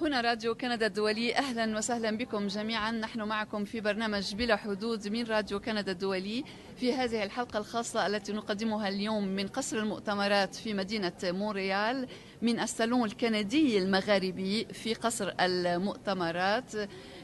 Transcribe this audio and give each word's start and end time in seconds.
هنا 0.00 0.20
راديو 0.20 0.54
كندا 0.54 0.86
الدولي 0.86 1.36
أهلا 1.36 1.78
وسهلا 1.78 2.16
بكم 2.16 2.46
جميعا. 2.46 2.90
نحن 2.90 3.22
معكم 3.22 3.64
في 3.64 3.80
برنامج 3.80 4.34
بلا 4.34 4.56
حدود 4.56 5.08
من 5.08 5.24
راديو 5.24 5.60
كندا 5.60 5.92
الدولي. 5.92 6.44
في 6.76 6.92
هذه 6.92 7.22
الحلقة 7.22 7.58
الخاصة 7.58 8.06
التي 8.06 8.32
نقدمها 8.32 8.88
اليوم 8.88 9.26
من 9.28 9.46
قصر 9.48 9.76
المؤتمرات 9.76 10.54
في 10.54 10.74
مدينة 10.74 11.12
مونريال 11.24 12.08
من 12.42 12.60
الصالون 12.60 13.04
الكندي 13.04 13.78
المغاربي 13.78 14.64
في 14.64 14.94
قصر 14.94 15.32
المؤتمرات. 15.40 16.72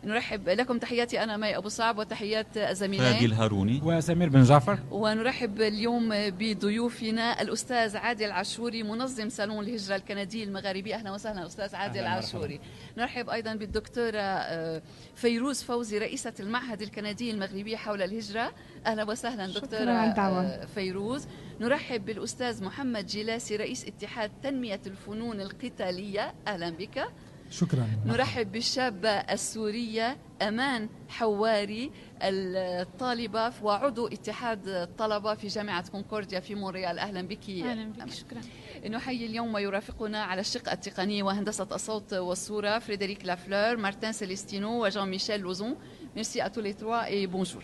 نرحب 0.05 0.49
لكم. 0.49 0.79
تحياتي 0.79 1.23
أنا 1.23 1.37
مي 1.37 1.57
أبو 1.57 1.69
صعب 1.69 1.99
وتحيات 1.99 2.57
الزميلين 2.57 3.13
فادي 3.13 3.27
الهاروني 3.27 3.81
وسمير 3.85 4.29
بن 4.29 4.43
جعفر. 4.43 4.79
ونرحب 4.91 5.61
اليوم 5.61 6.09
بضيوفنا 6.13 7.43
الأستاذ 7.43 7.97
عادل 7.97 8.31
عاشوري 8.33 8.83
منظم 8.83 9.29
صالون 9.29 9.65
الهجرة 9.65 9.97
الكندي 9.97 10.45
المغاربي. 10.45 10.95
أهلا 10.95 11.13
وسهلا 11.13 11.47
أستاذ 11.47 11.75
عادل 11.75 12.05
عاشوري. 12.05 12.61
نرحب 12.99 13.31
أيضا 13.31 13.55
بالدكتورة 13.55 14.19
آه، 14.19 14.83
فيروز 15.17 15.63
فوزي 15.63 15.99
رئيسة 15.99 16.33
المعهد 16.41 16.83
الكندي 16.83 17.31
المغربي 17.31 17.77
حول 17.77 18.03
الهجرة. 18.03 18.53
أهلا 18.87 19.05
وسهلا 19.05 19.47
دكتورة. 19.47 19.91
آه، 19.91 20.67
فيروز. 20.75 21.27
نرحب 21.61 22.05
بالأستاذ 22.05 22.65
محمد 22.65 23.07
جلاسي 23.07 23.57
رئيس 23.57 23.85
اتحاد 23.85 24.31
تنمية 24.43 24.81
الفنون 24.87 25.41
القتالية. 25.41 26.35
أهلا 26.47 26.71
بك. 26.71 27.05
شكرا. 27.51 27.87
نرحب 28.07 28.53
بالشابة 28.53 29.09
السورية 29.09 30.17
أمان 30.43 30.89
حواري 31.09 31.91
الطالبة 32.23 33.53
وعضو 33.63 34.07
اتحاد 34.07 34.69
الطلبة 34.69 35.35
في 35.35 35.47
جامعة 35.47 35.91
كونكورديا 35.91 36.41
في 36.41 36.55
مونريال. 36.55 36.99
أهلا 36.99 37.23
بك. 37.23 37.51
أهلا 37.51 37.93
بك. 37.93 38.11
شكرا. 38.11 38.41
نحيي 38.89 39.27
اليوم 39.27 39.55
ويرافقنا 39.55 40.23
على 40.23 40.41
الشق 40.41 40.71
التقني 40.71 41.23
وهندسة 41.23 41.69
الصوت 41.73 42.15
والصورة 42.15 42.79
فريدريك 42.79 43.25
لافلور 43.25 43.77
مارتن 43.77 44.13
سيليستينو 44.13 44.85
وجان 44.85 45.09
ميشيل 45.09 45.41
لوزون. 45.41 45.77
merci 46.17 46.43
à 46.43 46.51
tous 46.51 46.61
les 46.61 46.75
trois 46.75 47.11
et 47.11 47.27
bonjour. 47.27 47.63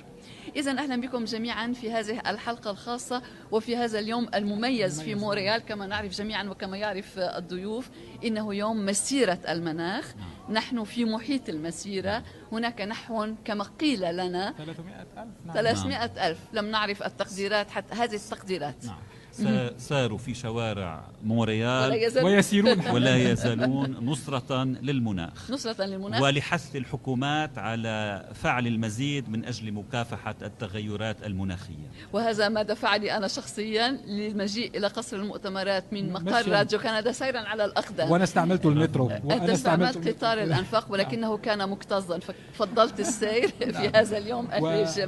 إذا 0.56 0.70
أهلا 0.70 1.00
بكم 1.00 1.24
جميعا 1.24 1.72
في 1.72 1.92
هذه 1.92 2.30
الحلقة 2.30 2.70
الخاصة 2.70 3.22
وفي 3.50 3.76
هذا 3.76 3.98
اليوم 3.98 4.28
المميز 4.34 5.02
في 5.02 5.14
مونريال. 5.14 5.60
كما 5.62 5.86
نعرف 5.86 6.12
جميعا 6.12 6.44
وكما 6.44 6.76
يعرف 6.76 7.18
الضيوف 7.18 7.90
إنه 8.24 8.54
يوم 8.54 8.86
مسيرة 8.86 9.38
المناخ. 9.48 10.14
نحن 10.50 10.84
في 10.84 11.04
محيط 11.04 11.48
المسيرة. 11.48 12.22
هناك 12.52 12.80
نحو 12.80 13.34
كما 13.44 13.64
قيل 13.64 14.16
لنا 14.16 14.52
300 14.52 15.02
ألف 15.02 15.54
300 15.54 16.04
ألف. 16.04 16.38
لم 16.52 16.66
نعرف 16.66 17.02
التقديرات 17.02 17.70
حتى 17.70 17.94
هذه 17.94 18.14
التقديرات. 18.14 18.84
نعم. 18.84 18.98
ساروا 19.78 20.18
في 20.18 20.34
شوارع 20.34 21.04
مونريال 21.24 22.10
ويسيرون. 22.22 22.88
ولا 22.94 23.16
يزالون 23.16 23.96
نصرة 24.04 24.64
للمناخ. 24.64 25.50
نصرة 25.50 25.84
للمناخ. 25.84 26.22
ولحث 26.22 26.76
الحكومات 26.76 27.58
على 27.58 28.24
فعل 28.34 28.66
المزيد 28.66 29.28
من 29.28 29.44
أجل 29.44 29.72
مكافحة 29.72 30.34
التغيرات 30.42 31.26
المناخية. 31.26 31.90
وهذا 32.12 32.48
ما 32.48 32.62
دفعني 32.62 33.16
أنا 33.16 33.28
شخصيا 33.28 33.88
للمجيء 34.06 34.76
إلى 34.76 34.86
قصر 34.86 35.16
المؤتمرات 35.16 35.84
من 35.92 36.12
مقر. 36.12 36.48
راديو 36.48 36.78
كندا 36.78 37.12
سيرا 37.12 37.40
على 37.40 37.64
الأقدام. 37.64 38.10
وأنا 38.10 38.24
استعملت 38.24 38.66
المترو. 38.66 39.10
أنت 39.10 39.24
وأنا 39.24 39.52
استعملت 39.52 40.08
قطار 40.08 40.42
الأنفاق 40.42 40.92
ولكنه 40.92 41.36
كان 41.36 41.68
مكتظا. 41.68 42.18
ففضلت 42.18 43.00
السير 43.00 43.48
في 43.78 43.88
هذا 43.94 44.18
اليوم 44.18 44.48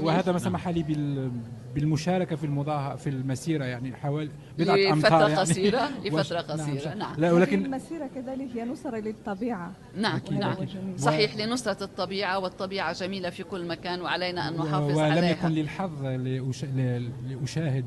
وهذا 0.00 0.32
ما 0.32 0.38
سمح 0.38 0.68
لي 0.68 0.82
بال... 0.82 1.30
بالمشاركة 1.74 2.36
في 2.36 2.44
المضاهاه 2.44 2.96
في 2.96 3.10
المسيرة 3.10 3.64
يعني 3.64 3.96
حوالي 3.96 4.30
بضعة 4.58 4.74
أمتار 4.74 4.94
لفترة 4.98 5.28
يعني. 5.28 5.34
قصيرة 5.40 5.82
وش- 6.04 6.06
لفترة 6.06 6.38
قصيرة. 6.40 6.88
نعم, 6.88 6.98
نعم. 6.98 7.14
لا 7.18 7.32
ولكن 7.32 7.64
المسيرة 7.64 8.10
كذلك 8.14 8.48
هي 8.54 8.64
نصرة 8.64 8.96
للطبيعة. 8.98 9.72
نعم 9.96 10.16
أكيد، 10.16 10.38
نعم. 10.38 10.54
جميل. 10.54 11.00
صحيح 11.00 11.36
لنصرة 11.36 11.84
الطبيعة 11.84 12.38
والطبيعة 12.38 12.92
جميلة 12.92 13.30
في 13.30 13.42
كل 13.42 13.66
مكان 13.66 14.00
وعلينا 14.02 14.48
أن 14.48 14.54
نحافظ 14.56 14.90
ولم 14.90 14.98
عليها. 15.00 15.30
يكن 15.30 15.48
لي 15.48 15.60
الحظ 15.60 16.04
لأش... 16.04 16.64
ل... 16.64 17.10
لأشاهد 17.28 17.84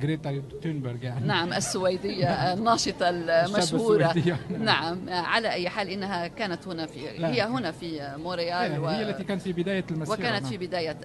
جريتا 0.00 0.42
تونبرغ 0.62 1.04
يعني. 1.04 1.26
نعم 1.26 1.52
السويدية 1.60 2.52
الناشطة 2.52 3.08
المشهورة. 3.08 4.06
السويدية. 4.06 4.36
نعم 4.58 4.98
على 5.08 5.52
أي 5.52 5.68
حال 5.68 5.88
إنها 5.88 6.26
كانت 6.26 6.68
هنا 6.68 6.86
في 6.86 7.00
لا. 7.18 7.28
هي 7.30 7.42
هنا 7.42 7.70
في 7.70 8.14
موريال 8.16 8.50
إيه، 8.72 8.90
هي 8.90 9.10
التي 9.10 9.24
كانت 9.24 9.42
في 9.42 9.52
بداية 9.52 9.84
المسيرة 9.90 10.14
وكانت 10.14 10.42
نعم. 10.42 10.50
في 10.50 10.58
بداية 10.58 10.96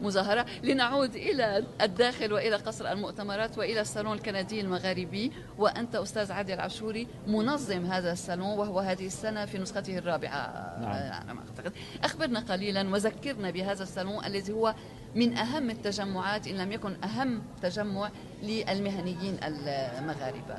المظاهرة 0.00 0.46
لنعود 0.62 1.16
إلى 1.32 1.64
الداخل 1.82 2.32
وإلى 2.32 2.56
قصر 2.56 2.92
المؤتمرات 2.92 3.58
وإلى 3.58 3.80
الصالون 3.80 4.12
الكندي 4.12 4.60
المغاربي 4.60 5.32
وأنت 5.58 5.94
أستاذ 5.94 6.32
عادل 6.32 6.60
عاشوري 6.60 7.06
منظم 7.26 7.86
هذا 7.86 8.12
الصالون 8.12 8.58
وهو 8.58 8.80
هذه 8.80 9.06
السنة 9.06 9.44
في 9.44 9.58
نسخته 9.58 9.98
الرابعة. 9.98 10.76
نعم. 10.80 11.12
على 11.12 11.34
ما 11.34 11.40
أعتقد. 11.40 11.72
أخبرنا 12.04 12.40
قليلا 12.40 12.90
وذكرنا 12.90 13.50
بهذا 13.50 13.82
الصالون 13.82 14.24
الذي 14.24 14.52
هو 14.52 14.74
من 15.14 15.36
أهم 15.36 15.70
التجمعات 15.70 16.46
إن 16.48 16.56
لم 16.56 16.72
يكن 16.72 17.04
أهم 17.04 17.42
تجمع 17.62 18.10
للمهنيين 18.42 19.38
المغاربة. 19.44 20.56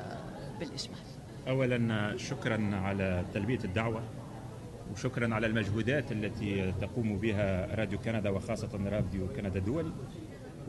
بالإجمال. 0.60 0.98
اولا 1.48 2.16
شكرا 2.16 2.70
على 2.72 3.24
تلبية 3.34 3.58
الدعوة 3.64 4.02
وشكرا 4.92 5.34
على 5.34 5.46
المجهودات 5.46 6.12
التي 6.12 6.72
تقوم 6.80 7.18
بها 7.18 7.74
راديو 7.74 7.98
كندا 7.98 8.30
وخاصة 8.30 8.68
راديو 8.86 9.28
كندا 9.36 9.58
الدولي 9.58 9.92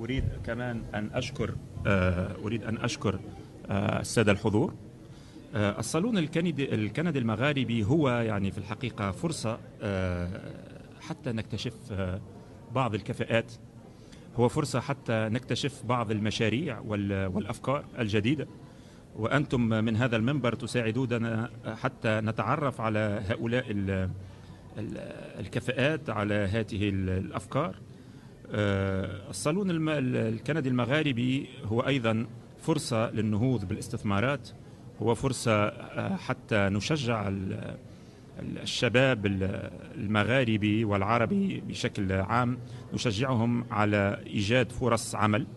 أريد 0.02 0.24
كمان 0.46 0.82
أن 0.96 1.10
أشكر 1.14 1.56
آه، 1.88 2.36
أريد 2.44 2.64
أن 2.64 2.78
أشكر 2.78 3.20
آه، 3.70 4.00
السادة 4.00 4.32
الحضور. 4.32 4.74
آه، 5.56 5.80
الصالون 5.80 6.18
الكندي 6.18 6.76
الكندي 6.76 7.20
المغاربي 7.20 7.84
هو 7.84 8.10
يعني 8.10 8.52
في 8.52 8.58
الحقيقة 8.58 9.12
فرصة 9.12 9.58
آه، 9.82 10.28
حتى 11.02 11.32
نكتشف 11.32 11.74
بعض 12.76 12.96
الكفاءات. 12.96 13.52
هو 14.36 14.50
فرصة 14.50 14.80
حتى 14.80 15.30
نكتشف 15.32 15.84
بعض 15.86 16.12
المشاريع 16.12 16.80
وال- 16.80 17.26
والأفكار 17.28 17.86
الجديدة. 18.00 18.48
وأنتم 19.16 19.62
من 19.62 19.96
هذا 19.96 20.16
المنبر 20.16 20.56
تساعدوننا 20.56 21.50
حتى 21.82 22.22
نتعرف 22.24 22.82
على 22.82 23.22
هؤلاء 23.30 23.66
ال- 23.72 24.10
ال- 24.78 24.98
الكفاءات 25.40 26.10
على 26.10 26.34
هذه 26.36 26.90
ال- 26.90 27.10
الأفكار. 27.10 27.76
الصالون 28.54 29.72
الم- 29.72 29.90
ال- 29.90 30.16
الكندي 30.16 30.70
المغاربي 30.70 31.48
هو 31.66 31.80
أيضا 31.82 32.26
فرصة 32.62 33.12
للنهوض 33.12 33.66
بالاستثمارات 33.68 34.50
هو 35.02 35.16
فرصة 35.16 35.52
آه، 35.68 36.16
حتى 36.16 36.56
نشجع 36.72 37.28
ال- 37.28 37.76
ال- 38.40 38.58
الشباب 38.62 39.26
ال- 39.26 39.70
المغاربي 39.98 40.86
والعربي 40.86 41.64
بشكل 41.68 42.12
عام 42.12 42.58
نشجعهم 42.94 43.66
على 43.72 44.20
إيجاد 44.28 44.72
فرص 44.72 45.16
عمل 45.16 45.48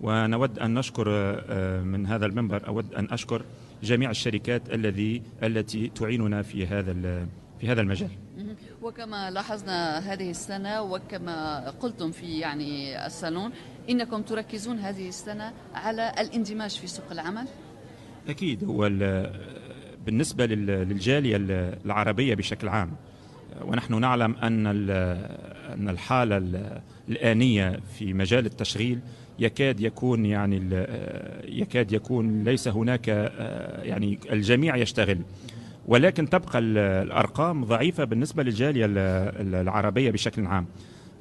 ونود 0.00 0.58
أن 0.58 0.74
نشكر 0.74 1.04
آه، 1.08 1.82
من 1.82 2.06
هذا 2.06 2.26
المنبر 2.26 2.66
أود 2.66 2.94
أن 2.94 3.08
أشكر 3.10 3.42
جميع 3.82 4.10
الشركات 4.10 4.74
الذي 4.74 5.22
التي 5.42 5.88
تعيننا 5.88 6.42
في 6.42 6.66
هذا 6.66 6.92
في 7.60 7.68
هذا 7.68 7.80
المجال. 7.80 8.10
وكما 8.82 9.30
لاحظنا 9.30 9.98
هذه 9.98 10.30
السنة 10.30 10.82
وكما 10.82 11.70
قلتم 11.70 12.10
في 12.10 12.38
يعني 12.38 13.06
الصالون 13.06 13.50
إنكم 13.90 14.22
تركزون 14.22 14.78
هذه 14.78 15.08
السنة 15.08 15.52
على 15.74 16.12
الاندماج 16.20 16.70
في 16.70 16.86
سوق 16.86 17.04
العمل؟ 17.10 17.46
أكيد. 18.28 18.64
هو 18.64 18.86
ال- 18.86 19.40
بالنسبة 20.06 20.46
لل- 20.46 20.66
للجالية 20.66 21.36
ال- 21.36 21.78
العربية 21.84 22.34
بشكل 22.34 22.68
عام 22.68 22.90
ونحن 23.64 24.00
نعلم 24.00 24.34
أن 24.36 24.66
أن 24.66 25.88
الحالة 25.88 26.36
ال- 26.36 26.80
الآنية 27.08 27.80
في 27.98 28.12
مجال 28.14 28.46
التشغيل 28.46 28.98
يكاد 29.38 29.80
يكون 29.80 30.26
يعني 30.26 30.56
يكاد 31.44 31.92
يكون 31.92 32.44
ليس 32.44 32.68
هناك 32.68 33.08
آه، 33.08 33.82
يعني 33.82 34.18
الجميع 34.32 34.76
يشتغل. 34.76 35.18
ولكن 35.86 36.28
تبقى 36.28 36.58
ال- 36.58 36.78
الأرقام 36.78 37.64
ضعيفة 37.64 38.04
بالنسبة 38.04 38.42
للجالية 38.42 38.84
ال- 38.84 38.98
ال- 38.98 39.54
العربية 39.54 40.10
بشكل 40.10 40.46
عام. 40.46 40.66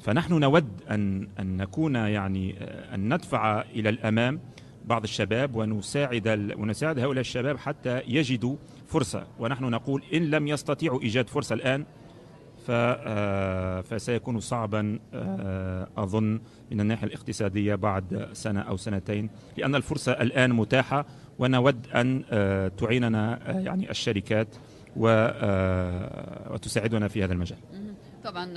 فنحن 0.01 0.33
نود 0.33 0.67
أن 0.91 1.27
أن 1.39 1.57
نكون 1.57 1.95
يعني 1.95 2.55
أن 2.93 3.13
ندفع 3.13 3.61
إلى 3.61 3.89
الأمام 3.89 4.39
بعض 4.85 5.03
الشباب 5.03 5.55
ونساعد 5.55 6.27
ونساعد 6.57 6.99
هؤلاء 6.99 7.19
الشباب 7.21 7.57
حتى 7.57 8.01
يجدوا 8.07 8.55
فرصة. 8.87 9.27
ونحن 9.39 9.63
نقول 9.65 10.03
إن 10.13 10.29
لم 10.29 10.47
يستطيعوا 10.47 11.01
إيجاد 11.01 11.29
فرصة 11.29 11.55
الآن 11.55 11.85
ف- 12.67 12.71
آه، 12.71 13.81
فسيكون 13.81 14.39
صعبا 14.39 14.99
آه، 15.13 15.87
أظن 15.97 16.39
من 16.71 16.81
الناحية 16.81 17.07
الاقتصادية 17.07 17.75
بعد 17.75 18.29
سنة 18.33 18.59
أو 18.61 18.77
سنتين 18.77 19.29
لأن 19.57 19.75
الفرصة 19.75 20.11
الآن 20.11 20.53
متاحة 20.53 21.05
ونود 21.39 21.87
أن 21.95 22.23
آه، 22.31 22.67
تعيننا 22.67 23.39
آه، 23.49 23.59
يعني 23.59 23.91
الشركات 23.91 24.47
و- 24.97 25.07
آه، 25.09 26.51
وتساعدنا 26.53 27.07
في 27.07 27.23
هذا 27.23 27.33
المجال. 27.33 27.57
طبعا 28.23 28.49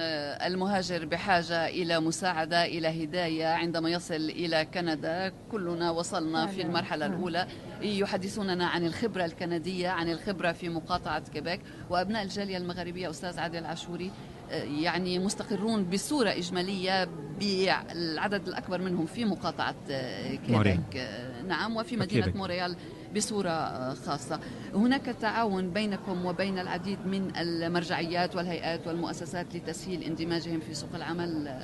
المهاجر 0.46 1.05
بحاجة 1.06 1.69
إلى 1.69 2.00
مساعدة 2.00 2.64
إلى 2.64 3.05
هداية 3.05 3.46
عندما 3.46 3.90
يصل 3.90 4.14
إلى 4.14 4.64
كندا. 4.75 5.32
كلنا 5.52 5.90
وصلنا 5.90 6.46
في 6.46 6.62
المرحلة 6.62 7.06
الأولى. 7.06 7.46
يحدثوننا 7.82 8.67
عن 8.67 8.87
الخبرة 8.87 9.25
الكندية 9.25 9.88
عن 9.88 10.08
الخبرة 10.11 10.52
في 10.52 10.69
مقاطعة 10.69 11.23
كيبيك. 11.35 11.61
وأبناء 11.90 12.23
الجالية 12.23 12.56
المغربية 12.56 13.11
أستاذ 13.11 13.38
عادل 13.38 13.64
عاشوري 13.64 14.11
يعني 14.52 15.19
مستقرون 15.19 15.84
بصورة 15.84 16.31
إجمالية 16.31 17.08
بالعدد 17.40 18.49
الأكبر 18.49 18.81
منهم 18.81 19.06
في 19.06 19.25
مقاطعة 19.25 19.75
آه، 19.90 20.34
كيبيك 20.34 21.08
نعم 21.49 21.76
وفي 21.76 21.96
مدينة 21.96 22.32
موريال 22.34 22.76
بصورة 23.16 23.94
خاصة. 23.94 24.40
هناك 24.75 25.16
تعاون 25.20 25.70
بينكم 25.70 26.26
وبين 26.26 26.58
العديد 26.58 26.99
من 27.06 27.37
المرجعيات 27.37 28.37
والهيئات 28.37 28.87
والمؤسسات 28.87 29.56
لتسهيل 29.56 30.02
اندماجهم 30.02 30.60
في 30.60 30.75
سوق 30.75 30.90
العمل. 30.94 31.58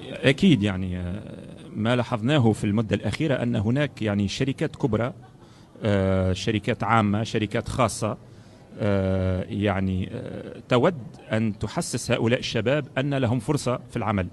أكيد 0.00 0.62
يعني 0.62 1.20
ما 1.70 1.96
لاحظناه 1.96 2.52
في 2.52 2.64
المدة 2.64 2.96
الأخيرة 2.96 3.42
أن 3.42 3.56
هناك 3.56 4.02
يعني 4.02 4.28
شركات 4.28 4.76
كبرى 4.76 5.12
آه، 5.84 6.32
شركات 6.32 6.84
عامة 6.84 7.22
شركات 7.22 7.68
خاصة 7.68 8.10
آه، 8.10 8.16
يعني 9.48 10.10
آه، 10.12 10.62
تود 10.68 10.94
أن 11.32 11.58
تحسس 11.58 12.10
هؤلاء 12.10 12.38
الشباب 12.38 12.86
أن 12.98 13.14
لهم 13.14 13.38
فرصة 13.38 13.80
في 13.90 13.96
العمل. 13.96 14.28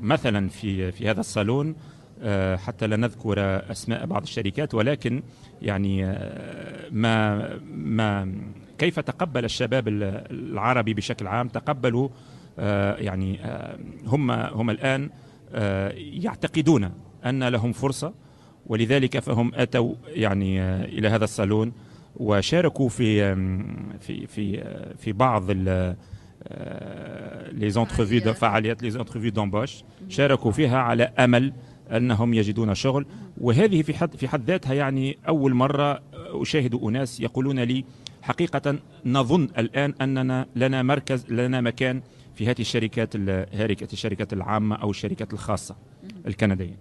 مثلا 0.00 0.48
في 0.48 0.92
في 0.92 1.10
هذا 1.10 1.20
الصالون 1.20 1.74
آه، 2.22 2.56
حتى 2.56 2.86
لا 2.86 2.96
نذكر 2.96 3.38
أسماء 3.70 4.06
بعض 4.06 4.22
الشركات 4.22 4.74
ولكن 4.74 5.22
يعني 5.62 6.04
آه، 6.04 6.88
ما 6.90 7.48
ما 7.74 8.32
كيف 8.78 9.00
تقبل 9.00 9.44
الشباب 9.44 9.88
العربي 10.30 10.94
بشكل 10.94 11.26
عام؟ 11.26 11.48
تقبلوا 11.48 12.08
آه، 12.58 12.96
يعني 12.96 13.40
هم 14.06 14.30
هم 14.30 14.70
الآن 14.70 15.10
يعتقدون 15.96 16.90
أن 17.26 17.44
لهم 17.44 17.72
فرصة 17.72 18.12
ولذلك 18.66 19.18
فهم 19.18 19.52
أتوا 19.54 19.94
يعني 20.06 20.62
إلى 20.84 21.08
هذا 21.08 21.24
الصالون. 21.24 21.72
وشاركوا 22.16 22.88
في 22.88 23.34
في 24.00 24.26
في 24.26 24.64
في 24.98 25.12
بعض 25.12 25.50
les 25.50 25.96
entrevues 27.70 28.34
فعاليات. 28.34 28.82
les 28.82 28.90
entrevues 28.90 29.30
d'embauche 29.30 29.84
شاركوا 30.08 30.50
فيها 30.50 30.78
على 30.78 31.04
أمل 31.04 31.52
أنهم 31.90 32.34
يجدون 32.34 32.74
شغل. 32.74 33.06
وهذه 33.40 33.82
في 33.82 33.94
حد 33.94 34.16
في 34.16 34.28
حد 34.28 34.50
ذاتها 34.50 34.74
يعني 34.74 35.18
أول 35.28 35.54
مرة 35.54 36.02
أشاهد 36.14 36.74
أناس 36.74 37.20
يقولون 37.20 37.60
لي 37.60 37.84
حقيقة 38.22 38.78
نظن 39.06 39.48
الآن 39.58 39.94
أننا 40.00 40.46
لنا 40.56 40.82
مركز 40.82 41.32
لنا 41.32 41.60
مكان 41.60 42.02
في 42.34 42.46
هذه 42.46 42.60
الشركات 42.60 43.16
هذه 43.54 43.76
الشركات 43.92 44.32
العامة 44.32 44.76
أو 44.76 44.90
الشركات 44.90 45.32
الخاصة 45.32 45.76
الكندية. 46.26 46.76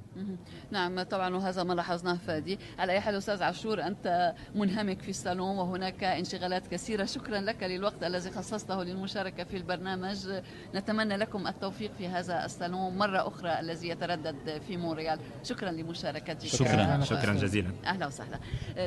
نعم 0.72 1.02
طبعا 1.02 1.36
وهذا 1.36 1.64
ما 1.64 1.74
لاحظناه 1.74 2.14
فادي. 2.28 2.60
على 2.80 2.92
أي 2.92 3.00
حال 3.00 3.16
أستاذ 3.16 3.44
عاشور 3.44 3.84
أنت 3.84 4.34
منهمك 4.56 5.02
في 5.02 5.10
الصالون 5.10 5.58
وهناك 5.58 6.04
انشغالات 6.04 6.68
كثيرة. 6.68 7.06
شكرا 7.06 7.40
لك 7.40 7.64
للوقت 7.64 8.04
الذي 8.04 8.32
خصصته 8.32 8.84
للمشاركة 8.84 9.44
في 9.44 9.58
البرنامج. 9.58 10.42
نتمنى 10.76 11.18
لكم 11.18 11.48
التوفيق 11.48 11.92
في 11.98 12.08
هذا 12.08 12.46
الصالون 12.46 12.98
مرة 12.98 13.28
أخرى 13.28 13.60
الذي 13.60 13.90
يتردد 13.90 14.62
في 14.68 14.78
مونريال. 14.78 15.20
شكرا 15.44 15.72
لمشاركتك. 15.72 16.48
شكرا 16.48 17.02
شكرا 17.04 17.34
جزيلا. 17.34 17.72
أهلا 17.86 18.08
وسهلا. 18.08 18.40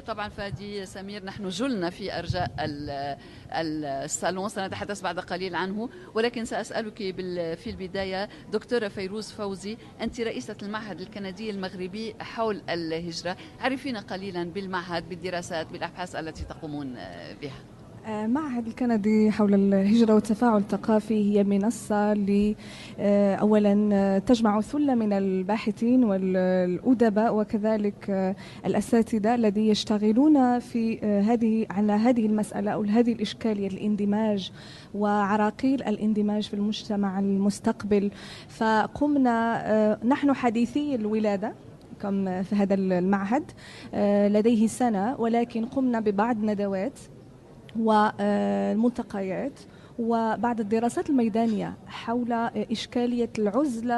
طبعا 0.07 0.29
فادي 0.29 0.87
سمير 0.87 1.25
نحن 1.25 1.49
جلنا 1.49 1.91
في 1.91 2.19
أرجاء 2.19 2.51
الصالون. 3.53 4.49
سنتحدث 4.49 5.01
بعد 5.01 5.21
قليل 5.21 5.55
عنه. 5.55 5.91
ولكن 6.15 6.45
سأسألك 6.45 6.97
في 7.57 7.71
البداية 7.71 8.29
دكتورة 8.53 8.89
فيروز 8.89 9.31
فوزي 9.31 9.77
أنت 10.01 10.21
رئيسة 10.21 10.57
المعهد 10.63 11.01
الكندي 11.01 11.51
المغربي. 11.51 11.72
المغربي 11.73 12.15
حول 12.21 12.63
الهجرة 12.71 13.37
عرفينا 13.61 14.01
قليلا 14.01 14.45
بالمعهد 14.45 15.09
بالدراسات 15.09 15.67
بالأبحاث 15.67 16.17
التي 16.17 16.45
تقومون 16.45 16.95
بها. 17.43 17.82
معهد 18.09 18.67
الكندي 18.67 19.31
حول 19.31 19.55
الهجرة 19.55 20.15
والتفاعل 20.15 20.59
الثقافي 20.59 21.15
هي 21.15 21.45
منصة 21.45 22.15
ل 22.15 22.55
آه، 22.99 23.35
أولا 23.35 23.89
آه، 23.93 24.19
تجمع 24.19 24.61
ثلة 24.61 24.95
من 24.95 25.13
الباحثين 25.13 26.05
والأدباء 26.05 27.35
وكذلك 27.35 28.35
الأساتذة 28.67 29.35
الذين 29.35 29.65
يشتغلون 29.65 30.59
في 30.59 30.99
هذه 31.01 31.67
على 31.71 31.93
هذه 31.93 32.27
المسألة 32.27 32.71
أو 32.71 32.83
هذه 32.83 33.13
الإشكالية 33.13 33.69
الاندماج 33.69 34.53
وعراقيل 34.95 35.83
الاندماج 35.83 36.49
في 36.49 36.55
المجتمع 36.55 37.19
المستقبل. 37.19 38.11
فقمنا 38.49 39.99
نحن 40.05 40.33
حديثي 40.33 40.95
الولادة 40.95 41.53
في 42.43 42.55
هذا 42.55 42.75
المعهد 42.75 43.51
لديه 44.33 44.67
سنة 44.67 45.21
ولكن 45.21 45.65
قمنا 45.65 46.01
ببعض 46.01 46.37
ندوات 46.45 46.99
والملتقيات 47.79 49.61
وبعد 49.99 50.61
الدراسات 50.61 51.11
الميدانية 51.11 51.75
حول 51.87 52.33
إشكالية 52.73 53.31
العزلة 53.39 53.95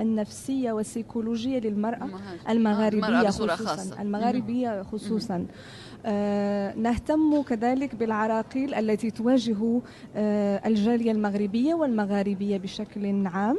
النفسية 0.00 0.72
والسيكولوجية 0.72 1.58
للمرأة 1.58 2.08
المغاربية 2.48 3.00
خصوصا. 3.56 4.02
المغاربية 4.02 4.82
خصوصا. 4.82 5.46
نهتم 6.76 7.42
كذلك 7.42 7.94
بالعراقيل 7.94 8.74
التي 8.74 9.10
تواجه 9.10 9.80
آه 10.16 10.68
الجالية 10.68 11.12
المغربية 11.12 11.74
والمغاربية 11.74 12.56
بشكل 12.58 13.26
عام. 13.26 13.56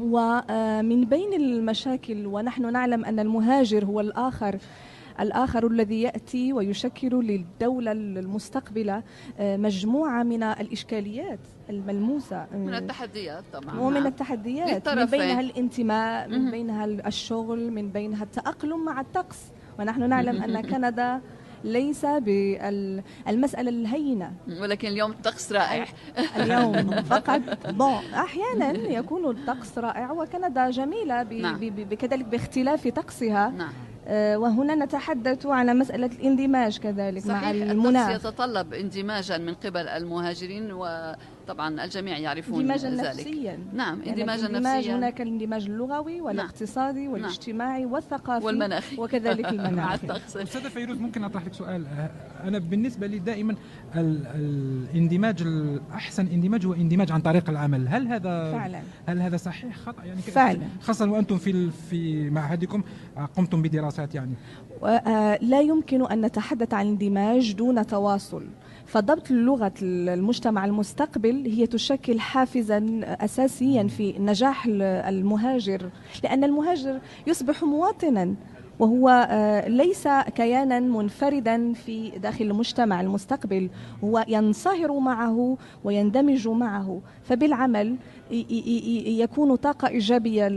ومن 0.00 1.04
بين 1.04 1.32
المشاكل 1.34 2.26
ونحن 2.26 2.72
نعلم 2.72 3.04
أن 3.04 3.18
المهاجر 3.20 3.84
هو 3.84 4.00
الآخر 4.00 4.58
الآخر 5.20 5.66
الذي 5.66 6.02
يأتي 6.02 6.52
ويشكل 6.52 7.08
للدولة 7.08 7.92
المستقبلة 7.92 9.02
آه، 9.38 9.56
مجموعة 9.56 10.22
من 10.22 10.42
الإشكاليات 10.42 11.38
الملموسة 11.70 12.46
من 12.52 12.74
التحديات 12.74 13.44
طبعا. 13.52 13.80
ومن 13.80 13.94
نعم. 13.94 14.06
التحديات 14.06 14.88
من 14.88 15.04
بينها 15.04 15.40
الانتماء 15.40 16.28
من 16.28 16.50
بينها 16.50 16.84
الشغل 16.84 17.72
من 17.72 17.88
بينها 17.88 18.24
التأقلم 18.24 18.84
مع 18.84 19.00
الطقس. 19.00 19.38
ونحن 19.78 20.08
نعلم 20.08 20.42
أن 20.42 20.60
كندا 20.60 21.20
ليس 21.64 22.06
بالمسألة 22.06 23.70
الهينة. 23.70 24.32
ولكن 24.60 24.88
اليوم 24.88 25.10
الطقس 25.10 25.52
رائع. 25.52 25.86
اليوم 26.36 26.90
فقط. 27.12 27.40
بون 27.70 28.14
أحيانا 28.14 28.70
يكون 28.70 29.30
الطقس 29.30 29.78
رائع 29.78 30.12
وكندا 30.12 30.70
جميلة 30.70 31.22
نعم. 31.22 31.58
كذلك 31.94 32.24
باختلاف 32.24 32.88
طقسها. 32.88 33.48
نعم. 33.48 33.72
آه، 34.06 34.36
وهنا 34.38 34.74
نتحدث 34.74 35.46
على 35.46 35.74
مسألة 35.74 36.06
الاندماج 36.06 36.78
كذلك 36.78 37.22
صحيح 37.22 37.42
مع 37.42 37.50
المناخ. 37.50 38.10
يتطلب 38.10 38.74
اندماجا 38.74 39.38
من 39.38 39.54
قبل 39.54 39.88
المهاجرين 39.88 40.72
وطبعا 41.50 41.84
الجميع 41.84 42.18
يعرفون 42.18 42.60
اندماجا 42.60 42.90
نفسيا. 42.90 43.58
نعم 43.72 44.02
اندماجا 44.02 44.42
يعني 44.42 44.58
نفسيا. 44.58 44.96
هناك 44.96 45.20
الاندماج 45.20 45.64
اللغوي 45.64 46.14
نعم. 46.14 46.24
والاقتصادي 46.24 47.02
نعم. 47.02 47.12
والاجتماعي 47.12 47.86
والثقافي 47.86 48.46
والمناخي. 48.46 48.96
وكذلك 49.00 49.46
المناخي. 49.52 50.16
أستاذة 50.16 50.68
فيروز 50.68 50.98
ممكن 50.98 51.24
أطرح 51.24 51.46
لك 51.46 51.52
سؤال؟ 51.52 51.86
أنا 52.44 52.58
بالنسبة 52.58 53.06
لي 53.06 53.18
دائما 53.18 53.54
الاندماج 53.94 55.42
الأحسن 55.42 56.26
اندماج 56.26 56.66
هو 56.66 56.72
اندماج 56.72 57.12
عن 57.12 57.20
طريق 57.20 57.50
العمل. 57.50 57.88
هل 57.88 58.06
هذا 58.06 58.52
فعلا. 58.52 58.80
هل 59.06 59.20
هذا 59.20 59.36
صحيح؟ 59.36 59.76
خطأ. 59.76 60.04
يعني 60.04 60.22
فعلا. 60.22 60.60
خاصة 60.80 61.10
وأنتم 61.10 61.38
في 61.38 61.70
في 61.70 62.30
معهدكم 62.30 62.82
قمتم 63.36 63.62
بدراسة 63.62 63.90
الدراسات 63.90 64.14
يعني 64.14 64.34
آه، 64.82 65.38
لا 65.42 65.60
يمكن 65.60 66.06
أن 66.06 66.20
نتحدث 66.20 66.74
عن 66.74 66.86
اندماج 66.86 67.52
دون 67.52 67.86
تواصل. 67.86 68.46
فضبط 68.90 69.30
لغة 69.30 69.72
المجتمع 69.82 70.64
المستقبل 70.64 71.46
هي 71.46 71.66
تشكل 71.66 72.20
حافزا 72.20 73.00
أساسيا 73.04 73.82
في 73.82 74.14
نجاح 74.18 74.66
المهاجر 74.66 75.90
لأن 76.24 76.44
المهاجر 76.44 77.00
يصبح 77.26 77.62
مواطنا 77.62 78.34
وهو 78.78 79.08
آه، 79.30 79.68
ليس 79.68 80.08
كيانا 80.34 80.80
منفردا 80.80 81.72
في 81.72 82.10
داخل 82.10 82.44
المجتمع 82.44 83.00
المستقبل. 83.00 83.70
هو 84.04 84.24
ينصهر 84.28 84.98
معه 84.98 85.56
ويندمج 85.84 86.48
معه. 86.48 87.00
فبالعمل 87.22 87.96
يكون 89.20 89.54
طاقة 89.54 89.88
إيجابية 89.88 90.48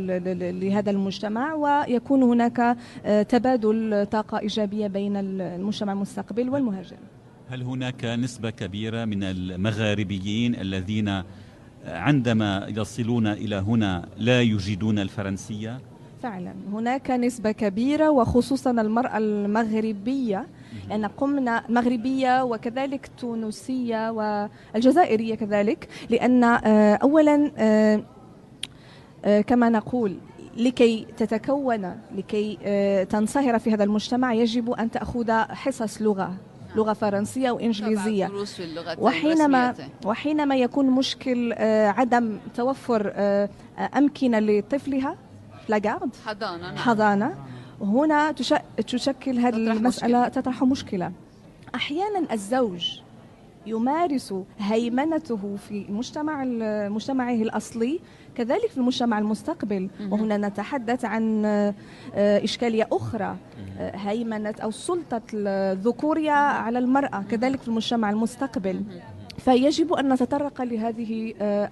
لهذا 0.51 0.91
المجتمع 0.91 1.53
ويكون 1.53 2.23
هناك 2.23 2.77
آه، 3.05 3.23
تبادل 3.23 4.07
طاقة 4.11 4.39
إيجابية 4.39 4.87
بين 4.87 5.17
المجتمع 5.17 5.93
المستقبل 5.93 6.49
والمهاجر. 6.49 6.97
هل 7.49 7.63
هناك 7.63 8.05
نسبة 8.05 8.49
كبيرة 8.49 9.05
من 9.05 9.23
المغاربيين 9.23 10.55
الذين 10.55 11.23
عندما 11.85 12.67
يصلون 12.69 13.27
إلى 13.27 13.55
هنا 13.55 14.05
لا 14.17 14.41
يجدون 14.41 14.99
الفرنسية؟ 14.99 15.79
فعلا. 16.23 16.53
هناك 16.71 17.11
نسبة 17.11 17.51
كبيرة 17.51 18.09
وخصوصا 18.09 18.71
المرأة 18.71 19.17
المغربية 19.17 20.47
لأن 20.89 21.05
قمنا 21.05 21.63
مغربية 21.69 22.43
وكذلك 22.43 23.09
تونسية 23.17 24.11
والجزائرية 24.11 25.35
كذلك 25.35 25.87
لأن 26.09 26.43
آه، 26.43 26.95
أولا 26.95 27.51
آه، 27.57 28.03
آه، 29.25 29.41
كما 29.41 29.69
نقول 29.69 30.17
لكي 30.57 31.07
تتكون 31.17 31.95
لكي 32.15 32.57
تنصهر 33.09 33.59
في 33.59 33.73
هذا 33.73 33.83
المجتمع 33.83 34.33
يجب 34.33 34.71
أن 34.71 34.91
تأخذ 34.91 35.31
حصص 35.31 36.01
لغة. 36.01 36.35
لغة 36.75 36.93
فرنسية 36.93 37.51
وإنجليزية 37.51 38.31
وحينما. 38.97 39.75
وحينما 40.05 40.55
يكون 40.55 40.85
مشكل 40.89 41.53
آه، 41.57 41.87
عدم 41.87 42.37
توفر 42.55 43.11
آه، 43.15 43.49
أمكنة 43.97 44.39
لطفلها 44.39 45.15
لاجارد 45.69 46.09
حضانة 46.25 46.61
نعم. 46.67 46.75
حضانة 46.77 47.35
هنا 47.81 48.31
تش- 48.31 48.53
تشكل 48.87 49.39
هذه 49.39 49.55
المسألة 49.55 50.19
مشكلة. 50.19 50.41
تطرح 50.41 50.63
مشكلة 50.63 51.11
أحيانا 51.75 52.33
الزوج 52.33 52.99
يمارس 53.65 54.33
هيمنته 54.59 55.55
في 55.69 55.85
مجتمع 55.89 56.43
مجتمعه 56.89 57.33
الأصلي 57.33 57.99
كذلك 58.35 58.67
في 58.67 58.77
المجتمع 58.77 59.19
المستقبل. 59.19 59.89
وهنا 60.11 60.37
نتحدث 60.37 61.05
عن 61.05 61.45
آه، 61.45 61.73
إشكالية 62.43 62.87
أخرى 62.91 63.35
آه، 63.79 63.95
هيمنة 63.95 64.55
أو 64.63 64.71
سلطة 64.71 65.21
الذكورية 65.33 66.31
على 66.31 66.79
المرأة 66.79 67.23
كذلك 67.31 67.61
في 67.61 67.67
المجتمع 67.67 68.09
المستقبل. 68.09 68.83
فيجب 69.37 69.93
أن 69.93 70.13
نتطرق 70.13 70.61
لهذه 70.61 71.33
آه، 71.41 71.69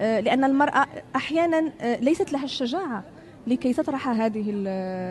آه، 0.00 0.20
لأن 0.20 0.44
المرأة 0.44 0.86
أحيانا 1.16 1.72
آه، 1.80 1.96
ليست 2.00 2.32
لها 2.32 2.44
الشجاعة 2.44 3.04
لكي 3.46 3.72
تطرح 3.72 4.08
هذه 4.08 4.50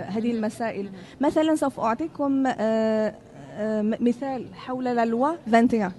هذه 0.10 0.32
المسائل. 0.32 0.90
مثلا 1.22 1.56
سوف 1.56 1.80
أعطيكم 1.80 2.48
آه، 2.48 2.52
آه، 2.52 3.12
م- 3.12 3.14
مثال 4.02 4.46
حول 4.56 4.84
لا 4.86 5.06
لوا 5.06 5.28
21 5.48 5.92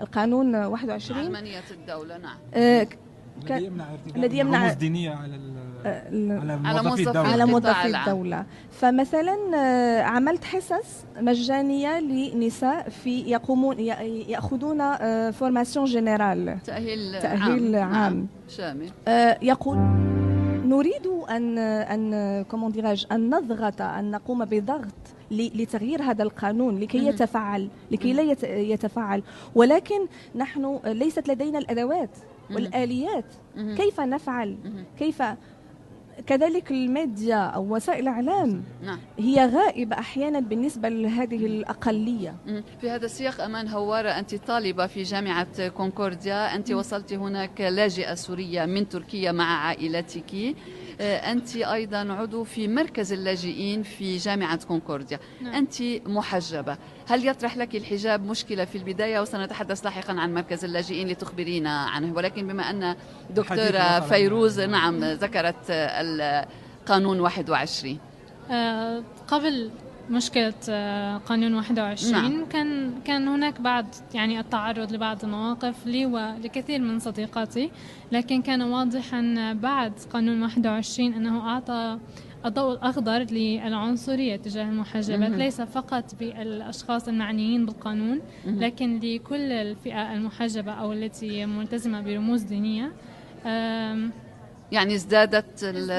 القانون 0.00 0.54
21 0.54 1.20
علمانية 1.20 1.60
الدولة 1.70 2.18
نعم. 2.18 2.36
آه، 2.54 2.86
الذي 3.50 3.64
يمنع 3.66 3.84
ارتداء 3.92 4.16
الذي 4.16 4.38
يمنع- 4.38 4.58
رموز 4.62 4.72
دينيه 4.74 5.10
على 5.10 5.34
ال- 5.36 5.56
آه، 5.86 6.08
ال- 6.08 6.32
على 6.50 6.68
على 6.68 6.82
موظفي 6.82 7.08
الدولة. 7.08 7.28
على 7.32 7.46
موظفي. 7.46 7.86
الدولة. 7.96 8.44
فمثلا 8.70 9.36
آه، 9.56 10.02
عملت 10.02 10.44
حصص 10.44 11.04
مجانية 11.20 12.00
لنساء 12.00 12.88
في 12.88 13.20
يقومون 13.20 13.80
يأخذون 13.80 14.96
formation 15.30 15.84
générale 15.86 16.58
تأهيل 16.66 17.20
تأهيل 17.22 17.76
عام, 17.76 17.94
عام. 17.94 18.12
نعم. 18.14 18.26
شامل. 18.48 18.90
آه، 19.08 19.38
يقول 19.42 19.76
نريد 20.66 21.06
أن 21.30 21.58
en 21.58 22.44
commun 22.44 22.72
أن 23.12 23.30
نضغط 23.34 23.82
أن 23.82 24.10
نقوم 24.10 24.44
بضغط 24.44 24.94
لتغيير 25.30 26.02
هذا 26.02 26.22
القانون 26.22 26.78
لكي. 26.78 26.98
يتفعل 27.08 27.68
لكي 27.90 28.12
لا 28.12 28.22
يت- 28.22 28.44
يتفعل 28.44 29.22
ولكن 29.54 30.06
نحن 30.34 30.80
ليست 30.84 31.28
لدينا 31.28 31.58
الأدوات. 31.58 32.10
والآليات. 32.54 33.24
كيف 33.76 34.00
نفعل. 34.00 34.56
كيف 34.98 35.22
كذلك 36.26 36.70
الميديا 36.70 37.36
أو 37.36 37.74
وسائل 37.74 38.00
الاعلام 38.00 38.62
نعم. 38.82 38.98
هي 39.18 39.46
غائبة 39.46 39.98
أحيانا 39.98 40.40
بالنسبة 40.40 40.88
لهذه 40.88 41.46
الأقلية. 41.46 42.34
مم. 42.46 42.62
في 42.80 42.90
هذا 42.90 43.04
السياق 43.04 43.40
أمان 43.40 43.68
حواري 43.68 44.08
أنت 44.08 44.34
طالبة 44.34 44.86
في 44.86 45.02
جامعة 45.02 45.68
كونكورديا 45.68 46.54
أنت 46.54 46.72
وصلت 46.72 47.12
هناك 47.12 47.60
لاجئة 47.60 48.14
سورية 48.14 48.64
من 48.64 48.88
تركيا 48.88 49.32
مع 49.32 49.66
عائلتك. 49.66 50.34
آه، 51.00 51.32
أنت 51.32 51.56
أيضا 51.56 52.12
عضو 52.12 52.44
في 52.44 52.68
مركز 52.68 53.12
اللاجئين 53.12 53.82
في 53.82 54.16
جامعة 54.16 54.64
كونكورديا. 54.64 55.18
نعم. 55.42 55.54
أنت 55.54 55.82
محجبة. 56.06 56.76
هل 57.08 57.28
يطرح 57.28 57.56
لك 57.56 57.76
الحجاب 57.76 58.26
مشكلة 58.26 58.64
في 58.64 58.78
البداية 58.78 59.20
وسنتحدث 59.20 59.84
لاحقا 59.84 60.12
عن 60.12 60.34
مركز 60.34 60.64
اللاجئين 60.64 61.08
لتخبرينا 61.08 61.70
عنه 61.70 62.14
ولكن 62.14 62.46
بما 62.46 62.70
أن 62.70 62.96
دكتورة. 63.30 64.00
فيروز 64.00 64.60
نعم 64.60 65.04
ذكرت 65.04 65.70
القانون 65.70 67.20
21 67.20 67.98
آه، 68.50 69.02
قبل 69.28 69.70
مشكلة 70.10 70.54
آه، 70.68 71.16
قانون 71.16 71.54
21 71.54 72.12
نعم. 72.12 72.46
كان 72.46 72.92
كان 73.04 73.28
هناك 73.28 73.60
بعض 73.60 73.86
يعني 74.14 74.40
التعرض 74.40 74.92
لبعض 74.92 75.24
المواقف 75.24 75.86
لي 75.86 76.06
ولكثير 76.06 76.80
من 76.80 76.98
صديقاتي 76.98 77.70
لكن 78.12 78.42
كان 78.42 78.62
واضحا 78.62 79.52
بعد 79.62 79.92
قانون 80.12 80.42
21 80.42 81.12
أنه 81.12 81.48
أعطى 81.48 81.98
الضوء 82.46 82.72
الأخضر 82.72 83.18
للعنصرية 83.18 84.36
تجاه 84.36 84.64
المحجبات. 84.64 85.30
ليس 85.30 85.60
فقط 85.60 86.14
بالأشخاص 86.20 87.08
المعنيين 87.08 87.66
بالقانون. 87.66 88.20
لكن 88.46 89.00
لكل 89.00 89.52
الفئة 89.52 90.12
المحجبة 90.12 90.72
أو 90.72 90.92
التي 90.92 91.46
ملتزمة 91.46 92.00
برموز 92.00 92.42
دينية 92.42 92.92
يعني 94.72 94.94
ازدادت 94.94 95.64
نعم، 95.64 95.90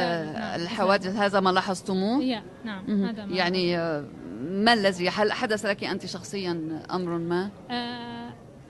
الحوادث 0.61 1.15
هذا 1.15 1.39
ما 1.39 1.49
لاحظتموه 1.49 2.41
نعم. 2.65 3.03
هذا 3.03 3.25
ما 3.25 3.35
يعني 3.35 3.77
آه، 3.77 4.05
ما 4.41 4.73
الذي 4.73 5.09
هل 5.09 5.31
حدث 5.31 5.65
لك 5.65 5.83
أنت 5.83 6.05
شخصيا 6.05 6.81
أمر 6.91 7.17
ما؟ 7.17 7.49
آه، 7.71 8.16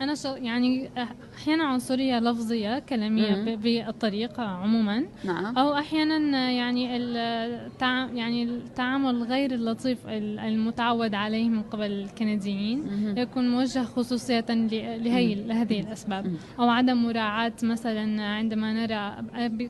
أنا 0.01 0.15
شو 0.15 0.27
يعني 0.35 0.89
أحيانا 1.37 1.63
عنصرية 1.63 2.19
لفظية 2.19 2.79
كلامية 2.79 3.35
مم. 3.35 3.45
ب- 3.45 3.61
بالطريق 3.61 4.39
عموما 4.39 5.03
نعم 5.25 5.57
أو 5.57 5.73
أحيانا 5.77 6.51
يعني 6.51 6.97
التع... 6.97 8.07
يعني 8.13 8.43
التعامل 8.43 9.23
غير 9.23 9.51
اللطيف 9.53 10.07
ال- 10.07 10.39
المتعود 10.39 11.13
عليه 11.13 11.49
من 11.49 11.61
قبل 11.61 11.83
الكنديين 11.91 12.79
مهم. 12.79 13.17
يكون 13.17 13.49
موجه 13.49 13.83
خصوصية 13.83 14.45
ل- 14.49 15.03
لهي 15.03 15.35
لهذه 15.35 15.79
الأسباب 15.79 16.25
مم. 16.27 16.35
أو 16.59 16.69
عدم 16.69 17.03
مراعاة 17.03 17.53
مثلا 17.63 18.21
عندما 18.23 18.73
نرى 18.73 19.15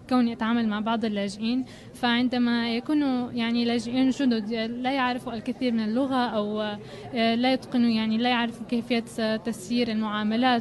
كوني 0.09 0.33
أتعامل 0.33 0.67
مع 0.67 0.79
بعض 0.79 1.05
اللاجئين 1.05 1.65
فعندما 1.93 2.75
يكونوا 2.75 3.31
يعني 3.31 3.65
لاجئين 3.65 4.09
جدد 4.09 4.53
لا 4.53 4.91
يعرفوا 4.91 5.33
الكثير 5.33 5.71
من 5.73 5.83
اللغة 5.83 6.15
أو 6.27 6.61
آه، 6.61 7.35
لا 7.35 7.53
يتقنوا 7.53 7.89
يعني 7.89 8.17
لا 8.17 8.29
يعرفوا 8.29 8.65
كيفية 8.65 9.35
تسيير 9.35 9.87
المعاملات 9.91 10.16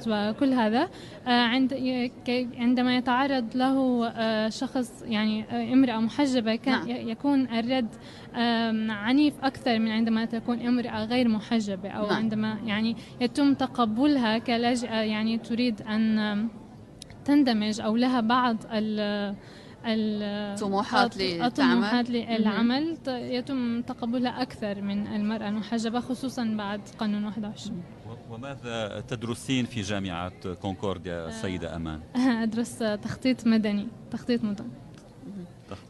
وكل 0.08 0.52
هذا 0.52 0.88
آه، 1.26 1.30
عند 1.30 1.74
عندما 2.58 2.96
يتعرض 2.96 3.56
له 3.56 4.06
آه، 4.08 4.48
شخص 4.48 5.02
يعني 5.06 5.44
آه، 5.44 5.72
امرأة 5.72 5.98
محجبة 6.00 6.54
كان 6.56 6.74
نعم. 6.88 7.08
يكون 7.08 7.48
الرد 7.48 7.88
عنيف 8.90 9.34
أكثر 9.42 9.78
من 9.78 9.88
عندما 9.90 10.24
تكون 10.24 10.60
امرأة 10.66 11.04
غير 11.04 11.28
محجبة 11.28 11.88
أو 11.88 12.06
نعم. 12.06 12.14
عندما 12.16 12.58
يعني 12.64 12.96
يتم 13.20 13.54
تقبلها 13.54 14.38
كلاجئة 14.38 14.94
يعني 14.94 15.38
تريد 15.38 15.82
أن 15.82 16.48
تندمج 17.24 17.80
أو 17.80 17.96
لها 17.96 18.20
بعض 18.20 18.56
ال 18.72 19.34
ال- 19.86 20.58
طموحات 20.58 21.12
الط- 21.16 21.20
للعمل. 21.22 21.42
الطموحات 21.46 22.10
للعمل 22.10 22.96
ت- 22.96 23.08
يتم 23.08 23.82
تقبلها 23.82 24.42
أكثر 24.42 24.82
من 24.82 25.06
المرأة 25.06 25.48
المحجبة 25.48 26.00
خصوصا 26.00 26.44
بعد 26.44 26.80
قانون 26.98 27.24
21 27.24 27.82
و- 28.05 28.05
وماذا 28.30 29.00
تدرسين 29.08 29.66
في 29.66 29.80
جامعة 29.80 30.54
كونكورديا 30.54 31.28
السيدة 31.28 31.76
أمان؟ 31.76 32.00
أدرس 32.42 32.78
تخطيط 32.78 33.46
مدني 33.46 33.88
تخطيط 34.10 34.44
مدن 34.44 34.68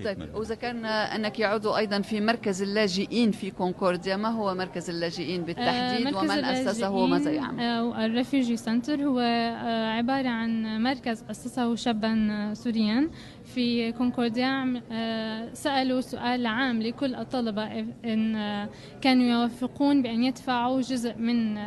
طيب. 0.04 0.34
وذكرنا 0.34 1.14
أنك 1.16 1.40
عضو 1.40 1.76
أيضا 1.76 2.00
في 2.00 2.20
مركز 2.20 2.62
اللاجئين 2.62 3.30
في 3.30 3.50
كونكورديا 3.50 4.16
ما 4.16 4.28
هو 4.28 4.54
مركز 4.54 4.90
اللاجئين 4.90 5.42
بالتحديد 5.42 6.04
مركز 6.06 6.16
ومن 6.16 6.44
أسسه 6.44 6.90
وماذا 6.90 7.30
يعمل؟ 7.30 7.60
آه، 7.60 8.04
ال 8.06 8.12
refugee 8.12 8.56
centre 8.56 9.02
هو 9.02 9.18
آه، 9.18 9.90
عبارة 9.90 10.28
عن 10.28 10.82
مركز 10.82 11.24
أسسه 11.30 11.74
شابا 11.74 12.28
آه، 12.30 12.54
سوريا 12.54 13.10
في 13.44 13.92
كونكورديا 13.92 14.82
آه، 14.92 15.54
سألوا 15.54 16.00
سؤال 16.00 16.46
عام 16.46 16.82
لكل 16.82 17.14
الطلبة 17.14 17.64
إن 18.04 18.36
آه، 18.36 18.68
كانوا 19.00 19.24
يوافقون 19.24 20.02
بأن 20.02 20.24
يدفعوا 20.24 20.80
جزء 20.80 21.14
من 21.18 21.58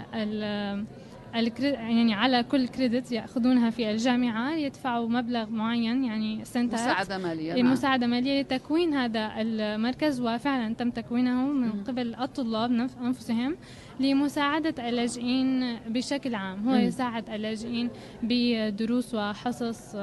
يعني 1.33 2.13
على 2.13 2.43
كل 2.43 2.67
credit 2.67 3.11
يأخذونها 3.11 3.69
في 3.69 3.91
الجامعة 3.91 4.53
يدفعوا 4.55 5.09
مبلغ 5.09 5.49
معين 5.49 6.03
يعني 6.03 6.45
سنتات. 6.45 6.79
مساعدة 6.79 7.17
مالية 7.17 7.53
نعم. 7.53 7.71
مساعدة 7.71 8.07
مالية 8.07 8.41
لتكوين 8.41 8.93
هذا 8.93 9.31
المركز 9.37 10.21
وفعلا 10.21 10.73
تم 10.75 10.89
تكوينه 10.89 11.45
من 11.47 11.83
قبل 11.83 12.15
الطلاب 12.15 12.71
نف- 12.71 13.01
أنفسهم. 13.01 13.55
لمساعدة 13.99 14.89
اللاجئين 14.89 15.77
بشكل 15.87 16.35
عام 16.35 16.69
هو. 16.69 16.75
يساعد 16.75 17.29
اللاجئين 17.29 17.89
بدروس 18.23 19.15
وحصص 19.15 19.95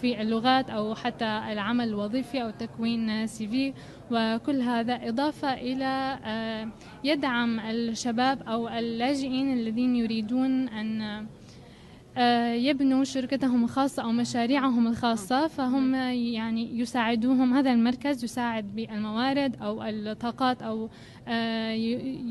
في 0.00 0.20
اللغات 0.22 0.70
أو 0.70 0.94
حتى 0.94 1.24
العمل 1.52 1.88
الوظيفي 1.88 2.42
أو 2.42 2.50
تكوين 2.50 3.26
سي 3.26 3.48
في 3.48 3.72
وكل 4.10 4.60
هذا 4.60 5.08
إضافة 5.08 5.54
إلى 5.54 6.18
يدعم 7.04 7.60
الشباب 7.60 8.42
أو 8.48 8.68
اللاجئين 8.68 9.52
الذين 9.52 9.96
يريدون 9.96 10.68
أن 10.68 11.26
يبنوا 12.54 13.04
شركتهم 13.04 13.64
الخاصة 13.64 14.02
أو 14.02 14.12
مشاريعهم 14.12 14.86
الخاصة 14.86 15.46
فهم 15.46 15.94
يعني 15.94 16.78
يساعدوهم. 16.78 17.54
هذا 17.54 17.72
المركز 17.72 18.24
يساعد 18.24 18.76
بالموارد 18.76 19.56
أو 19.62 19.82
الطاقات 19.82 20.62
أو 20.62 20.88
آه، 21.28 21.70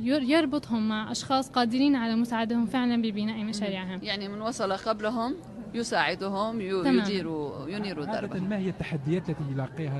يربطهم 0.03 0.87
مع 0.89 1.11
أشخاص 1.11 1.49
قادرين 1.49 1.95
على 1.95 2.15
مساعدتهم 2.15 2.65
فعلا 2.65 3.01
ببناء 3.01 3.43
مشاريعهم. 3.43 3.99
يعني 4.03 4.27
من 4.27 4.41
وصل 4.41 4.73
قبلهم 4.73 5.35
يساعدهم 5.75 6.61
يديروا 6.61 7.69
ينيروا 7.69 8.05
دربهم 8.05 8.49
ما 8.49 8.57
هي 8.57 8.69
التحديات 8.69 9.29
التي 9.29 9.43
يلاقيها 9.51 9.99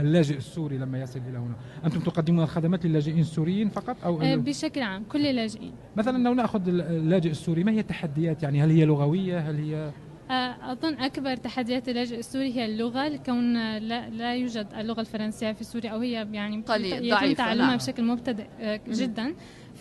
اللاجئ 0.00 0.36
السوري 0.36 0.78
لما 0.78 1.00
يصل 1.00 1.20
إلى 1.28 1.38
هنا؟ 1.38 1.54
أنتم 1.84 2.00
تقدمون 2.00 2.44
الخدمات 2.44 2.86
للاجئين 2.86 3.18
السوريين 3.18 3.68
فقط 3.68 3.96
أو 4.04 4.22
آه، 4.22 4.36
بشكل 4.36 4.82
عام 4.82 5.04
كل 5.04 5.26
اللاجئين. 5.26 5.72
مثلا 5.96 6.24
لو 6.24 6.34
نأخذ 6.34 6.68
اللاجئ 6.68 7.30
السوري 7.30 7.64
ما 7.64 7.72
هي 7.72 7.80
التحديات؟ 7.80 8.42
يعني 8.42 8.62
هل 8.62 8.70
هي 8.70 8.84
لغوية؟ 8.84 9.38
هل 9.38 9.56
هي 9.56 9.90
آه، 10.30 10.72
أظن 10.72 10.94
أكبر 10.94 11.36
تحديات 11.36 11.88
اللاجئ 11.88 12.18
السوري 12.18 12.56
هي 12.56 12.64
اللغة 12.64 13.08
لكون 13.08 13.78
لا, 13.78 14.10
لا 14.10 14.34
يوجد 14.34 14.66
اللغة 14.78 15.00
الفرنسية 15.00 15.52
في 15.52 15.64
سوريا 15.64 15.90
أو 15.90 15.98
هي 15.98 16.28
يعني 16.32 16.62
قليل 16.62 17.10
ضعيفة 17.10 17.34
تعلمها 17.34 17.66
نعم. 17.66 17.76
بشكل 17.76 18.04
مبتدئ 18.04 18.46
آه، 18.60 18.80
جدا. 18.88 19.34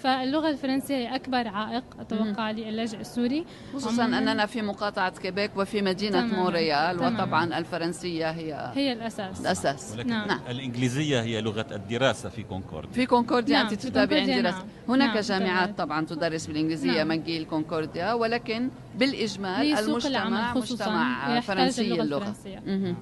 فاللغة 0.03 0.50
الفرنسية 0.50 0.96
هي 0.96 1.15
أكبر 1.15 1.48
عائق 1.48 1.84
أتوقع 2.00 2.51
للاجئ 2.51 3.00
السوري 3.00 3.46
خصوصا 3.74 4.06
أننا 4.06 4.46
في 4.46 4.62
مقاطعة 4.62 5.20
كيبيك 5.20 5.51
وفي 5.58 5.82
مدينة 5.82 6.22
تمام. 6.22 6.36
مونريال 6.36 6.98
تمام. 6.98 7.15
وطبعا 7.15 7.58
الفرنسية 7.58 8.32
هي 8.32 8.72
هي 8.75 8.94
الأساس 8.94 9.41
الأساس 9.41 9.94
ولكن 9.94 10.10
نعم. 10.10 10.27
نعم. 10.27 10.39
الإنجليزية 10.50 11.22
هي 11.22 11.41
لغة 11.41 11.65
الدراسة 11.72 12.29
في 12.29 12.44
كونكورديا 12.44 12.91
في 12.91 13.06
كونكورديا 13.06 13.58
نعم. 13.58 13.68
أنت 13.68 13.74
تتابعين 13.74 14.41
دراسة 14.41 14.58
نعم. 14.58 14.68
هناك 14.89 15.10
نعم. 15.10 15.20
جامعات 15.20 15.77
طبعا 15.77 16.06
تدرس 16.06 16.48
بالإنجليزية 16.48 16.91
نعم. 16.91 17.08
ماجيل 17.08 17.46
كونكورديا 17.46 18.13
ولكن 18.13 18.70
بالإجمال 18.96 19.74
المجتمع 19.74 20.53
مجتمع 20.53 21.39
فرنسي 21.39 22.01
اللغة 22.01 22.36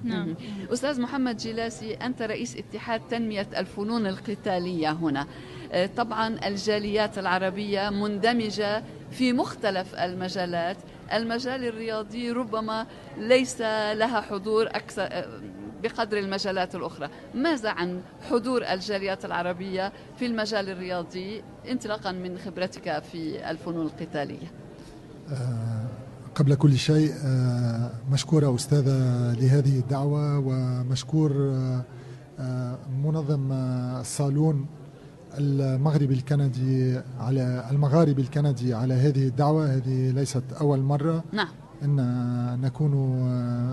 نعم. 0.04 0.34
أستاذ 0.72 1.00
محمد 1.00 1.36
جلاسي 1.36 1.94
أنت 1.94 2.22
رئيس 2.22 2.56
اتحاد 2.56 3.00
تنمية 3.10 3.48
الفنون 3.56 4.06
القتالية 4.06 4.92
هنا 4.92 5.26
طبعا 5.96 6.38
الجاليات 6.46 7.18
العربية 7.18 7.90
مندمجة 7.90 8.82
في 9.10 9.32
مختلف 9.32 9.94
المجالات. 9.94 10.76
المجال 11.12 11.64
الرياضي 11.64 12.30
ربما 12.30 12.86
ليس 13.18 13.60
لها 13.60 14.20
حضور 14.20 14.66
أكثر 14.66 15.02
آه، 15.02 15.40
بقدر 15.82 16.18
المجالات 16.18 16.74
الأخرى. 16.74 17.08
ماذا 17.34 17.70
عن 17.70 18.00
حضور 18.30 18.62
الجاليات 18.62 19.24
العربية 19.24 19.92
في 20.18 20.26
المجال 20.26 20.68
الرياضي 20.70 21.42
انطلاقا 21.70 22.12
من 22.12 22.38
خبرتك 22.38 23.02
في 23.12 23.50
الفنون 23.50 23.86
القتالية؟ 23.86 24.46
آه، 25.30 25.86
قبل 26.34 26.54
كل 26.54 26.78
شيء 26.78 27.14
مشكورة 28.12 28.54
أستاذة 28.54 29.32
لهذه 29.32 29.78
الدعوة 29.78 30.38
ومشكور 30.38 31.32
منظم 33.04 33.52
الصالون 34.00 34.66
المغربي 35.38 36.14
الكندي 36.14 37.00
على 37.20 37.68
المغاربي 37.70 38.22
الكندي 38.22 38.74
على 38.74 38.94
هذه 38.94 39.28
الدعوة. 39.28 39.74
هذه 39.74 40.10
ليست 40.10 40.42
أول 40.60 40.80
مرة. 40.80 41.24
نعم. 41.32 41.48
أن 41.82 42.60
نكون 42.60 42.90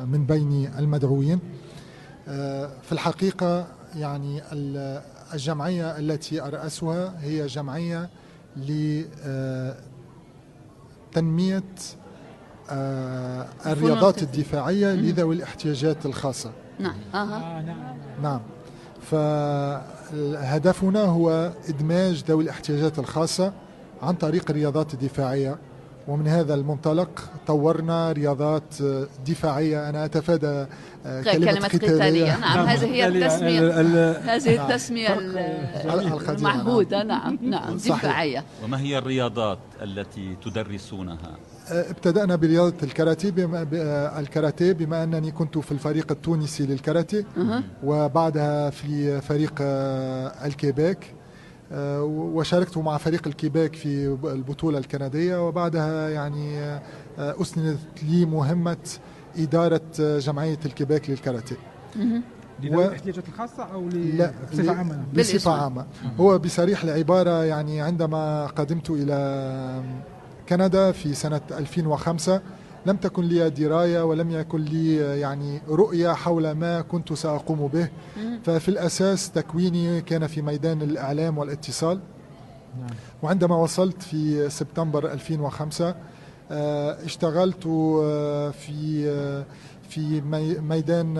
من 0.09 0.25
بين 0.25 0.69
المدعوين. 0.77 1.39
في 2.81 2.91
الحقيقة 2.91 3.67
يعني 3.95 4.41
الجمعية 5.33 5.97
التي 5.97 6.41
أرأسها 6.41 7.13
هي 7.21 7.47
جمعية 7.47 8.09
لتنمية 11.13 11.63
الرياضات 13.65 14.23
الدفاعية 14.23 14.93
لذوي 14.93 15.35
الاحتياجات 15.35 16.05
الخاصة. 16.05 16.51
نعم. 16.79 16.95
آه 17.13 17.61
نعم. 17.61 17.97
نعم. 18.23 18.39
فهدفنا 20.11 21.01
هو 21.01 21.51
إدماج 21.69 22.23
ذوي 22.27 22.43
الاحتياجات 22.43 22.99
الخاصة 22.99 23.53
عن 24.01 24.13
طريق 24.13 24.49
الرياضات 24.49 24.93
الدفاعية. 24.93 25.57
ومن 26.07 26.27
هذا 26.27 26.53
المنطلق 26.53 27.29
طورنا 27.47 28.11
رياضات 28.11 28.63
دفاعية. 29.27 29.89
أنا 29.89 30.05
أتفادى 30.05 30.65
آه، 31.05 31.21
كلمة, 31.21 31.51
كلمة 31.51 31.67
قتالية. 31.67 32.39
نعم 32.39 32.65
هذه 32.67 32.85
هي 32.85 33.07
التسمية. 33.07 33.81
هذه 34.35 34.63
التسمية 34.63 35.13
المعهودة 36.29 37.03
نعم. 37.03 37.39
نعم 37.41 37.75
دفاعية. 37.75 38.43
وما 38.63 38.79
هي 38.79 38.97
الرياضات 38.97 39.59
التي 39.81 40.35
تدرسونها؟ 40.45 41.37
ابتدأنا 41.69 42.35
برياضة 42.35 42.75
الكاراتيه 42.83 43.29
بما 43.29 43.67
الكاراتيه 44.19 44.73
بما 44.73 45.03
أنني 45.03 45.31
كنت 45.31 45.57
في 45.57 45.71
الفريق 45.71 46.11
التونسي 46.11 46.65
للكاراتيه. 46.65 47.25
وبعدها 47.83 48.69
في 48.69 49.21
فريق 49.21 49.53
آه، 49.61 50.45
الكيباك 50.45 51.05
آه، 51.05 51.24
وشاركت 51.71 52.77
مع 52.77 52.97
فريق 52.97 53.27
الكيباك 53.27 53.75
في 53.75 54.17
البطولة 54.23 54.77
الكندية 54.77 55.47
وبعدها 55.47 56.09
يعني 56.09 56.59
آه، 56.59 56.81
أسندت 57.19 58.03
لي 58.03 58.25
مهمة 58.25 58.77
إدارة 59.37 59.81
جمعية 59.99 60.59
الكيباك 60.65 61.09
للكاراتيه. 61.09 61.55
لذوي 62.63 62.85
الاحتياجات 62.85 63.27
الخاصة 63.27 63.63
أو 63.63 63.87
لا 63.89 64.31
بصفة 64.53 64.71
عامة؟ 64.77 65.03
بصفة 65.17 65.51
عامة. 65.63 65.85
هو 66.19 66.37
بصريح 66.39 66.83
العبارة 66.83 67.43
يعني 67.43 67.81
عندما 67.81 68.45
قدمت 68.45 68.89
إلى 68.89 69.83
كندا 70.49 70.91
في 70.91 71.13
سنة 71.13 71.41
2005 71.51 72.41
لم 72.85 72.95
تكن 72.95 73.23
لي 73.23 73.49
دراية 73.49 74.01
ولم 74.01 74.31
يكن 74.31 74.61
لي 74.61 74.95
يعني 75.19 75.61
رؤية 75.69 76.13
حول 76.13 76.51
ما 76.51 76.81
كنت 76.81 77.13
سأقوم 77.13 77.67
به. 77.67 77.89
ففي 78.43 78.69
الأساس 78.69 79.31
تكويني 79.31 80.01
كان 80.01 80.27
في 80.27 80.41
ميدان 80.41 80.81
الإعلام 80.81 81.37
والاتصال. 81.37 81.99
نعم. 82.79 82.89
وعندما 83.23 83.55
وصلت 83.55 84.03
في 84.03 84.49
سبتمبر 84.49 85.11
2005 85.11 85.95
آه، 86.51 87.05
اشتغلت 87.05 87.67
آه، 87.67 88.51
في 88.51 89.09
آه، 89.09 89.45
في 89.89 90.21
ميدان 90.61 91.17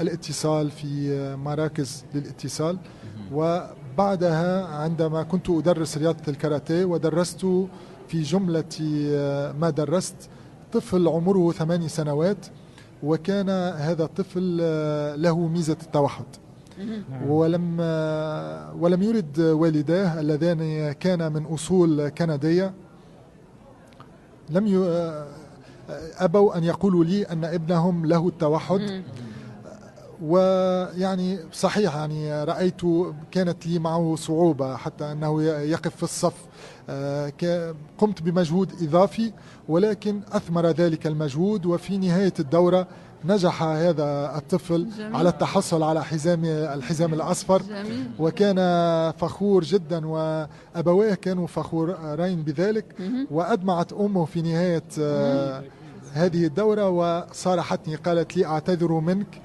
الاتصال 0.00 0.70
في 0.70 1.36
مراكز 1.36 2.04
للاتصال. 2.14 2.78
وبعدها 3.32 4.66
عندما 4.66 5.22
كنت 5.22 5.50
أدرس 5.50 5.98
رياضة 5.98 6.22
الكاراتيه 6.28 6.84
ودرست 6.84 7.46
في 8.08 8.22
جملة 8.22 8.64
آه، 9.10 9.52
ما 9.52 9.70
درست. 9.70 10.16
طفل 10.72 11.08
عمره 11.08 11.52
ثماني 11.52 11.88
سنوات 11.88 12.46
وكان 13.02 13.50
هذا 13.76 14.04
الطفل 14.04 14.58
آه، 14.62 15.14
له 15.16 15.38
ميزة 15.46 15.76
التوحد. 15.82 16.24
نعم. 16.78 17.30
ولم 17.30 17.76
آه، 17.80 18.74
ولم 18.74 19.02
يرد 19.02 19.40
والداه 19.40 20.20
اللذان 20.20 20.92
كان 20.92 21.32
من 21.32 21.44
أصول 21.46 22.08
كندية. 22.08 22.74
لم 24.50 24.90
أبوا 26.18 26.58
أن 26.58 26.64
يقولوا 26.64 27.04
لي 27.04 27.22
أن 27.22 27.44
ابنهم 27.44 28.06
له 28.06 28.28
التوحد. 28.28 29.02
ويعني 30.22 31.38
صحيح 31.52 31.96
يعني 31.96 32.44
رأيت 32.44 32.80
كانت 33.30 33.66
لي 33.66 33.78
معه 33.78 34.14
صعوبة 34.18 34.76
حتى 34.76 35.12
أنه 35.12 35.42
يقف 35.42 35.96
في 35.96 36.02
الصف. 36.02 36.34
قمت 37.98 38.22
بمجهود 38.22 38.72
إضافي 38.82 39.32
ولكن 39.68 40.20
أثمر 40.32 40.66
ذلك 40.66 41.06
المجهود 41.06 41.66
وفي 41.66 41.98
نهاية 41.98 42.32
الدورة 42.40 42.86
نجح 43.24 43.62
هذا 43.62 44.36
الطفل 44.36 44.88
جميل. 44.98 45.16
على 45.16 45.28
التحصل 45.28 45.82
على 45.82 46.04
حزام 46.04 46.44
الحزام 46.44 47.14
الأصفر. 47.14 47.62
جميل. 47.62 48.10
وكان 48.18 48.56
فخور 49.12 49.64
جدا 49.64 50.06
وأبواه 50.06 51.14
كانوا 51.14 51.46
فخورين 51.46 52.42
بذلك 52.42 52.84
وأدمعت 53.30 53.92
أمه 53.92 54.24
في 54.24 54.42
نهاية 54.42 54.82
آه، 55.00 55.62
هذه 56.12 56.46
الدورة 56.46 56.88
وصارحتني 56.88 57.94
قالت 57.94 58.36
لي 58.36 58.46
أعتذر 58.46 58.92
منك. 58.92 59.40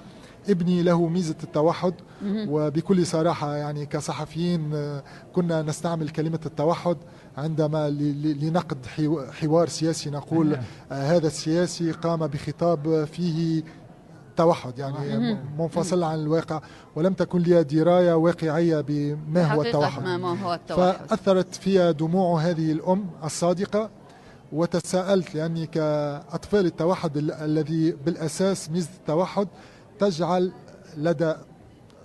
ابني 0.49 0.84
له 0.84 1.08
ميزة 1.08 1.36
التوحد 1.43 1.93
وبكل 2.25 3.06
صراحة 3.06 3.56
يعني 3.56 3.86
كصحفيين 3.86 4.71
آه، 4.73 5.04
كنا 5.34 5.62
نستعمل 5.62 6.10
كلمة 6.10 6.39
التوحد 6.45 6.97
عندما 7.38 7.89
لنقد 8.41 8.86
حوار 9.32 9.67
سياسي 9.69 10.10
نقول 10.10 10.54
آه، 10.91 11.15
هذا 11.17 11.27
السياسي 11.27 11.91
قام 11.91 12.27
بخطاب 12.27 13.06
فيه 13.06 13.63
توحد 14.38 14.80
يعني 14.80 15.38
منفصل 15.60 16.04
عن 16.04 16.19
الواقع 16.19 16.62
ولم 16.95 17.13
تكن 17.13 17.39
لي 17.39 17.63
دراية 17.63 18.13
واقعية 18.13 18.82
بما 18.82 19.54
هو 19.54 19.62
التوحد. 19.62 20.04
ما 20.04 20.43
هو 20.43 20.54
التوحد. 20.54 21.08
فأثرت 21.08 21.56
في 21.56 21.93
دموع 21.93 22.41
هذه 22.41 22.71
الأم 22.71 23.06
الصادقة 23.23 23.89
وتساءلت 24.54 25.36
لأني 25.36 25.67
كأطفال 25.67 26.65
التوحد 26.65 27.17
الذي 27.17 27.91
بالأساس 28.06 28.69
ميزة 28.69 28.89
التوحد 28.99 29.47
تجعل 30.02 30.52
لدى 30.98 31.34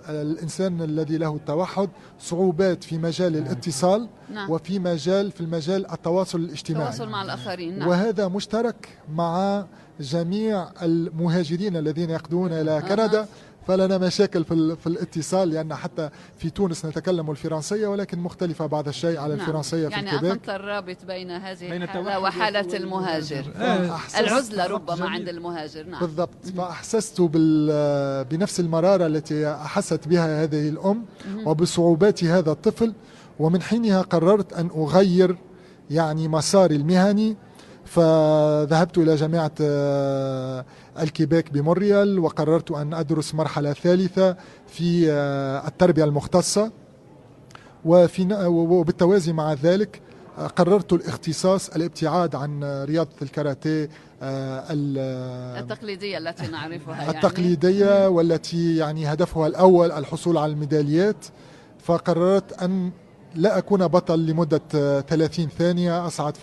الإنسان 0.09 0.83
الذي 0.83 1.19
له 1.19 1.37
التوحد 1.37 1.89
صعوبات 2.21 2.85
في 2.85 2.99
مجال 2.99 3.37
الاتصال 3.37 4.09
نعم. 4.33 4.51
وفي 4.51 4.79
مجال 4.79 5.33
في 5.33 5.41
المجال 5.41 5.91
التواصل 5.93 6.39
الاجتماعي. 6.39 6.91
التواصل 6.91 7.09
مع 7.09 7.23
الآخرين. 7.23 7.79
نعم. 7.79 7.89
وهذا 7.89 8.29
مشترك 8.29 8.89
مع 9.15 9.65
جميع 10.01 10.69
المهاجرين 10.83 11.77
الذين 11.77 12.11
يقدمون 12.11 12.53
إلى 12.53 12.83
كندا. 12.89 13.27
فلنا 13.67 13.99
مشاكل 13.99 14.45
في, 14.45 14.55
ال- 14.55 14.77
في 14.77 14.87
الاتصال 14.87 15.49
لأن 15.51 15.75
حتى 15.75 16.11
في 16.39 16.51
تونس 16.51 16.85
نتكلم 16.87 17.31
الفرنسية 17.31 17.87
ولكن 17.87 18.19
مختلفة 18.19 18.67
بعض 18.67 18.89
الشيء 18.89 19.19
على 19.19 19.35
نعم. 19.35 19.41
الفرنسية 19.47 19.89
في 19.89 19.93
يعني 19.95 20.11
الكيبيك 20.11 20.31
أقمت 20.31 20.49
الرابط 20.49 20.97
بين 21.07 21.31
هذه 21.31 21.71
بين 21.71 21.83
الحالة 21.83 22.19
وحالة 22.21 22.77
المهاجر. 22.77 23.43
فأحسست- 23.43 24.19
العزلة 24.19 24.67
ربما 24.67 24.97
جميل. 24.97 25.09
عند 25.11 25.29
المهاجر 25.29 25.83
نعم. 25.87 26.01
بالضبط. 26.01 26.31
فأحسست 26.57 27.21
بال- 27.21 28.25
بنفس 28.25 28.61
المرارة 28.61 29.07
التي 29.07 29.49
أحست 29.49 30.09
بها 30.09 30.43
هذه 30.43 30.69
الأم 30.69 31.05
وبصعوبات 31.47 32.25
هذا 32.25 32.51
الطفل 32.53 32.93
ومن 33.39 33.63
حينها 33.63 34.03
قررت 34.03 34.53
أن 34.53 34.71
أغير 34.77 35.37
يعني 35.91 36.29
مساري 36.29 36.77
المهني 36.77 37.37
فذهبت 37.85 38.99
إلى 38.99 39.15
جامعة 39.15 39.53
الكيبيك 41.01 41.53
بمونريال 41.53 42.19
وقررت 42.19 42.71
أن 42.71 42.95
أدرس 42.95 43.35
مرحلة 43.35 43.73
ثالثة 43.73 44.37
في 44.67 45.11
آه، 45.11 45.69
التربية 45.69 46.05
المختصة. 46.05 46.73
وفي 47.85 48.35
وبالتوازي 48.47 49.33
مع 49.33 49.53
ذلك 49.53 50.01
آه، 50.39 50.47
قررت 50.47 50.93
الاختصاص 50.93 51.69
الابتعاد 51.69 52.35
عن 52.35 52.65
رياضة 52.85 53.11
الكاراتيه 53.23 53.89
آه، 54.23 54.65
ال- 54.71 55.63
التقليدية 55.63 56.19
التي 56.19 56.47
نعرفها 56.47 56.97
يعني. 56.97 57.11
التقليدية 57.11 58.09
والتي 58.09 58.77
يعني 58.77 59.13
هدفها 59.13 59.47
الأول 59.47 59.93
الحصول 59.93 60.37
على 60.39 60.53
الميداليات. 60.53 61.25
فقررت 61.79 62.63
أن 62.63 62.91
لا 63.37 63.59
أكون 63.59 63.87
بطل 63.89 64.27
لمدة 64.27 64.61
آه، 64.75 65.01
30 65.01 65.49
ثانية 65.49 66.07
أصعد 66.07 66.37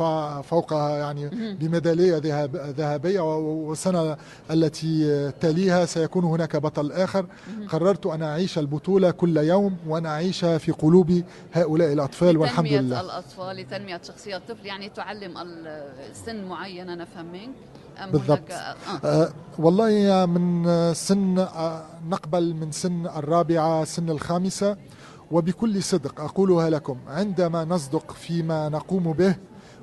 فوقها 0.43 0.97
يعني 0.97 1.29
بميدالية 1.55 2.17
ذهب 2.17 2.55
ذهبية 2.55 3.19
والسنة 3.37 4.17
التي 4.51 5.31
تليها 5.41 5.85
سيكون 5.85 6.23
هناك 6.23 6.55
بطل 6.55 6.91
آخر. 6.91 7.25
قررت 7.69 8.05
أن 8.05 8.23
أعيش 8.23 8.57
البطولة 8.59 9.11
كل 9.11 9.37
يوم 9.37 9.77
وأن 9.87 10.05
أعيشها 10.05 10.57
في 10.57 10.71
قلوب 10.71 11.21
هؤلاء 11.53 11.93
الأطفال 11.93 12.37
والحمد 12.37 12.67
لله. 12.67 13.01
الأطفال 13.01 13.55
لتنمية 13.57 14.01
شخصية 14.07 14.37
الطفل. 14.37 14.65
يعني 14.65 14.89
تعلم 14.89 15.37
ال- 15.37 15.83
سن 16.25 16.43
معين 16.45 16.97
نفهم 16.97 17.25
منك 17.31 17.49
بالضبط. 18.11 18.51
آه. 18.51 18.75
آه، 19.05 19.29
والله 19.59 20.25
من 20.25 20.63
سن 20.93 21.39
آه، 21.39 21.85
نقبل 22.09 22.53
من 22.53 22.71
سن 22.71 23.05
الرابعة 23.07 23.83
سن 23.83 24.09
الخامسة. 24.09 24.77
وبكل 25.31 25.83
صدق 25.83 26.21
أقولها 26.21 26.69
لكم 26.69 26.97
عندما 27.07 27.65
نصدق 27.65 28.11
فيما 28.11 28.69
نقوم 28.69 29.13
به 29.13 29.35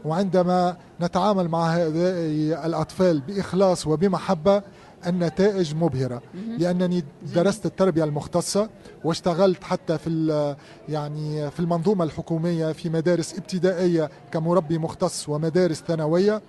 وعندما 0.04 0.76
نتعامل 1.00 1.48
مع 1.48 1.66
هؤلاء 1.76 2.66
الأطفال 2.66 3.20
بإخلاص 3.20 3.86
وبمحبة 3.86 4.62
النتائج 5.06 5.74
مبهرة. 5.74 6.22
لأنني 6.58 7.04
درست 7.34 7.66
التربية 7.66 8.04
المختصة 8.04 8.68
واشتغلت 9.04 9.64
حتى 9.64 9.98
في 9.98 10.56
يعني 10.88 11.50
في 11.50 11.60
المنظومة 11.60 12.04
الحكومية 12.04 12.72
في 12.72 12.88
مدارس 12.88 13.34
ابتدائية 13.38 14.10
كمربي 14.32 14.78
مختص 14.78 15.28
ومدارس 15.28 15.82
ثانوية 15.88 16.42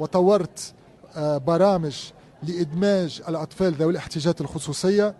وطورت 0.00 0.72
آه، 1.16 1.38
برامج 1.38 1.96
لإدماج 2.42 3.22
الأطفال 3.28 3.72
ذوي 3.74 3.92
الاحتياجات 3.92 4.40
الخصوصية 4.40 5.14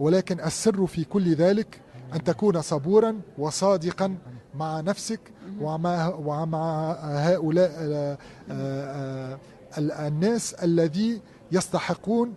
ولكن 0.00 0.40
السر 0.40 0.86
في 0.86 1.04
كل 1.04 1.34
ذلك 1.34 1.80
أن 2.14 2.24
تكون 2.24 2.62
صبورا 2.62 3.20
وصادقا 3.38 4.16
مع 4.54 4.80
نفسك 4.80 5.20
ومع, 5.60 6.08
ومع 6.14 6.92
هؤلاء 7.02 7.70
آه، 7.78 8.18
آه، 8.50 9.38
ال- 9.78 9.92
الناس 9.92 10.54
الذي 10.54 11.20
يستحقون 11.52 12.34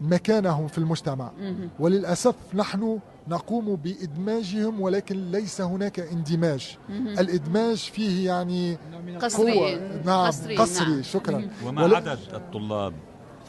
مكانهم 0.00 0.66
في 0.68 0.78
المجتمع. 0.78 1.30
وللأسف 1.78 2.34
نحن 2.54 2.98
نقوم 3.28 3.76
بإدماجهم 3.76 4.80
ولكن 4.80 5.30
ليس 5.30 5.60
هناك 5.60 6.00
اندماج. 6.00 6.78
الإدماج 6.90 7.76
فيه 7.76 8.26
يعني 8.26 8.78
قصري 9.22 9.52
قوة 9.52 10.02
نعم 10.04 10.26
قصري, 10.26 10.56
قصري 10.56 10.90
نعم. 10.92 11.02
شكرا. 11.02 11.48
وما 11.66 11.96
عدد 11.96 12.18
الطلاب 12.34 12.92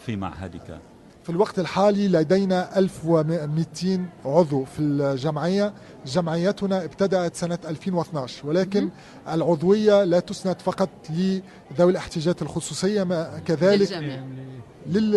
في 0.06 0.16
معهدك 0.16 0.80
في 1.26 1.32
الوقت 1.32 1.60
الحالي 1.60 2.08
لدينا 2.08 2.80
1200 2.80 4.06
عضو 4.26 4.64
في 4.64 4.80
الجمعية 4.82 5.74
جمعيتنا 6.06 6.84
ابتدأت 6.84 7.36
سنة 7.36 7.60
2012 7.68 8.48
ولكن 8.48 8.90
العضوية 9.32 10.04
لا 10.04 10.20
تسند 10.20 10.62
فقط 10.62 10.90
لذوي 11.10 11.92
الاحتياجات 11.92 12.42
الخصوصية 12.42 13.04
ما 13.04 13.40
كذلك 13.46 13.92
للجميع. 13.92 14.20
لل... 14.88 15.12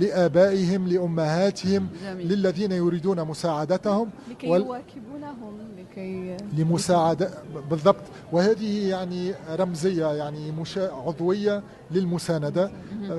لآبائهم 0.00 0.88
لأمهاتهم 0.88 1.88
جميل. 2.04 2.28
للذين 2.28 2.72
يريدون 2.72 3.24
مساعدتهم 3.24 4.10
لكي 4.30 4.48
وال- 4.48 4.62
يواكبونهم 5.28 5.68
لكي 5.78 6.36
لمساعدة 6.58 7.30
بالضبط. 7.70 8.02
وهذه 8.32 8.88
يعني 8.88 9.34
رمزية 9.50 10.06
يعني 10.06 10.52
مشا... 10.52 10.92
عضوية 10.92 11.62
للمساندة. 11.90 12.70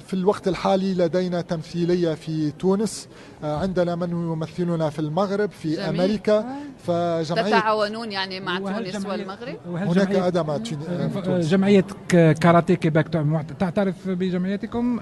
في 0.07 0.13
الوقت 0.13 0.47
الحالي 0.47 0.93
لدينا 0.93 1.41
تمثيلية 1.41 2.13
في 2.13 2.51
تونس. 2.51 3.07
عندنا 3.43 3.95
من 3.95 4.09
يمثلنا 4.09 4.89
في 4.89 4.99
المغرب 4.99 5.51
في 5.51 5.75
جميل. 5.75 6.01
أمريكا. 6.01 6.45
فجمعية 6.87 7.57
تتعاونون 7.59 8.11
يعني 8.11 8.39
مع 8.39 8.57
تونس 8.59 8.95
جمعية- 8.95 9.07
والمغرب؟ 9.07 9.55
وهل 9.71 9.87
هناك 9.87 10.09
جمعية- 10.09 10.23
أدمة 10.23 10.55
آه،. 10.55 11.39
جمعية 11.39 11.85
ك- 12.09 12.31
كاراتيه 12.39 12.73
كيباك 12.73 13.07
تع- 13.07 13.41
تعترف 13.59 14.07
بجمعيتكم؟ 14.09 14.99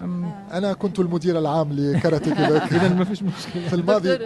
أنا 0.52 0.74
كنت 0.74 1.00
المدير 1.00 1.40
العام 1.40 1.74
لكاراتيه 1.74 2.32
كيباك. 2.34 2.74
إذا 2.78 2.94
ما 2.94 3.04
فيش 3.06 3.24
مشكلة. 3.24 3.68
في 3.68 3.74
الماضي. 3.76 4.18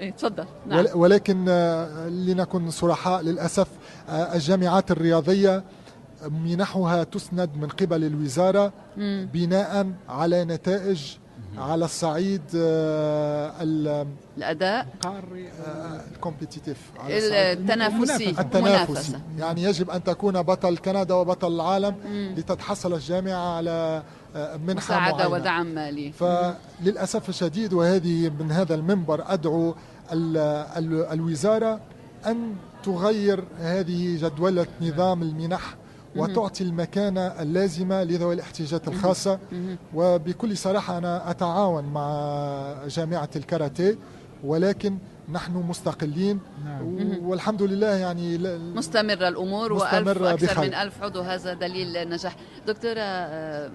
إيه، 0.00 0.10
تفضل. 0.10 0.44
نعم. 0.68 0.78
ول- 0.78 0.88
ولكن 0.94 1.44
آه، 1.48 2.08
لنكن 2.16 2.70
صرحاء 2.70 3.22
للأسف 3.22 3.68
آه، 4.08 4.34
الجامعات 4.34 4.90
الرياضية 4.90 5.64
منحها 6.30 7.04
تسند 7.04 7.50
من 7.56 7.68
قبل 7.68 8.04
الوزارة 8.04 8.72
مم. 8.96 9.28
بناء 9.32 9.86
على 10.08 10.44
نتائج 10.44 11.02
على 11.58 11.84
الصعيد 11.84 12.42
آه، 12.56 13.52
ال- 13.60 14.06
الأداء 14.38 14.86
قاري 15.00 15.48
آه، 15.48 16.00
الكومبيتيتيف 16.14 16.76
على 16.98 17.18
الصعيد 17.18 17.58
التنافسي 17.60 18.30
التنافسي. 18.30 19.18
يعني 19.38 19.62
يجب 19.62 19.90
أن 19.90 20.04
تكون 20.04 20.42
بطل 20.42 20.76
كندا 20.76 21.14
وبطل 21.14 21.54
العالم 21.54 21.94
مم. 22.06 22.34
لتتحصل 22.36 22.94
الجامعة 22.94 23.56
على 23.56 24.02
منحة 24.36 24.74
مساعدة 24.74 25.16
معينة. 25.16 25.28
ودعم 25.28 25.66
مالي 25.66 26.12
فللأسف 26.12 27.28
الشديد 27.28 27.72
وهذه 27.72 28.30
من 28.40 28.52
هذا 28.52 28.74
المنبر 28.74 29.24
أدعو 29.32 29.74
ال 30.12 30.36
ال 30.76 31.04
الوزارة 31.12 31.80
أن 32.26 32.54
تغير 32.84 33.44
هذه 33.58 34.16
جدولة 34.16 34.66
نظام 34.82 35.22
المنح 35.22 35.74
وتعطي 36.16 36.64
المكانة 36.64 37.20
اللازمة 37.20 38.02
لذوي 38.04 38.34
الاحتياجات 38.34 38.88
الخاصة. 38.88 39.38
وبكل 39.94 40.56
صراحة 40.56 40.98
أنا 40.98 41.30
أتعاون 41.30 41.84
مع 41.84 42.86
جامعة 42.88 43.30
الكاراتيه 43.36 43.98
ولكن 44.44 44.98
نحن 45.28 45.52
مستقلين. 45.52 46.40
نعم. 46.64 47.18
والحمد 47.22 47.62
لله 47.62 47.94
يعني 47.94 48.38
مستمرة 48.58 49.28
الأمور 49.28 49.72
وألف 49.72 50.08
مستمرة 50.08 50.30
أكثر 50.30 50.46
بخير. 50.46 50.64
من 50.68 50.74
ألف 50.74 51.02
عضو 51.02 51.20
هذا 51.20 51.54
دليل 51.54 51.96
النجاح 51.96 52.36
دكتورة 52.66 53.00
آه، 53.00 53.70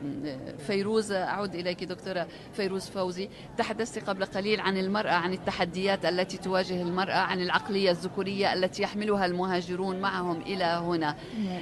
فيروز 0.68 1.12
أعود 1.12 1.56
إليك 1.56 1.84
دكتورة 1.84 2.28
فيروز 2.54 2.86
فوزي. 2.86 3.30
تحدثت 3.58 4.10
قبل 4.10 4.26
قليل 4.26 4.60
عن 4.60 4.78
المرأة 4.78 5.12
عن 5.12 5.34
التحديات 5.34 6.06
التي 6.06 6.38
تواجه 6.38 6.82
المرأة 6.82 7.18
عن 7.18 7.42
العقلية 7.42 7.92
الذكورية 7.92 8.54
التي 8.54 8.84
يحملها 8.84 9.26
المهاجرون 9.26 10.00
معهم 10.00 10.42
إلى 10.42 10.64
هنا. 10.64 11.16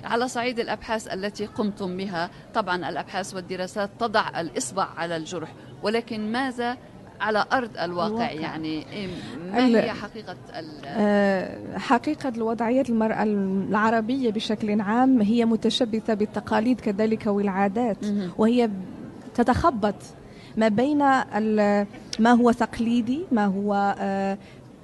على 0.04 0.28
صعيد 0.28 0.60
الأبحاث 0.60 1.08
التي 1.08 1.45
قمتم 1.45 1.97
بها 1.97 2.30
طبعا 2.54 2.89
الأبحاث 2.89 3.36
والدراسات 3.36 3.89
تضع 3.99 4.41
الإصبع 4.41 4.88
على 4.97 5.15
الجرح 5.15 5.54
ولكن 5.84 6.32
ماذا 6.32 6.78
على 7.21 7.45
أرض 7.53 7.69
الواقع, 7.82 8.08
الواقع. 8.08 8.32
يعني 8.32 8.86
إيه، 8.93 9.08
ما 9.51 9.65
هي 9.65 9.91
حقيقة 9.91 10.36
ال- 10.60 10.82
آه، 10.86 11.77
حقيقة 11.77 12.29
الوضعية 12.29 12.84
المرأة 12.89 13.23
العربية 13.23 14.32
بشكل 14.32 14.82
عام 14.82 15.21
هي 15.21 15.45
متشبثة 15.45 16.13
بالتقاليد 16.13 16.79
كذلك 16.82 17.27
والعادات. 17.27 17.97
وهي 18.38 18.69
تتخبط 19.36 19.95
ما 20.58 20.67
بين 20.67 21.01
ال- 21.01 21.88
ما 22.19 22.32
هو 22.32 22.51
تقليدي 22.51 23.19
ما 23.32 23.45
هو 23.45 23.95
آه، 23.99 24.38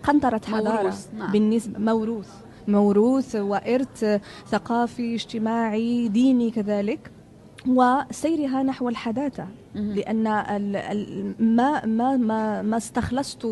قنطرة 0.04 0.42
حضارة 0.48 0.78
موروث، 0.82 1.08
نعم. 1.18 1.32
بالنسبة 1.32 1.80
موروث 1.80 2.30
موروث 2.68 3.36
وإرث 3.36 4.20
ثقافي 4.48 5.16
اجتماعي 5.16 6.08
ديني 6.08 6.52
كذلك 6.52 7.12
وسيرها 7.68 8.64
نحو 8.64 8.90
الحداثة. 8.90 9.48
لأن 9.76 10.24
ما 11.40 11.86
ما 11.86 12.18
ما 12.18 12.62
ما 12.62 12.78
استخلصت 12.78 13.48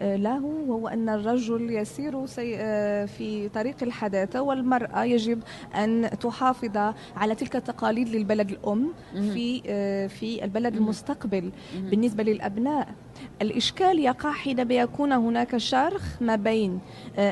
آه، 0.00 0.16
له 0.16 0.44
وهو 0.44 0.88
أن 0.88 1.08
الرجل 1.08 1.70
يسير 1.70 2.24
آه، 2.38 3.04
في 3.04 3.48
طريق 3.48 3.76
الحداثة 3.82 4.42
والمرأة 4.42 5.04
يجب 5.04 5.42
أن 5.74 6.10
تحافظ 6.20 6.94
على 7.16 7.34
تلك 7.34 7.56
التقاليد 7.56 8.08
للبلد 8.08 8.50
الأم 8.50 8.92
في 9.14 9.62
آه، 9.66 10.06
في 10.06 10.44
البلد 10.44 10.76
المستقبل 10.76 11.50
بالنسبة 11.74 12.22
للأبناء. 12.22 12.88
الإشكال 13.42 13.98
يقع 13.98 14.32
حينما 14.32 14.74
يكون 14.74 15.12
هناك 15.12 15.56
شرخ 15.56 16.22
ما 16.22 16.36
بين 16.36 16.80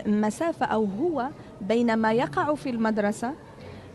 مسافة 0.06 0.66
أو 0.66 0.84
هو 0.84 1.28
بين 1.60 1.94
ما 1.96 2.12
يقع 2.12 2.54
في 2.54 2.70
المدرسة 2.70 3.32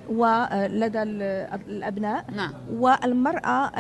ولدى 0.10 1.04
الأبناء 1.04 2.26
نعم. 2.36 2.54
والمرأة 2.74 3.72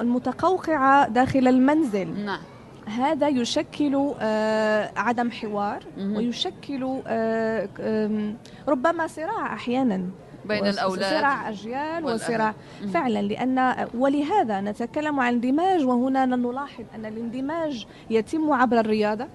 المتقوقعة 0.00 1.08
داخل 1.08 1.48
المنزل. 1.48 2.24
نعم. 2.24 2.40
هذا 2.86 3.28
يشكل 3.28 4.12
آه، 4.20 4.90
عدم 4.96 5.30
حوار 5.30 5.84
ويشكل 5.98 7.00
آه، 7.06 7.68
ربما 8.68 9.06
صراع 9.06 9.54
أحيانا. 9.54 10.04
بين 10.44 10.66
الأولاد 10.66 11.18
صراع 11.18 11.48
أجيال 11.48 12.04
وصراع. 12.04 12.54
فعلا 12.94 13.22
لأن 13.22 13.86
ولهذا 13.94 14.60
نتكلم 14.60 15.20
عن 15.20 15.28
الاندماج 15.28 15.84
وهنا 15.84 16.26
نلاحظ 16.26 16.84
أن 16.94 17.06
الاندماج 17.06 17.86
يتم 18.10 18.52
عبر 18.52 18.80
الرياضة 18.80 19.26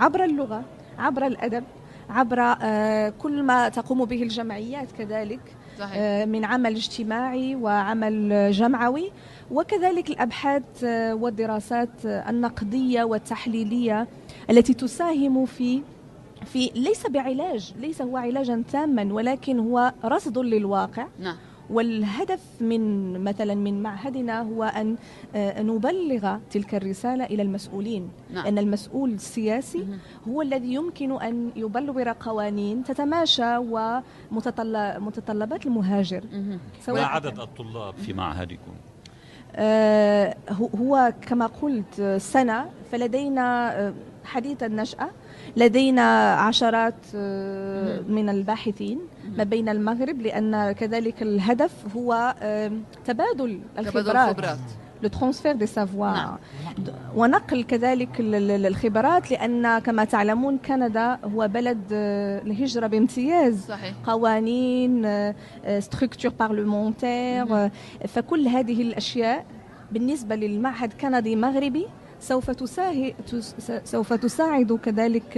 عبر 0.00 0.24
اللغة 0.24 0.64
عبر 0.98 1.26
الأدب 1.26 1.64
عبر 2.10 2.40
آه، 2.62 3.12
كل 3.18 3.42
ما 3.42 3.68
تقوم 3.68 4.04
به 4.04 4.22
الجمعيات 4.22 4.92
كذلك 4.92 5.40
صحيح. 5.78 6.26
من 6.26 6.44
عمل 6.44 6.76
اجتماعي 6.76 7.56
وعمل 7.56 8.50
جمعوي 8.52 9.12
وكذلك 9.50 10.10
الأبحاث 10.10 10.84
آه، 10.84 11.14
والدراسات 11.14 12.06
آه، 12.06 12.30
النقدية 12.30 13.04
والتحليلية 13.04 14.08
التي 14.50 14.74
تساهم 14.74 15.46
في 15.46 15.82
في 16.44 16.70
ليس 16.74 17.06
بعلاج 17.06 17.74
ليس 17.80 18.02
هو 18.02 18.16
علاجا 18.16 18.62
تاما 18.72 19.14
ولكن 19.14 19.58
هو 19.58 19.92
رصد 20.04 20.38
للواقع 20.38 21.06
نعم. 21.18 21.36
والهدف 21.70 22.40
من 22.60 23.10
مثلا 23.24 23.54
من 23.54 23.82
معهدنا 23.82 24.42
هو 24.42 24.64
أن 24.64 24.96
آه، 25.34 25.62
نبلغ 25.62 26.36
تلك 26.50 26.74
الرسالة 26.74 27.24
إلى 27.24 27.42
المسؤولين. 27.42 28.10
نعم. 28.30 28.46
أن 28.46 28.58
المسؤول 28.58 29.10
السياسي 29.10 29.86
هو 30.28 30.42
الذي 30.42 30.74
يمكن 30.74 31.22
أن 31.22 31.50
يبلور 31.56 32.08
قوانين 32.08 32.84
تتماشى 32.84 33.56
ومتطلبات 33.56 35.66
المهاجر. 35.66 36.24
ما 36.88 37.02
عدد 37.04 37.40
الطلاب 37.40 37.94
في 37.94 38.12
معهدكم؟ 38.12 38.72
آه، 39.56 40.36
هو 40.80 41.12
كما 41.22 41.46
قلت 41.46 42.16
سنة 42.18 42.70
فلدينا 42.92 43.78
آه، 43.78 43.94
حديث 44.24 44.62
النشأة. 44.62 45.10
لدينا 45.56 46.34
عشرات 46.34 46.94
آه، 47.14 48.00
من 48.08 48.28
الباحثين 48.28 48.98
ما 49.38 49.44
بين 49.44 49.68
المغرب 49.68 50.20
لأن 50.20 50.72
كذلك 50.72 51.22
الهدف 51.22 51.72
هو 51.96 52.34
تبادل 53.04 53.60
الخبرات. 53.78 54.58
le 55.02 55.08
transfert 55.08 55.52
des 55.56 55.66
savoirs 55.66 56.38
ونقل 57.16 57.62
كذلك 57.62 58.08
الخبرات 58.20 59.30
لأن 59.30 59.78
كما 59.78 60.04
تعلمون 60.04 60.58
كندا 60.58 61.18
هو 61.24 61.48
بلد 61.48 61.82
الهجره 61.92 62.86
بامتياز. 62.86 63.66
صحيح. 63.66 63.94
قوانين 64.06 65.06
structure 65.78 66.32
parlementaire 66.40 67.70
فكل 68.08 68.48
هذه 68.48 68.82
الأشياء 68.82 69.46
بالنسبة 69.92 70.36
للمعهد 70.36 70.92
كندي 70.92 71.36
مغربي 71.36 71.86
سوف 72.20 72.50
تساعد 72.50 73.14
سوف 73.84 74.12
تساعد 74.12 74.72
كذلك 74.72 75.36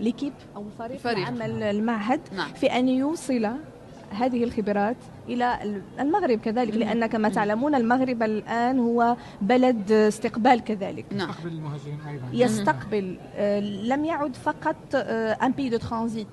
l'équipe 0.00 0.32
أو 0.56 0.64
فريق 0.78 1.26
عمل 1.26 1.62
المعهد 1.62 2.20
نعم. 2.36 2.52
في 2.52 2.66
أن 2.66 2.88
يوصل 2.88 3.50
هذه 4.10 4.44
الخبرات 4.44 4.96
إلى 5.28 5.58
المغرب 6.00 6.38
كذلك 6.38 6.76
لأن 6.76 7.06
كما 7.06 7.28
تعلمون 7.28 7.74
المغرب 7.74 8.22
الآن 8.22 8.78
هو 8.78 9.16
بلد 9.42 9.92
استقبال 9.92 10.64
كذلك. 10.64 11.04
نعم. 11.12 11.28
يستقبل 11.30 11.52
المهاجرين 11.52 11.98
أيضا. 12.08 12.26
يستقبل 12.32 13.18
آه، 13.36 13.60
لم 13.60 14.04
يعد 14.04 14.36
فقط 14.36 14.94
ان 15.42 15.52
بي 15.52 15.68
دو 15.68 15.76
ترانزيت 15.76 16.26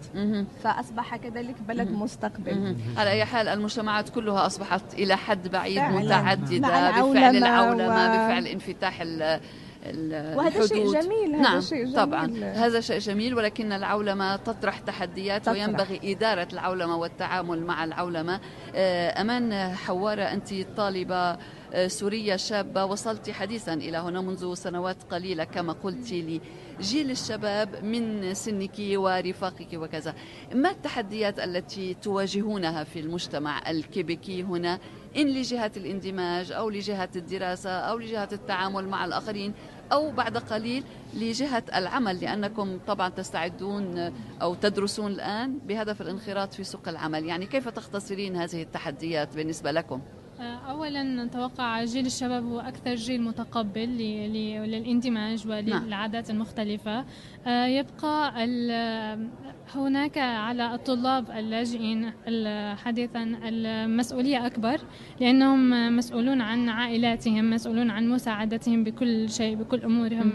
فأصبح 0.64 1.16
كذلك 1.16 1.56
بلد 1.68 1.92
مستقبل. 1.92 2.76
على 2.98 3.10
أي 3.10 3.26
حال 3.26 3.48
المجتمعات 3.48 4.10
كلها 4.10 4.46
أصبحت 4.46 4.94
إلى 4.94 5.18
حد 5.18 5.48
بعيد 5.48 5.80
متعددة 5.80 6.92
بفعل 6.92 7.36
العولمة 7.36 8.06
و... 8.06 8.08
بفعل 8.08 8.48
انفتاح 8.48 9.02
وهذا 9.86 10.68
شيء 10.68 11.02
جميل 11.02 11.36
هذا 11.36 11.42
نعم 11.42 11.62
شيء 11.62 11.84
جميل. 11.84 11.96
طبعا 11.96 12.38
هذا 12.44 12.80
شيء 12.80 13.00
جميل 13.00 13.36
ولكن 13.36 13.72
العولمة 13.72 14.36
تطرح 14.36 14.80
تحديات 14.80 15.42
تطرح. 15.42 15.54
وينبغي 15.54 16.00
إدارة 16.04 16.48
العولمة 16.54 16.98
والتعامل 16.98 17.66
مع 17.66 17.84
العولمة. 17.84 18.40
آه، 18.76 19.22
أمان 19.22 19.76
حوارة 19.76 20.22
أنت 20.24 20.54
طالبة 20.78 21.38
آه، 21.74 21.88
سورية 21.88 22.36
شابة 22.36 22.86
وصلت 22.86 23.30
حديثا 23.30 23.74
إلى 23.74 23.98
هنا 23.98 24.22
منذ 24.22 24.54
سنوات 24.54 24.98
قليلة 25.12 25.44
كما 25.44 25.74
قلت 25.74 26.12
لي. 26.12 26.42
جيل 26.82 27.12
الشباب 27.12 27.84
من 27.84 28.34
سنك 28.34 28.76
ورفاقك 28.80 29.74
وكذا. 29.74 30.16
ما 30.54 30.70
التحديات 30.70 31.40
التي 31.40 31.94
تواجهونها 31.94 32.84
في 32.84 33.00
المجتمع 33.00 33.70
الكيبيكي 33.70 34.44
هنا؟ 34.44 34.80
إن 35.18 35.28
لجهة 35.28 35.72
الاندماج 35.78 36.52
أو 36.52 36.70
لجهة 36.70 37.10
الدراسة 37.16 37.70
أو 37.70 37.98
لجهة 37.98 38.30
التعامل 38.32 38.88
مع 38.88 39.06
الآخرين 39.06 39.54
أو 39.92 40.12
بعد 40.12 40.38
قليل 40.38 40.84
لجهة 41.14 41.64
العمل 41.76 42.22
لأنكم 42.22 42.80
طبعا 42.88 43.10
تستعدون 43.10 44.14
أو 44.42 44.56
تدرسون 44.56 45.12
الآن 45.12 45.60
بهدف 45.60 46.02
الانخراط 46.02 46.54
في 46.54 46.64
سوق 46.64 46.88
العمل 46.88 47.26
يعني 47.26 47.46
كيف 47.46 47.70
تختصرين 47.70 48.36
هذه 48.36 48.62
التحديات 48.62 49.36
بالنسبة 49.36 49.72
لكم؟ 49.72 50.02
اولا 50.42 51.04
نتوقع 51.04 51.84
جيل 51.84 52.06
الشباب 52.06 52.44
هو 52.46 52.60
أكثر 52.60 52.96
جيل 52.96 53.22
متقبل 53.22 53.90
للاندماج 53.90 55.48
وللعادات 55.48 56.30
المختلفة. 56.30 57.06
آه، 57.48 57.66
يبقى 57.66 58.34
هناك 59.76 60.18
على 60.18 60.76
الطلاب 60.76 61.32
اللاجئين 61.32 62.12
حديثا 62.76 63.24
المسؤولية 63.44 64.46
أكبر 64.46 64.80
لأنهم 65.20 65.96
مسؤولون 65.98 66.42
عن 66.42 66.70
عائلاتهم 66.70 67.50
مسؤولون 67.50 67.90
عن 67.90 68.10
مساعدتهم 68.10 68.84
بكل 68.84 69.30
شيء 69.30 69.56
بكل 69.56 69.84
أمورهم. 69.84 70.34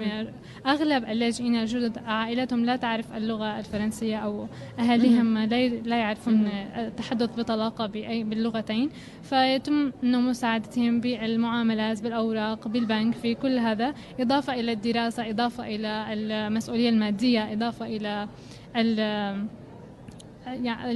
أغلب 0.67 1.05
اللاجئين 1.05 1.55
الجدد 1.55 1.99
عائلاتهم 1.99 2.65
لا 2.65 2.77
تعرف 2.77 3.17
اللغة 3.17 3.59
الفرنسية 3.59 4.17
أو 4.17 4.47
أهاليهم 4.79 5.39
لا 5.85 5.97
يعرفون 5.97 6.47
التحدث 6.77 7.39
بطلاقة 7.41 7.87
بأي 7.87 8.25
باللغتين. 8.25 8.91
فيتم 9.23 9.92
مساعدتهم 10.03 11.01
بالمعاملات 11.01 12.03
بالأوراق 12.03 12.69
بالبنك 12.69 13.15
في 13.15 13.35
كل 13.35 13.59
هذا 13.59 13.95
إضافة 14.21 14.55
إلى 14.55 14.73
الدراسة 14.73 15.31
إضافة 15.31 15.67
إلى 15.67 16.07
المسؤولية 16.13 16.89
المادية 16.89 17.53
إضافة 17.53 17.87
إلى 17.87 18.29
يعني 20.47 20.93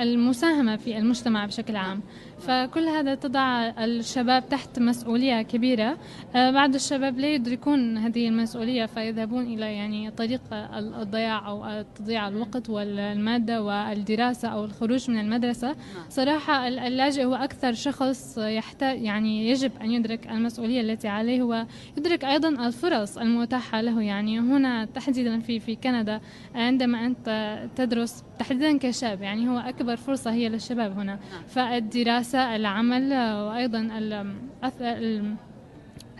المساهمة 0.00 0.76
في 0.76 0.98
المجتمع 0.98 1.46
بشكل 1.46 1.76
عام. 1.76 2.00
فكل 2.40 2.88
هذا 2.88 3.14
تضع 3.14 3.72
الشباب 3.84 4.48
تحت 4.48 4.78
مسؤولية 4.78 5.42
كبيرة. 5.42 5.96
آه، 6.34 6.50
بعض 6.50 6.74
الشباب 6.74 7.18
لا 7.18 7.34
يدركون 7.34 7.98
هذه 7.98 8.28
المسؤولية 8.28 8.86
فيذهبون 8.86 9.44
إلى 9.46 9.74
يعني 9.74 10.10
طريق 10.10 10.40
الضياع 10.52 11.48
أو 11.48 11.84
تضييع 11.94 12.28
الوقت 12.28 12.70
والمادة 12.70 13.62
والدراسة 13.62 14.48
أو 14.48 14.64
الخروج 14.64 15.10
من 15.10 15.20
المدرسة. 15.20 15.76
صراحة 16.08 16.68
اللاجئ 16.68 17.24
هو 17.24 17.34
أكثر 17.34 17.72
شخص 17.72 18.38
يحتاج 18.38 19.02
يعني 19.02 19.50
يجب 19.50 19.72
أن 19.80 19.90
يدرك 19.90 20.26
المسؤولية 20.26 20.80
التي 20.80 21.08
عليه 21.08 21.42
ويدرك 21.42 22.24
أيضا 22.24 22.48
الفرص 22.48 23.18
المتاحة 23.18 23.80
له. 23.80 24.02
يعني 24.02 24.40
هنا 24.40 24.84
تحديدا 24.84 25.40
في 25.40 25.60
في 25.60 25.76
كندا 25.76 26.20
عندما 26.54 27.06
أنت 27.06 27.58
تدرس 27.76 28.24
تحديدا 28.38 28.78
كشاب 28.78 29.22
يعني 29.22 29.48
هو 29.48 29.58
أكبر 29.58 29.96
فرصة 29.96 30.32
هي 30.32 30.48
للشباب 30.48 30.98
هنا. 30.98 31.18
فالدراسة 31.48 32.29
العمل 32.34 33.12
وأيضا 33.12 33.88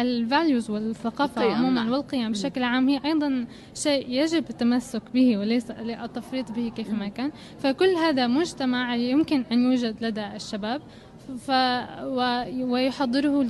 الفاليوز 0.01 0.71
والثقافة 0.71 1.43
عموما 1.43 1.83
نعم. 1.83 1.93
والقيم 1.93 2.31
بشكل 2.31 2.63
عام 2.63 2.89
هي 2.89 3.01
أيضا 3.05 3.47
شيء 3.75 4.11
يجب 4.11 4.45
التمسك 4.51 5.03
به 5.15 5.39
وليس 5.39 5.71
التفريط 5.71 6.53
به 6.53 6.69
كيفما 6.77 7.09
كان. 7.09 7.31
فكل 7.59 7.89
هذا 7.89 8.27
مجتمع 8.27 8.95
يمكن 8.95 9.45
أن 9.53 9.59
يوجد 9.59 10.05
لدى 10.05 10.27
الشباب. 10.27 10.83
ف 11.37 11.51
ويحضره 12.63 13.43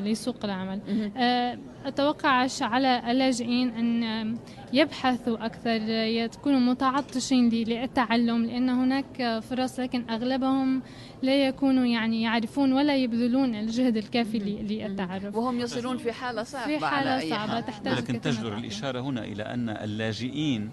لسوق 0.00 0.36
العمل. 0.44 0.80
آه، 1.16 1.58
أتوقع 1.84 2.46
على 2.60 3.10
اللاجئين 3.10 3.68
أن 3.68 4.36
يبحثوا 4.72 5.46
أكثر 5.46 5.80
يكونوا 5.90 6.60
متعطشين 6.60 7.48
للتعلم 7.48 8.44
لأن 8.44 8.68
هناك 8.68 9.38
فرص 9.42 9.80
لكن 9.80 10.10
أغلبهم 10.10 10.82
لا 11.22 11.48
يكونوا 11.48 11.86
يعني 11.86 12.22
يعرفون 12.22 12.72
ولا 12.72 12.96
يبذلون 12.96 13.54
الجهد 13.54 13.96
الكافي 13.96 14.38
للتعرف. 14.38 15.36
وهم 15.36 15.60
يصلون 15.60 15.96
في 15.96 16.12
حالة 16.12 16.42
صعبة 16.42 16.78
في 16.78 16.84
على 16.84 16.96
حالة 16.96 17.18
أي 17.18 17.30
صعبة. 17.30 17.60
تحتاج 17.60 18.12
من 18.12 18.20
تجدر. 18.20 18.56
الإشارة 18.56 19.00
هنا 19.00 19.24
إلى 19.24 19.42
أن 19.42 19.68
اللاجئين 19.68 20.70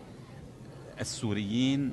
السوريين 1.01 1.91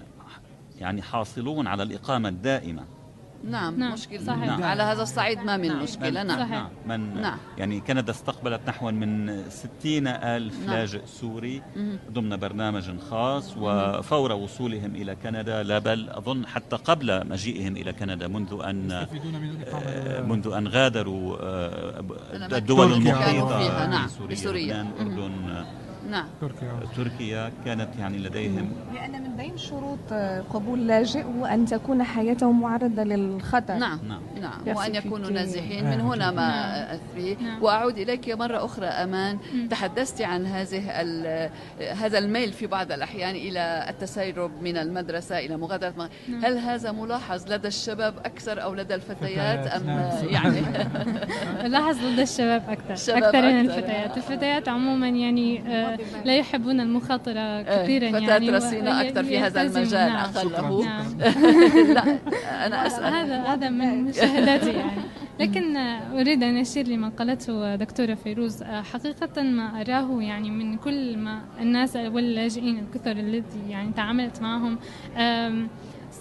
يعني 0.80 1.02
حاصلون 1.02 1.66
على 1.66 1.82
الإقامة 1.82 2.28
الدائمة. 2.28 2.97
نعم, 3.44 3.78
نعم، 3.78 3.92
مشكلة 3.92 4.24
صحيح. 4.24 4.44
نعم. 4.44 4.62
على 4.62 4.82
هذا 4.82 5.02
الصعيد 5.02 5.38
ما 5.38 5.56
من 5.56 5.76
مشكلة 5.76 6.22
نعم 6.22 6.38
صحيح. 6.38 6.50
نعم 6.50 6.68
من 6.86 7.20
نعم. 7.22 7.38
يعني 7.58 7.80
كندا 7.80 8.10
استقبلت 8.10 8.60
نحو 8.68 8.90
من 8.90 9.42
60 9.50 10.06
ألف 10.06 10.60
نعم. 10.66 10.70
لاجئ 10.70 11.06
سوري 11.06 11.62
مهم. 11.76 11.98
ضمن 12.12 12.36
برنامج 12.36 12.98
خاص 13.10 13.54
وفور 13.56 14.32
وصولهم 14.32 14.94
إلى 14.94 15.14
كندا 15.22 15.62
لا 15.62 15.78
بل 15.78 16.08
أظن 16.10 16.46
حتى 16.46 16.76
قبل 16.76 17.28
مجيئهم 17.28 17.76
إلى 17.76 17.92
كندا 17.92 18.28
منذ 18.28 18.60
أن 18.64 18.90
يستفيدون 18.90 19.32
من 19.42 19.48
آه، 19.48 19.62
الإقامة 19.62 20.26
منذ 20.34 20.52
أن 20.52 20.68
غادروا 20.68 21.36
آه، 21.40 22.04
الدول. 22.52 22.92
المحيطة 22.92 23.86
نعم، 23.86 24.06
بسوريا 24.06 24.34
بسوريا. 24.34 24.82
لبنان 24.82 25.08
مهم. 25.08 25.18
أردن 25.20 25.50
آه، 25.50 25.66
نعم. 26.10 26.26
تركيا. 26.40 26.80
تركيا 26.96 27.52
كانت 27.64 27.88
يعني 27.98 28.18
لديهم. 28.18 28.72
لأن 28.94 29.22
من 29.22 29.36
بين 29.36 29.56
شروط 29.56 30.12
قبول 30.50 30.86
لاجئ 30.86 31.22
هو 31.22 31.46
أن 31.46 31.66
تكون 31.66 32.02
حياته 32.02 32.52
معرضة 32.52 33.02
للخطر. 33.02 33.74
نعم. 33.74 33.98
نعم. 34.08 34.20
نعم. 34.40 34.76
وأن 34.76 34.94
يكونوا. 34.94 35.30
نازحين. 35.30 35.84
من 35.84 36.00
هنا 36.00 36.30
ما 36.30 36.48
نعم. 36.48 36.98
أثري. 36.98 37.34
نعم. 37.40 37.62
وأعود 37.62 37.98
إليك 37.98 38.28
مرة 38.30 38.64
أخرى 38.64 38.86
أمان. 38.86 39.38
تحدثت 39.70 40.22
عن 40.22 40.46
هذه 40.46 40.78
هذا 42.04 42.18
الميل 42.18 42.52
في 42.52 42.66
بعض 42.66 42.92
الأحيان 42.92 43.34
إلى 43.34 43.86
التسيرب 43.88 44.50
من 44.62 44.76
المدرسة 44.76 45.38
إلى 45.38 45.56
مغادرة 45.56 45.94
مغ- 45.98 46.08
نعم. 46.28 46.44
هل 46.44 46.58
هذا 46.58 46.92
ملاحظ 46.92 47.52
لدى 47.52 47.68
الشباب 47.68 48.14
أكثر 48.24 48.62
أو 48.62 48.74
لدى 48.74 48.94
الفتيات 48.94 49.18
فتيات، 49.18 49.66
أم 49.66 49.86
نعم. 49.86 50.10
يعني؟ 50.36 50.60
لاحظ 51.72 51.96
ضد 51.98 52.18
الشباب 52.18 52.62
أكثر. 52.68 52.92
الشباب 52.92 53.22
أكثر 53.22 53.42
من. 53.42 53.60
الفتيات. 53.60 54.16
الفتيات 54.16 54.68
عموما 54.68 55.08
يعني 55.08 55.60
آه، 55.68 55.97
لا 56.24 56.36
يحبون 56.36 56.80
المخاطرة 56.80 57.62
كثيرا 57.62 58.08
فتاة 58.10 58.18
يعني 58.28 58.50
رصينة 58.50 58.90
و- 58.90 59.00
أكثر 59.00 59.24
في 59.24 59.38
هذا 59.38 59.62
المجال 59.62 60.08
نعم. 60.12 60.30
أقله. 60.34 60.84
نعم. 60.88 61.18
لا 61.92 62.18
أنا 62.66 62.86
أسأل. 62.86 63.04
هذا 63.14 63.42
هذا 63.42 63.68
من 63.68 64.04
مشاهداتي 64.04 64.72
يعني. 64.72 65.00
لكن 65.40 65.76
أريد 66.12 66.42
أن 66.42 66.56
أشير 66.56 66.88
لما 66.88 67.08
قالته 67.08 67.76
دكتورة 67.76 68.14
فيروز. 68.14 68.62
حقيقة 68.62 69.42
ما 69.42 69.80
أراه 69.80 70.22
يعني 70.22 70.50
من 70.50 70.76
كل 70.76 71.16
ما 71.18 71.40
الناس 71.60 71.96
واللاجئين 71.96 72.78
الكثر 72.78 73.10
التي 73.10 73.58
يعني 73.68 73.92
تعاملت 73.92 74.42
معهم 74.42 74.78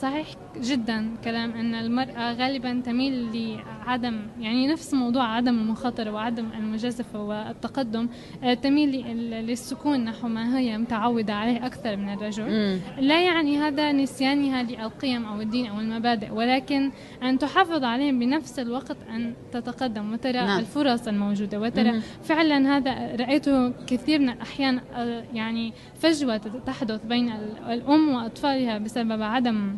صحيح 0.01 0.27
جدا 0.61 1.09
كلام 1.23 1.51
أن 1.51 1.75
المرأة 1.75 2.33
غالبا 2.33 2.81
تميل 2.85 3.27
لعدم 3.33 4.19
يعني 4.39 4.67
نفس 4.67 4.93
موضوع 4.93 5.23
عدم 5.35 5.57
المخاطرة 5.59 6.11
وعدم 6.11 6.45
المجازفة 6.57 7.21
والتقدم 7.23 8.07
آه، 8.43 8.53
تميل 8.53 8.89
لل- 8.91 9.45
للسكون 9.47 9.99
نحو 10.03 10.27
ما 10.27 10.57
هي 10.59 10.77
متعودة 10.77 11.33
عليه 11.33 11.65
أكثر 11.65 11.95
من 11.95 12.13
الرجل 12.13 12.43
مم. 12.43 12.79
لا 12.99 13.21
يعني 13.21 13.57
هذا 13.57 13.91
نسيانها 13.91 14.63
للقيم 14.63 15.25
أو 15.25 15.41
الدين 15.41 15.67
أو 15.67 15.79
المبادئ 15.79 16.31
ولكن 16.31 16.91
أن 17.23 17.37
تحافظ 17.39 17.83
عليهم 17.83 18.19
بنفس 18.19 18.59
الوقت 18.59 18.97
أن 19.09 19.33
تتقدم 19.51 20.13
وترى 20.13 20.31
نعم. 20.33 20.59
الفرص 20.59 21.07
الموجودة 21.07 21.59
وترى 21.59 21.91
مهم. 21.91 22.01
فعلا 22.23 22.77
هذا 22.77 23.15
رأيته 23.15 23.69
كثير 23.69 24.19
من 24.19 24.29
الأحيان 24.29 24.79
آه، 24.95 25.23
يعني 25.33 25.73
فجوة 25.99 26.37
تحدث 26.65 27.05
بين 27.05 27.31
ال- 27.31 27.57
الأم 27.73 28.09
وأطفالها 28.09 28.77
بسبب 28.77 29.21
عدم 29.21 29.75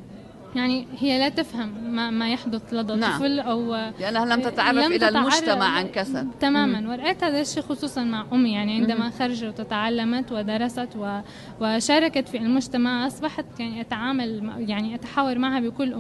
يعني 0.56 0.88
هي 1.00 1.20
لا 1.20 1.30
تفهم 1.30 1.70
ما, 1.96 2.10
ما 2.10 2.30
يحدث 2.32 2.74
لدى 2.74 2.94
نعم. 2.96 3.12
الطفل 3.12 3.40
أو 3.40 3.76
لأنها 4.00 4.26
لم 4.36 4.42
تتعرف 4.42 4.78
لم 4.78 4.92
إلى 4.92 4.98
تتعرف- 4.98 5.16
المجتمع 5.16 5.66
عن 5.66 5.88
كثب 5.88 6.28
تماما 6.40 6.90
ورأيت 6.90 7.24
هذا 7.24 7.42
الشيء 7.42 7.64
خصوصا 7.64 8.04
مع 8.04 8.26
أمي 8.34 8.54
يعني 8.54 8.76
عندما 8.82 9.00
مهم. 9.00 9.12
خرجت 9.12 9.60
وتعلمت 9.60 10.32
ودرست 10.32 10.90
و... 10.98 11.20
وشاركت 11.62 12.28
في 12.30 12.38
المجتمع 12.38 13.08
أصبحت 13.08 13.46
يعني 13.60 13.82
أتعامل 13.82 14.44
مع- 14.44 14.60
يعني 14.60 14.96
أتحاور 14.96 15.38
معها 15.38 15.60
بكل 15.60 15.96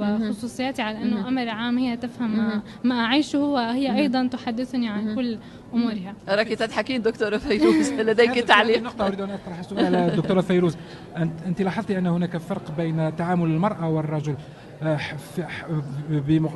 مهم. 0.00 0.22
وخصوصياتي 0.28 0.82
على. 0.82 1.02
أنه 1.02 1.28
أمر 1.28 1.48
عام 1.48 1.78
هي 1.78 1.96
تفهم. 1.96 2.36
ما, 2.36 2.62
ما 2.84 3.00
أعيشه 3.00 3.38
وهي. 3.38 3.96
أيضا 3.96 4.26
تحدثني 4.26 4.88
عن. 4.88 5.14
كل 5.14 5.38
أمورها. 5.74 6.14
أراك 6.28 6.48
تضحكين 6.48 7.02
دكتورة 7.02 7.36
فيروز 7.36 7.92
لديك 8.08 8.34
تعليق. 8.34 8.82
نقطة 8.82 9.06
أريد 9.06 9.20
أن 9.20 9.30
أطرح 9.30 9.62
سؤال 9.62 9.94
الدكتورة 9.94 10.40
فيروز 10.40 10.76
أنت, 11.16 11.32
أنت 11.46 11.62
لاحظت 11.62 11.90
أن 11.90 12.06
هناك 12.06 12.36
فرق 12.36 12.70
بين 12.76 13.16
تعامل 13.16 13.46
المرأة 13.50 13.88
والرجل 13.88 14.34
آه، 14.82 14.96
في, 15.36 15.42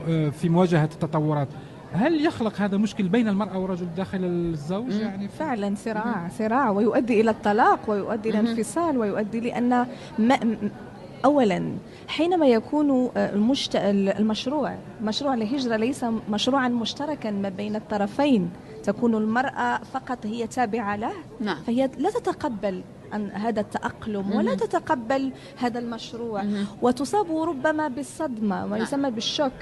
آه، 0.08 0.30
في 0.30 0.48
مواجهة 0.48 0.84
التطورات. 0.84 1.48
هل 1.92 2.26
يخلق 2.26 2.60
هذا 2.60 2.76
مشكل 2.76 3.08
بين 3.08 3.28
المرأة 3.28 3.58
والرجل 3.58 3.86
داخل 3.96 4.18
الزوج. 4.24 4.92
يعني 4.92 5.28
فعلا 5.28 5.74
صراع 5.76 6.28
صراع 6.38 6.70
ويؤدي 6.70 7.20
إلى 7.20 7.30
الطلاق 7.30 7.90
ويؤدي 7.90 8.30
إلى 8.30 8.42
مهم. 8.42 8.46
انفصال 8.56 8.98
ويؤدي 8.98 9.38
م- 10.18 10.68
اولا 11.24 11.72
حينما 12.08 12.46
يكون 12.46 13.10
آه، 13.16 13.30
المشت... 13.34 13.76
المشروع 13.76 14.74
مشروع 15.02 15.34
الهجرة 15.34 15.76
ليس 15.76 16.04
مشروعا 16.30 16.68
مشتركا 16.68 17.30
ما 17.30 17.48
بين 17.48 17.76
الطرفين. 17.76 18.50
تكون 18.82 19.14
المرأة 19.14 19.80
فقط 19.92 20.26
هي 20.26 20.46
تابعة 20.46 20.96
له. 20.96 21.12
نعم. 21.40 21.56
فهي 21.66 21.90
لا 21.98 22.10
تتقبل 22.10 22.82
عن 23.12 23.30
هذا 23.30 23.60
التأقلم 23.60 24.32
ولا. 24.32 24.54
تتقبل 24.54 25.32
هذا 25.56 25.78
المشروع. 25.78 26.44
وتصاب 26.82 27.36
ربما 27.36 27.88
بالصدمة 27.88 28.66
ما 28.66 28.76
نعم. 28.76 28.82
يسمى 28.82 29.10
بالشوك. 29.10 29.52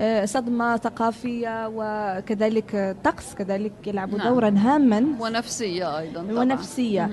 آه، 0.00 0.24
صدمة 0.24 0.76
ثقافية 0.76 1.68
وكذلك 1.74 2.74
آه، 2.74 2.96
طقس 3.04 3.34
كذلك 3.34 3.72
يلعب 3.86 4.14
نعم. 4.14 4.28
دورا 4.28 4.54
هاما. 4.56 5.06
ونفسية 5.20 5.98
أيضا 5.98 6.22
طبعا. 6.22 6.40
ونفسية. 6.40 7.10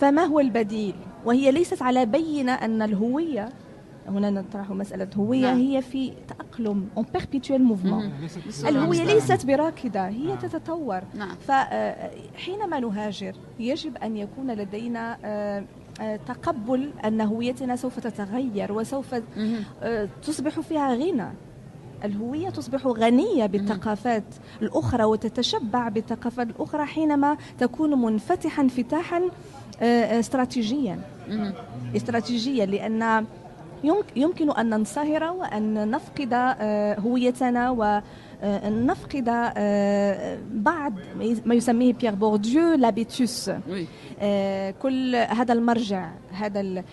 فما 0.00 0.24
هو 0.24 0.40
البديل؟ 0.40 0.94
وهي 1.24 1.50
ليست 1.50 1.82
على 1.82 2.06
بينة 2.06 2.52
أن 2.52 2.82
الهوية 2.82 3.48
هنا 4.08 4.30
نطرح 4.30 4.70
مسألة 4.70 5.08
هوية 5.16 5.40
نعم. 5.40 5.58
هي 5.58 5.82
في 5.82 6.12
تأقلم 6.28 6.88
مهم. 7.94 8.12
ليست 8.20 8.66
الهوية. 8.66 9.04
ليست 9.04 9.46
براكدة 9.46 10.08
هي 10.08 10.26
نعم. 10.26 10.38
تتطور 10.38 11.00
نعم 11.14 11.36
فحينما 11.48 12.80
نهاجر 12.80 13.34
يجب 13.60 13.96
أن 13.96 14.16
يكون 14.16 14.50
لدينا 14.50 15.18
آه، 15.24 15.64
آه، 16.00 16.16
تقبل 16.16 16.90
أن 17.04 17.20
هويتنا 17.20 17.76
سوف 17.76 18.00
تتغير 18.00 18.72
وسوف. 18.72 19.14
آه، 19.82 20.08
تصبح 20.22 20.60
فيها 20.60 20.94
غنى 20.94 21.28
الهوية 22.04 22.50
تصبح 22.50 22.86
غنية 22.86 23.46
بالثقافات 23.46 24.24
الأخرى 24.62 25.04
وتتشبع 25.04 25.88
بالثقافات 25.88 26.50
الأخرى 26.50 26.84
حينما 26.84 27.36
تكون 27.58 28.02
منفتحا 28.02 28.62
انفتاحا 28.62 29.22
آه، 29.82 30.16
آه، 30.16 30.20
استراتيجيا. 30.20 30.98
لأن 32.66 33.26
يمك- 33.84 34.16
يمكن 34.16 34.50
أن 34.50 34.70
ننصهر 34.70 35.24
وأن 35.24 35.90
نفقد 35.90 36.28
آه، 36.32 36.98
هويتنا 37.00 37.70
ونفقد 37.70 39.24
بعض 40.52 40.92
ما 41.46 41.54
يسميه 41.54 41.92
بيير 41.92 42.14
بورديو 42.14 42.74
لابيتوس 42.74 43.50
كل 44.82 45.16
هذا 45.16 45.52
المرجع 45.52 46.08
هذا. 46.32 46.84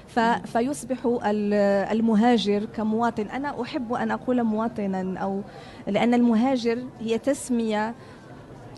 فيصبح 0.45 0.97
ال- 1.25 1.53
المهاجر 1.91 2.65
كمواطن. 2.65 3.23
أنا 3.27 3.61
أحب 3.61 3.93
أن 3.93 4.11
أقول 4.11 4.43
مواطنا 4.43 5.19
أو 5.19 5.41
لأن 5.87 6.13
المهاجر 6.13 6.83
هي 6.99 7.17
تسمية 7.17 7.93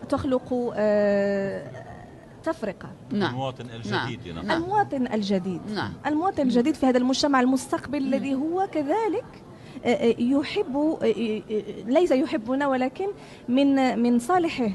تخلق 0.09 0.73
تفرقة. 2.43 2.89
نعم. 3.11 3.29
المواطن 3.33 3.65
الجديد 3.75 4.25
ينقل. 4.25 4.51
المواطن 4.51 5.07
الجديد. 5.13 5.61
نعم. 5.75 5.93
المواطن 6.05 6.41
الجديد 6.43 6.75
في 6.75 6.85
هذا 6.85 6.97
المجتمع 6.97 7.41
المستقبل 7.41 7.97
الذي 7.97 8.33
هو 8.35 8.67
كذلك 8.71 9.25
آه، 9.85 9.87
آه، 9.87 10.15
يحب 10.19 10.75
آه، 11.03 11.13
ليس 11.87 12.11
يحبنا 12.11 12.67
ولكن 12.67 13.07
من 13.49 13.99
من 13.99 14.19
صالحه 14.19 14.69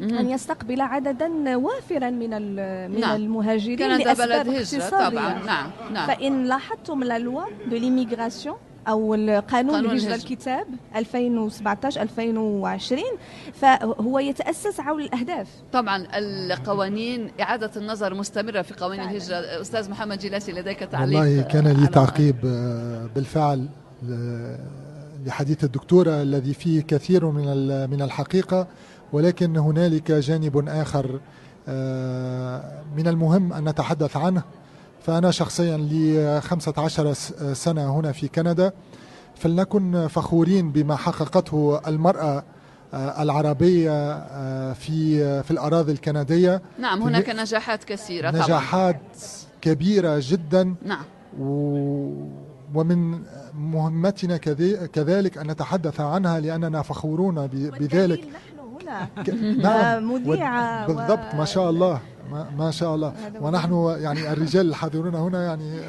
أن. 0.00 0.28
يستقبل 0.30 0.80
عددا 0.80 1.56
وافرا 1.56 2.10
من 2.10 2.32
ال- 2.34 2.90
من 2.92 3.00
نعم. 3.00 3.16
المهاجرين 3.16 3.78
كندا 3.78 4.12
بلد 4.12 4.48
هجرة. 4.48 4.88
طبعا. 4.90 5.42
نعم 5.46 5.70
نعم. 5.92 6.06
فإن 6.06 6.44
لاحظتم 6.44 7.04
la 7.04 7.18
loi 7.18 7.44
de 7.66 7.76
l'immigration 7.76 8.56
أو 8.88 9.14
القانون 9.14 9.74
الهجرة. 9.86 10.14
الكتاب 10.14 10.66
2017 10.96 12.02
2020 12.02 13.02
فهو 13.54 14.18
يتأسس 14.18 14.80
حول 14.80 15.02
الأهداف 15.02 15.48
طبعا 15.72 16.06
القوانين 16.14 17.30
إعادة 17.40 17.70
النظر 17.76 18.14
مستمرة 18.14 18.62
في 18.62 18.74
قوانين 18.74 19.04
فعلا. 19.04 19.16
الهجرة 19.16 19.60
أستاذ 19.60 19.90
محمد 19.90 20.18
جلاسي 20.18 20.52
لديك 20.52 20.78
تعليق 20.80 21.18
والله 21.20 21.42
كان 21.42 21.68
لي 21.68 21.86
تعقيب 21.86 22.36
آه، 22.46 23.06
بالفعل 23.14 23.68
لحديث 25.26 25.64
الدكتورة 25.64 26.22
الذي 26.22 26.54
فيه 26.54 26.80
كثير 26.82 27.26
من 27.30 27.44
ال- 27.48 27.90
من 27.90 28.02
الحقيقة 28.02 28.66
ولكن 29.12 29.56
هنالك 29.56 30.12
جانب 30.12 30.68
آخر 30.68 31.20
آه، 31.68 32.82
من 32.96 33.08
المهم 33.08 33.52
أن 33.52 33.68
نتحدث 33.68 34.16
عنه 34.16 34.42
فأنا 35.06 35.30
شخصيا 35.30 35.76
لي 35.76 36.40
15 36.40 37.12
س- 37.12 37.32
سنة 37.52 38.00
هنا 38.00 38.12
في 38.12 38.28
كندا 38.28 38.72
فلنكن 39.36 40.06
فخورين 40.08 40.72
بما 40.72 40.96
حققته 40.96 41.80
المرأة 41.86 42.44
آه، 42.94 43.22
العربية 43.22 43.92
آه، 44.12 44.72
في 44.72 45.18
في 45.42 45.50
الأراضي 45.50 45.92
الكندية. 45.92 46.62
نعم 46.78 47.02
هناك 47.02 47.28
نجاحات 47.30 47.84
كثيرة 47.84 48.30
طبعا. 48.30 48.42
نجاحات 48.44 49.00
كبيرة 49.60 50.16
جدا. 50.22 50.74
نعم. 50.84 51.04
و- 51.40 52.28
ومن 52.74 53.18
مهمتنا 53.54 54.36
كذلك 54.92 55.38
أن 55.38 55.50
نتحدث 55.50 56.00
عنها 56.00 56.40
لأننا 56.40 56.82
فخورون 56.82 57.46
بذلك. 57.46 58.20
نحن 58.20 58.82
هنا. 58.82 59.08
ك- 59.24 59.30
آه، 59.30 59.34
نعم 59.98 60.12
مذيعة 60.12 60.86
بالضبط 60.86 61.34
ما 61.34 61.44
شاء 61.44 61.70
الله. 61.70 62.00
ما, 62.30 62.50
ما 62.58 62.70
شاء 62.70 62.94
الله. 62.94 63.12
ونحن 63.40 63.96
يعني 63.98 64.32
الرجال 64.32 64.68
الحاضرون 64.68 65.14
هنا 65.14 65.44
يعني 65.44 65.80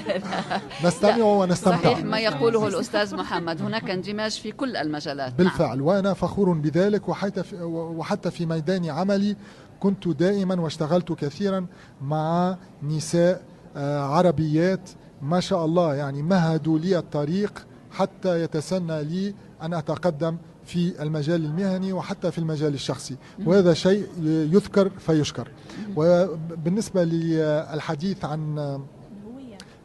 نستمع 0.84 1.24
ونستمتع. 1.24 1.82
صحيح 1.82 2.04
ما 2.04 2.18
يقوله 2.18 2.68
الأستاذ 2.68 3.16
محمد. 3.16 3.62
هناك 3.62 3.90
اندماج 3.90 4.30
في 4.30 4.52
كل 4.52 4.76
المجالات. 4.76 5.28
نعم. 5.28 5.36
بالفعل. 5.36 5.80
وأنا 5.80 6.14
فخور 6.14 6.52
بذلك. 6.52 7.08
وحتى 7.08 7.42
في, 7.42 7.62
وحتى 7.72 8.30
في 8.30 8.46
ميدان 8.46 8.90
عملي 8.90 9.36
كنت 9.80 10.08
دائما 10.08 10.60
واشتغلت 10.60 11.12
كثيرا 11.12 11.66
مع 12.02 12.56
نساء 12.82 13.42
آه، 13.76 14.00
عربيات. 14.00 14.90
ما 15.22 15.40
شاء 15.40 15.64
الله 15.64 15.94
يعني 15.94 16.22
مهدوا 16.22 16.78
لي 16.78 16.98
الطريق 16.98 17.66
حتى 17.90 18.42
يتسنى 18.42 19.04
لي 19.04 19.34
أن 19.62 19.74
أتقدم 19.74 20.36
في 20.66 21.02
المجال 21.02 21.44
المهني 21.44 21.92
وحتى 21.92 22.30
في 22.30 22.38
المجال 22.38 22.74
الشخصي 22.74 23.16
وهذا 23.46 23.74
شيء 23.74 24.06
يذكر 24.52 24.90
فيشكر. 24.98 25.48
وبالنسبة 25.96 27.04
للحديث 27.04 28.24
عن 28.24 28.58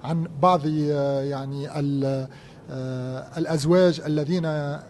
عن 0.04 0.28
بعض 0.42 0.66
يعني 0.66 1.70
آه، 2.74 3.28
الأزواج 3.38 4.02
الذين 4.06 4.46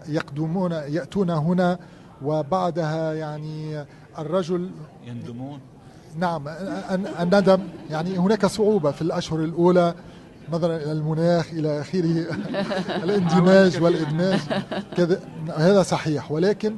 يقدمون 0.08 0.72
يأتون 0.72 1.30
هنا 1.30 1.80
وبعدها 2.24 3.14
يعني 3.14 3.86
الرجل 4.20 4.70
يندمون. 5.08 5.60
نعم 6.20 6.48
الن- 6.48 7.08
الندم 7.20 7.60
يعني 7.90 8.18
هناك 8.18 8.46
صعوبة 8.46 8.92
في 8.92 9.02
الأشهر 9.02 9.44
الأولى. 9.44 9.96
نظرا 10.52 10.76
إلى 10.76 10.92
المناخ 10.92 11.50
إلى 11.54 11.82
آخره. 11.82 12.26
الإندماج 13.04 13.84
والإدماج. 13.84 14.40
كذا 14.98 15.22
هذا 15.56 15.84
صحيح. 15.84 16.32
ولكن 16.32 16.78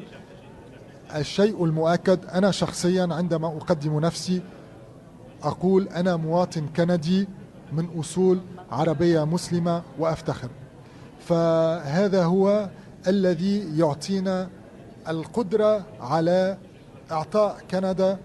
الشيء 1.15 1.65
المؤكد 1.65 2.25
أنا 2.25 2.51
شخصيا 2.51 3.07
عندما 3.11 3.47
أقدم 3.47 3.99
نفسي 3.99 4.41
أقول 5.43 5.87
أنا 5.87 6.15
مواطن 6.15 6.67
كندي 6.75 7.27
من 7.73 7.99
أصول 7.99 8.39
عربية 8.71 9.23
مسلمة 9.23 9.81
وأفتخر. 9.99 10.49
فهذا 11.19 12.23
هو 12.23 12.69
الذي 13.07 13.79
يعطينا 13.79 14.49
القدرة 15.07 15.85
على 15.99 16.57
إعطاء 17.11 17.57
كندا 17.71 18.17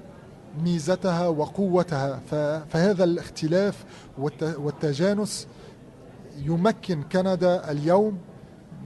ميزتها 0.65 1.29
وقوتها. 1.29 2.21
فهذا 2.71 3.05
الاختلاف 3.05 3.85
والت- 4.19 4.57
والتجانس 4.59 5.47
يمكن 6.39 7.03
كندا 7.13 7.71
اليوم 7.71 8.19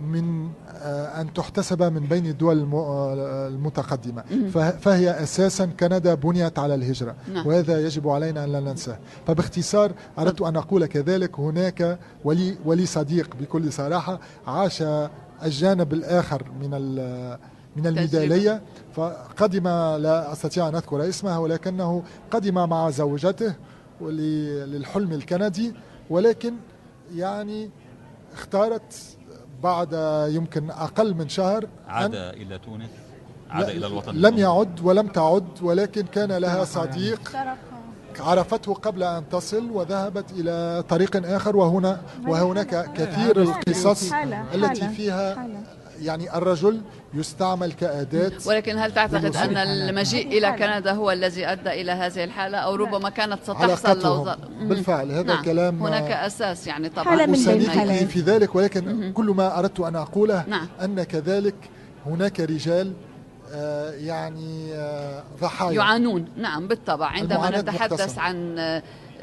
من 0.02 0.48
آه، 0.74 1.20
أن 1.20 1.32
تحتسب 1.32 1.82
من 1.82 2.00
بين 2.00 2.26
الدول 2.26 2.70
آه، 2.74 3.48
المتقدمة. 3.48 4.22
فه- 4.54 4.70
فهي 4.70 5.10
أساسا 5.22 5.66
كندا 5.66 6.14
بنيت 6.14 6.58
على 6.58 6.74
الهجرة. 6.74 7.14
نعم. 7.34 7.46
وهذا 7.46 7.80
يجب 7.80 8.08
علينا 8.08 8.44
أن 8.44 8.52
لا 8.52 8.60
ننساه. 8.60 8.98
فباختصار 9.26 9.92
أردت 10.18 10.40
أن 10.42 10.56
أقول 10.56 10.86
كذلك 10.86 11.40
هناك 11.40 11.98
ولي, 12.24 12.56
ولي 12.64 12.86
صديق 12.86 13.36
بكل 13.40 13.72
صراحة 13.72 14.20
عاش 14.46 14.82
الجانب 15.44 15.92
الآخر 15.92 16.42
من 16.60 16.74
ال- 16.74 17.38
من 17.76 17.86
الميدالية. 17.86 18.62
فقدم 18.94 19.68
لا 20.02 20.32
أستطيع 20.32 20.68
أن 20.68 20.74
أذكر 20.74 21.08
اسمها 21.08 21.38
ولكنه 21.38 22.02
قدم 22.30 22.68
مع 22.68 22.90
زوجته 22.90 23.54
ول- 24.00 24.16
للحلم 24.72 25.12
الكندي 25.12 25.74
ولكن 26.10 26.54
يعني 27.14 27.70
اختارت 28.32 28.94
بعد 29.62 29.92
يمكن 30.32 30.70
أقل 30.70 31.14
من 31.14 31.28
شهر 31.28 31.66
عاد 31.88 32.14
إلى 32.14 32.58
تونس 32.58 32.90
عاد 33.50 33.68
إلى 33.68 33.86
الوطن 33.86 34.14
لم 34.14 34.38
يعد 34.38 34.80
ولم 34.80 35.06
تعد 35.06 35.44
ولكن 35.62 36.02
كان 36.02 36.32
لها 36.32 36.64
صديق 36.64 37.20
عرفته 38.20 38.74
قبل 38.74 39.02
أن 39.02 39.24
تصل 39.30 39.70
وذهبت 39.70 40.24
إلى 40.32 40.84
طريق 40.88 41.26
آخر 41.26 41.56
وهنا 41.56 42.00
وهناك 42.28 42.92
كثير 42.92 43.42
القصص 43.42 44.12
التي 44.54 44.88
فيها. 44.88 45.48
يعني 46.00 46.36
الرجل 46.36 46.80
يستعمل 47.14 47.72
كأداة 47.72 48.32
ولكن 48.46 48.78
هل 48.78 48.92
تعتقد 48.94 49.36
أن 49.36 49.56
المجيء 49.56 50.38
إلى. 50.38 50.52
كندا 50.52 50.92
هو 50.92 51.10
الذي 51.10 51.46
أدى 51.46 51.70
إلى 51.70 51.92
هذه 51.92 52.24
الحالة 52.24 52.58
أو 52.58 52.74
ربما 52.74 53.10
كانت 53.10 53.38
ستحصل 53.42 54.02
لو. 54.02 54.34
بالفعل 54.60 55.12
هذا 55.12 55.22
نعم. 55.22 55.44
كلام 55.44 55.82
هناك 55.82 56.10
أساس 56.10 56.66
يعني 56.66 56.88
طبعا 56.88 57.34
أساندك. 57.34 58.06
في 58.06 58.20
ذلك 58.20 58.54
ولكن 58.54 59.12
كل 59.12 59.26
ما 59.26 59.58
أردت 59.58 59.80
أن 59.80 59.96
أقوله 59.96 60.44
نعم. 60.48 60.68
أن 60.82 61.02
كذلك 61.02 61.54
هناك 62.06 62.40
رجال 62.40 62.92
آه، 63.54 63.90
يعني 63.90 64.74
آه، 64.74 65.22
ضحايا 65.40 65.72
يعانون 65.72 66.28
نعم 66.36 66.68
بالطبع 66.68 67.06
عندما 67.06 67.60
نتحدث. 67.60 68.18
عن 68.18 68.58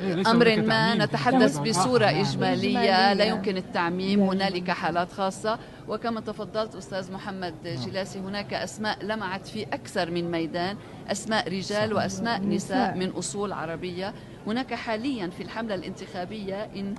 أمر 0.02 0.54
هناك 0.54 0.60
ما. 0.60 0.96
نتحدث 0.96 1.56
نعم. 1.56 1.64
بصورة 1.64 2.06
نعم. 2.06 2.16
إجمالية. 2.26 3.14
لا 3.14 3.26
يمكن 3.26 3.58
التعميم 3.58 4.20
نعم. 4.20 4.30
هنالك 4.30 4.72
حالات 4.72 5.12
خاصة 5.12 5.60
وكما 5.88 6.22
تفضلت 6.22 6.76
أستاذ 6.76 7.12
محمد 7.12 7.54
جلاسي 7.86 8.20
هناك 8.20 8.54
أسماء 8.54 9.06
لمعت 9.06 9.48
في 9.48 9.64
أكثر 9.64 10.12
من 10.12 10.32
ميدان 10.32 10.78
أسماء 11.12 11.50
رجال 11.50 11.94
وأسماء 11.94 12.42
نساء 12.42 12.56
نساء. 12.92 12.98
من 12.98 13.10
أصول 13.10 13.52
عربية 13.52 14.14
هناك 14.48 14.74
حاليا 14.74 15.28
في 15.30 15.44
الحملة 15.44 15.76
الانتخابية 15.76 16.64
إن 16.76 16.96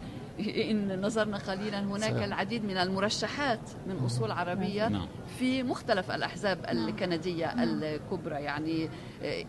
إن 0.71 1.01
نظرنا 1.03 1.37
قليلا 1.39 1.81
هناك 1.81 2.01
صحيح. 2.13 2.25
العديد 2.25 2.65
من 2.65 2.77
المرشحات 2.77 3.61
من 3.89 3.97
أصول 4.07 4.31
عربية 4.31 4.89
نعم. 4.89 5.07
في 5.39 5.63
مختلف 5.63 6.11
الأحزاب 6.11 6.59
الكندية 6.69 7.63
الكبرى 7.63 8.35
يعني 8.35 8.89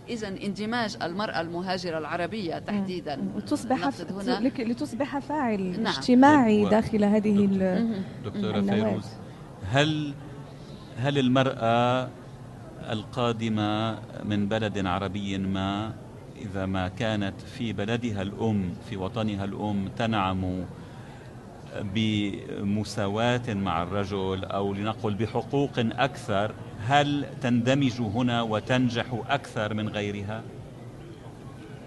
إذا 0.09 0.27
اندماج 0.27 0.97
المرأة 1.01 1.41
المهاجرة 1.41 1.97
العربية 1.97 2.59
تحديدا 2.59 3.21
وتصبح 3.35 3.89
هنا 4.11 4.39
لك- 4.39 4.59
لتصبح 4.59 5.19
فاعل 5.19 5.81
نعم. 5.83 5.93
اجتماعي 5.93 6.65
و- 6.65 6.69
داخل 6.69 7.03
هذه. 7.03 7.45
دكتورة. 8.25 8.61
فيروز 8.61 9.05
هل 9.71 10.13
هل 10.97 11.17
المرأة 11.17 12.09
القادمة 12.91 13.99
من 14.23 14.47
بلد 14.47 14.85
عربي 14.85 15.37
ما 15.37 15.93
إذا 16.41 16.65
ما 16.65 16.87
كانت 16.87 17.41
في 17.41 17.73
بلدها 17.73 18.21
الأم 18.21 18.73
في 18.89 18.97
وطنها 18.97 19.45
الأم 19.45 19.87
تنعم 19.97 20.63
بمساواة 21.81 23.53
مع 23.53 23.83
الرجل 23.83 24.45
أو 24.45 24.73
لنقل 24.73 25.13
بحقوق 25.13 25.71
أكثر 25.77 26.51
هل 26.87 27.25
تندمج 27.41 28.01
هنا 28.01 28.41
وتنجح 28.41 29.05
أكثر 29.29 29.73
من 29.73 29.89
غيرها؟ 29.89 30.41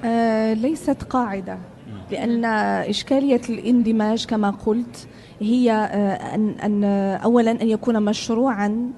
آه، 0.05 0.55
ليست 0.55 1.03
قاعدة 1.03 1.59
لأن 2.11 2.45
إشكالية 2.85 3.41
الاندماج 3.49 4.27
كما 4.27 4.51
قلت 4.51 5.09
هي 5.41 5.73
آه، 5.73 6.35
أن, 6.35 6.51
أن 6.51 6.85
أولا 7.25 7.51
أن 7.51 7.69
يكون 7.69 8.03
مشروعا 8.03 8.93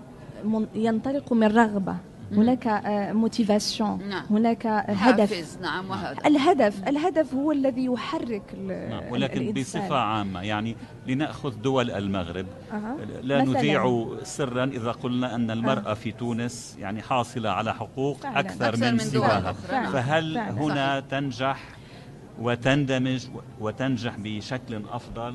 ينطلق 0.74 1.32
من 1.32 1.46
رغبة 1.46 1.96
هناك 2.32 2.82
موتيفاسيون 3.14 4.08
نعم. 4.08 4.24
هناك 4.30 4.66
هدف 4.66 4.96
حافز 5.32 5.58
نعم 5.62 5.90
وهذا 5.90 6.16
الهدف 6.26 6.88
الهدف 6.88 7.34
هو 7.34 7.52
الذي 7.52 7.84
يحرك 7.84 8.42
نعم 8.68 9.02
ولكن 9.10 9.40
الإنسان. 9.40 9.82
بصفة 9.82 9.96
عامة 9.98 10.42
يعني 10.42 10.76
لنأخذ 11.06 11.54
دول 11.62 11.90
المغرب 11.90 12.46
أها. 12.72 12.96
لا 13.22 13.42
مثلاً. 13.42 13.58
نذيع 13.58 14.06
سرا 14.22 14.64
إذا 14.64 14.92
قلنا 14.92 15.34
أن 15.34 15.50
المرأة 15.50 15.94
في 15.94 16.12
تونس 16.12 16.76
يعني 16.80 17.02
حاصلة 17.02 17.50
على 17.50 17.74
حقوق 17.74 18.16
فعلاً. 18.16 18.40
أكثر, 18.40 18.68
أكثر 18.68 18.86
من, 18.86 18.92
من 18.92 18.98
سواها. 18.98 19.52
فعلاً. 19.52 19.90
فهل 19.90 20.34
فعلاً. 20.34 20.50
هنا 20.52 21.00
تنجح 21.00 21.62
وتندمج 22.40 23.26
وتنجح 23.60 24.14
بشكل 24.18 24.82
أفضل 24.92 25.34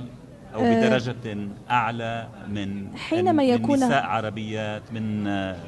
أو 0.53 0.61
آه، 0.61 0.73
بدرجة 0.87 1.37
أعلى 1.69 2.27
من 2.49 2.97
حينما 2.97 3.31
من 3.31 3.43
يكون- 3.43 3.75
نساء 3.75 4.03
عربيات 4.05 4.81
من 4.91 5.23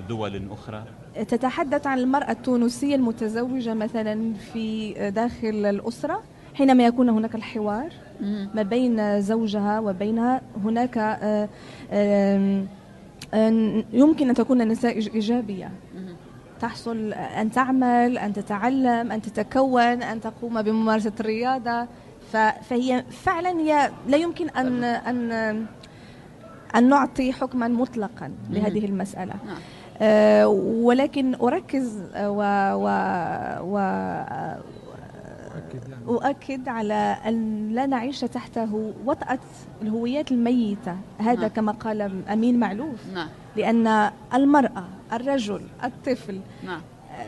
دول 0.10 0.48
أخرى 0.52 0.84
تتحدث 1.28 1.88
عن 1.88 2.00
المرأة 2.00 2.32
التونسية 2.32 2.96
المتزوجة 2.96 3.74
مثلا 3.74 4.34
في 4.34 4.94
داخل 5.16 5.66
الأسرة 5.66 6.24
حينما 6.54 6.86
يكون 6.86 7.10
هناك 7.10 7.36
الحوار. 7.36 7.90
ما 8.54 8.62
بين 8.64 9.22
زوجها 9.22 9.80
وبينها 9.80 10.42
هناك 10.64 10.98
آه، 10.98 11.50
آم، 11.92 12.68
آم، 13.34 13.84
يمكن 13.94 14.30
أن 14.30 14.36
تكون 14.36 14.76
إيج- 14.76 14.86
إيجابية. 14.86 15.72
تحصل 16.62 17.14
أن 17.14 17.52
تعمل 17.52 18.18
أن 18.18 18.34
تتعلم 18.34 19.12
أن 19.12 19.22
تتكون 19.22 19.82
أن 20.04 20.22
تقوم 20.22 20.62
بممارسة 20.62 21.12
الرياضة 21.20 21.88
فهي 22.70 23.04
فعلا 23.12 23.50
هي 23.50 23.92
لا 24.08 24.18
يمكن 24.18 24.50
أن 24.50 24.84
أن 24.84 25.32
أن 26.76 26.90
نعطي 26.90 27.34
حكما 27.34 27.68
مطلقا 27.68 28.32
لهذه 28.50 28.86
المسألة 28.86 29.34
نعم. 29.46 29.58
آه، 30.06 30.48
ولكن 30.84 31.36
أركز 31.36 32.02
آه، 32.14 32.30
و, 32.32 32.36
و, 32.76 32.88
و 33.74 33.78
يعني. 35.74 36.06
أؤكد 36.08 36.68
على 36.68 37.18
أن 37.28 37.70
لا 37.70 37.86
نعيش 37.86 38.20
تحته 38.20 38.94
وطأة 39.06 39.40
الهويات 39.82 40.32
الميتة. 40.32 40.96
هذا 41.20 41.40
نعم. 41.42 41.48
كما 41.48 41.72
قال 41.72 42.28
أمين 42.30 42.60
معلوف. 42.60 43.08
نعم. 43.14 43.28
لأن 43.56 44.12
المرأة 44.34 44.84
الرجل 45.14 45.62
الطفل 45.84 46.40
نعم. 46.64 46.82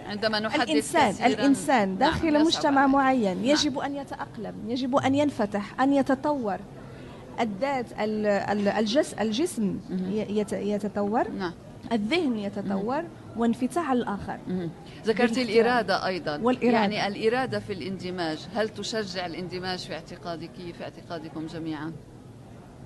عندما 0.09 0.39
نحدث 0.39 0.69
الإنسان 0.69 1.25
الإنسان 1.25 1.89
نعم، 1.89 1.97
داخل 1.97 2.27
يصعب 2.35 2.45
مجتمع 2.45 2.81
عليك. 2.81 2.93
معين 2.95 3.45
يجب 3.45 3.79
أن 3.79 3.95
يتأقلم 3.95 4.53
يجب 4.67 4.95
أن 4.95 5.15
ينفتح 5.15 5.81
أن 5.81 5.93
يتطور. 5.93 6.57
الذات 7.39 7.85
ال- 7.99 8.25
ال- 8.25 8.67
الجس 8.67 9.13
الجسم 9.13 9.79
يتطور. 10.51 11.31
نعم. 11.31 11.53
الذهن 11.91 12.37
يتطور 12.37 13.03
وانفتاح 13.37 13.91
الآخر. 13.91 14.39
ذكرت. 15.05 15.37
الإرادة 15.37 16.05
أيضا 16.07 16.37
والإرادة. 16.37 16.77
يعني 16.77 17.07
الإرادة 17.07 17.59
في 17.59 17.73
الاندماج 17.73 18.47
هل 18.55 18.69
تشجع 18.69 19.25
الاندماج 19.25 19.79
في 19.79 19.93
اعتقادك 19.93 20.51
في 20.77 20.83
اعتقادكم 20.83 21.47
جميعا 21.47 21.93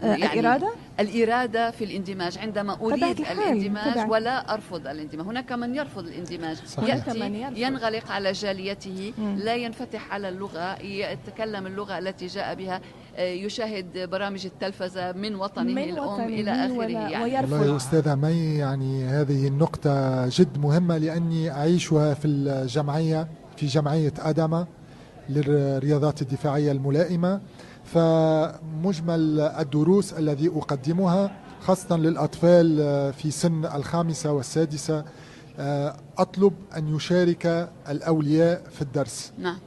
آه، 0.04 0.16
الإرادة؟ 0.16 0.70
الإرادة 1.00 1.72
في 1.72 1.84
الاندماج. 1.84 2.38
عندما 2.38 2.78
أريد 2.82 3.04
الحال، 3.04 3.40
الاندماج 3.40 3.94
طبعاً. 3.94 4.08
ولا 4.10 4.54
أرفض 4.54 4.88
الاندماج. 4.88 5.28
هناك 5.28 5.52
من 5.52 5.76
يرفض 5.76 6.08
الاندماج. 6.08 6.58
صحيح. 6.68 6.96
يأتي 6.96 7.20
يرفض. 7.20 7.58
ينغلق 7.58 8.12
على 8.12 8.32
جاليته. 8.32 9.14
مم. 9.18 9.36
لا 9.38 9.56
ينفتح 9.56 10.14
على 10.14 10.30
اللغة. 10.30 10.82
يتكلم 10.82 11.68
اللغة 11.68 11.98
التي 11.98 12.28
جاء 12.28 12.56
بها. 12.56 12.82
آه، 13.18 13.22
يشاهد 13.32 14.10
برامج 14.10 14.46
التلفزة 14.46 15.12
من 15.12 15.36
وطنه 15.36 15.64
من 15.74 15.90
الأم 15.90 16.08
وطنه 16.08 16.26
إلى 16.26 16.52
آخره 16.52 16.84
يعني. 16.84 17.42
والله 17.42 17.60
ويرفض 17.62 17.76
أستاذة 17.76 18.16
مي 18.16 18.58
يعني 18.58 19.04
هذه 19.04 19.48
النقطة 19.48 20.28
جد 20.28 20.58
مهمة 20.58 20.98
لأني 20.98 21.52
أعيشها 21.52 22.14
في 22.14 22.28
الجمعية 22.28 23.28
في 23.58 23.66
جمعية 23.66 24.14
أدمة 24.20 24.68
للرياضات 25.30 26.22
الدفاعية 26.22 26.72
الملائمة. 26.72 27.42
فمجمل 27.94 29.40
الدروس 29.40 30.14
الذي 30.14 30.48
أقدمها 30.48 31.32
خاصة 31.62 31.98
للأطفال 31.98 32.78
في 33.14 33.32
سن 33.32 33.66
الخامسة 33.66 34.32
والسادسة 34.32 35.04
أطلب 36.18 36.54
أن 36.78 36.96
يشارك 36.96 37.70
الأولياء 37.90 38.62
في 38.72 38.82
الدرس. 38.82 39.32
نعم. 39.38 39.58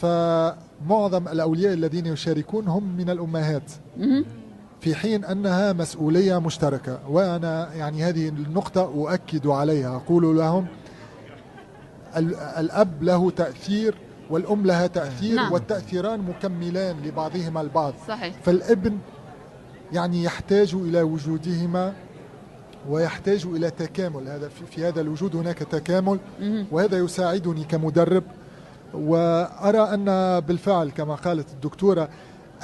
فمعظم 0.00 1.28
الأولياء 1.28 1.72
الذين 1.74 2.06
يشاركون 2.06 2.68
هم 2.68 2.96
من 2.96 3.10
الأمهات. 3.10 3.70
في 4.80 4.94
حين 4.94 5.24
أنها 5.24 5.72
مسؤولية 5.72 6.38
مشتركة 6.38 6.98
وأنا 7.10 7.74
يعني 7.74 8.02
هذه 8.04 8.28
النقطة 8.28 8.80
أؤكد 8.82 9.46
عليها 9.46 9.96
أقول 9.96 10.36
لهم 10.36 10.66
ال- 12.16 12.34
الأب 12.36 13.02
له 13.02 13.30
تأثير 13.30 13.94
والأم 14.30 14.66
لها 14.66 14.86
تأثير 14.86 15.34
نعم. 15.34 15.52
والتأثيران 15.52 16.20
مكملان 16.20 16.96
لبعضهما 17.04 17.60
البعض. 17.60 17.94
صحيح. 18.08 18.34
فالابن 18.42 18.98
يعني 19.92 20.22
يحتاج 20.22 20.74
إلى 20.74 21.02
وجودهما 21.02 21.92
ويحتاج 22.88 23.46
إلى 23.46 23.70
تكامل. 23.70 24.28
هذا 24.28 24.48
في, 24.70 24.84
هذا 24.88 25.00
الوجود 25.00 25.36
هناك 25.36 25.58
تكامل. 25.58 26.18
وهذا 26.72 26.98
يساعدني 26.98 27.64
كمدرب. 27.64 28.24
وأرى 28.94 29.80
أن 29.94 30.40
بالفعل 30.40 30.90
كما 30.90 31.14
قالت 31.14 31.52
الدكتورة 31.52 32.08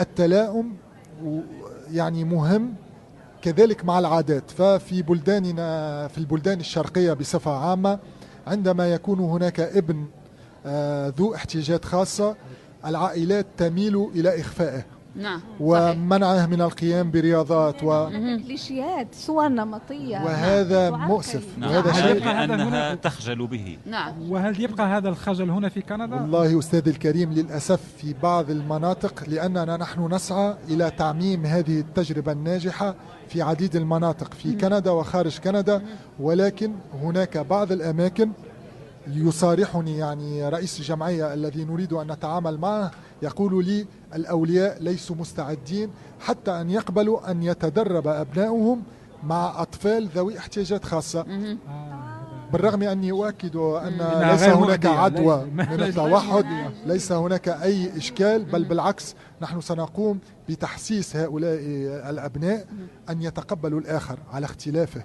التلاؤم 0.01 0.77
يعني 1.91 2.25
مهم 2.25 2.75
كذلك 3.43 3.85
مع 3.85 3.99
العادات. 3.99 4.51
ففي 4.51 5.03
بلداننا 5.03 6.09
في 6.09 6.19
البلدان 6.19 6.61
الشرقية 6.61 7.13
بصفة 7.13 7.51
عامة 7.51 7.99
عندما 8.47 8.93
يكون 8.93 9.21
هناك 9.21 9.61
ابن 9.61 10.07
ذو 11.19 11.35
احتياجات 11.35 11.85
خاصة 11.85 12.37
العائلات 12.87 13.47
تميل 13.57 14.09
إلى 14.15 14.41
إخفائه 14.41 14.85
نعم 15.17 15.41
صحيح. 15.41 15.57
ومنعه 15.61 16.47
من 16.47 16.61
القيام 16.61 17.11
برياضات 17.11 17.85
و 17.85 18.09
كليشيات 18.47 19.07
صور 19.13 19.49
نمطية. 19.49 20.19
وهذا 20.25 20.91
تعرقل. 20.91 21.07
مؤسف. 21.07 21.59
نعم. 21.59 21.71
وهذا 21.71 21.91
هل 21.91 22.03
شيء. 22.03 22.17
يبقى 22.17 22.35
هذا 22.45 22.55
هنا؟ 22.55 22.95
تخجل 22.95 23.47
به؟ 23.47 23.79
نعم. 23.87 24.31
وهل 24.31 24.61
يبقى 24.61 24.87
هذا 24.87 25.09
الخجل 25.09 25.51
هنا 25.51 25.69
في 25.69 25.81
كندا؟ 25.81 26.15
والله 26.17 26.59
أستاذ 26.59 26.89
الكريم 26.89 27.33
للأسف 27.33 27.81
في 27.99 28.15
بعض 28.23 28.51
المناطق 28.51 29.25
لأننا 29.29 29.77
نحن 29.77 30.15
نسعى 30.15 30.55
إلى 30.69 30.91
تعميم 30.91 31.47
هذه 31.47 31.81
التجربة 31.81 32.33
الناجحة 32.33 32.95
في 33.29 33.43
عديد 33.43 33.77
المناطق 33.77 34.35
في 34.35 34.53
كندا 34.57 34.91
وخارج 34.91 35.39
كندا 35.39 35.83
ولكن 36.21 36.73
هناك 37.03 37.39
بعض 37.39 37.73
الأماكن 37.73 38.31
يصارحني 39.07 39.99
يعني 39.99 40.49
رئيس 40.49 40.81
الجمعية 40.81 41.35
الذي 41.35 41.65
نريد 41.65 41.93
أن 41.93 42.13
نتعامل 42.13 42.59
معه 42.59 42.91
يقول 43.23 43.65
لي 43.65 43.87
الأولياء 44.15 44.83
ليسوا 44.83 45.17
مستعدين 45.17 45.91
حتى 46.21 46.51
أن 46.51 46.71
يقبلوا 46.71 47.31
أن 47.31 47.43
يتدرب 47.43 48.09
أبنائهم 48.09 48.83
مع 49.25 49.63
أطفال 49.63 50.09
ذوي 50.15 50.39
احتياجات 50.39 50.85
خاصة. 50.85 51.27
بالرغم 52.53 52.83
أني 52.83 53.11
أؤكد 53.13 53.57
أن 53.57 53.99
ليس 54.31 54.43
هناك. 54.43 54.87
عدوى 54.87 55.45
من 55.45 55.83
التوحد 55.83 56.45
ليس 56.87 57.13
هناك 57.13 57.49
أي 57.49 57.97
إشكال 57.97 58.45
بل 58.45 58.65
بالعكس 58.65 59.15
نحن 59.43 59.61
سنقوم 59.61 60.19
بتحسيس 60.49 61.17
هؤلاء 61.17 61.59
الأبناء 62.11 62.67
أن 63.11 63.23
يتقبلوا 63.23 63.81
الآخر 63.81 64.19
على 64.33 64.45
اختلافه. 64.45 65.05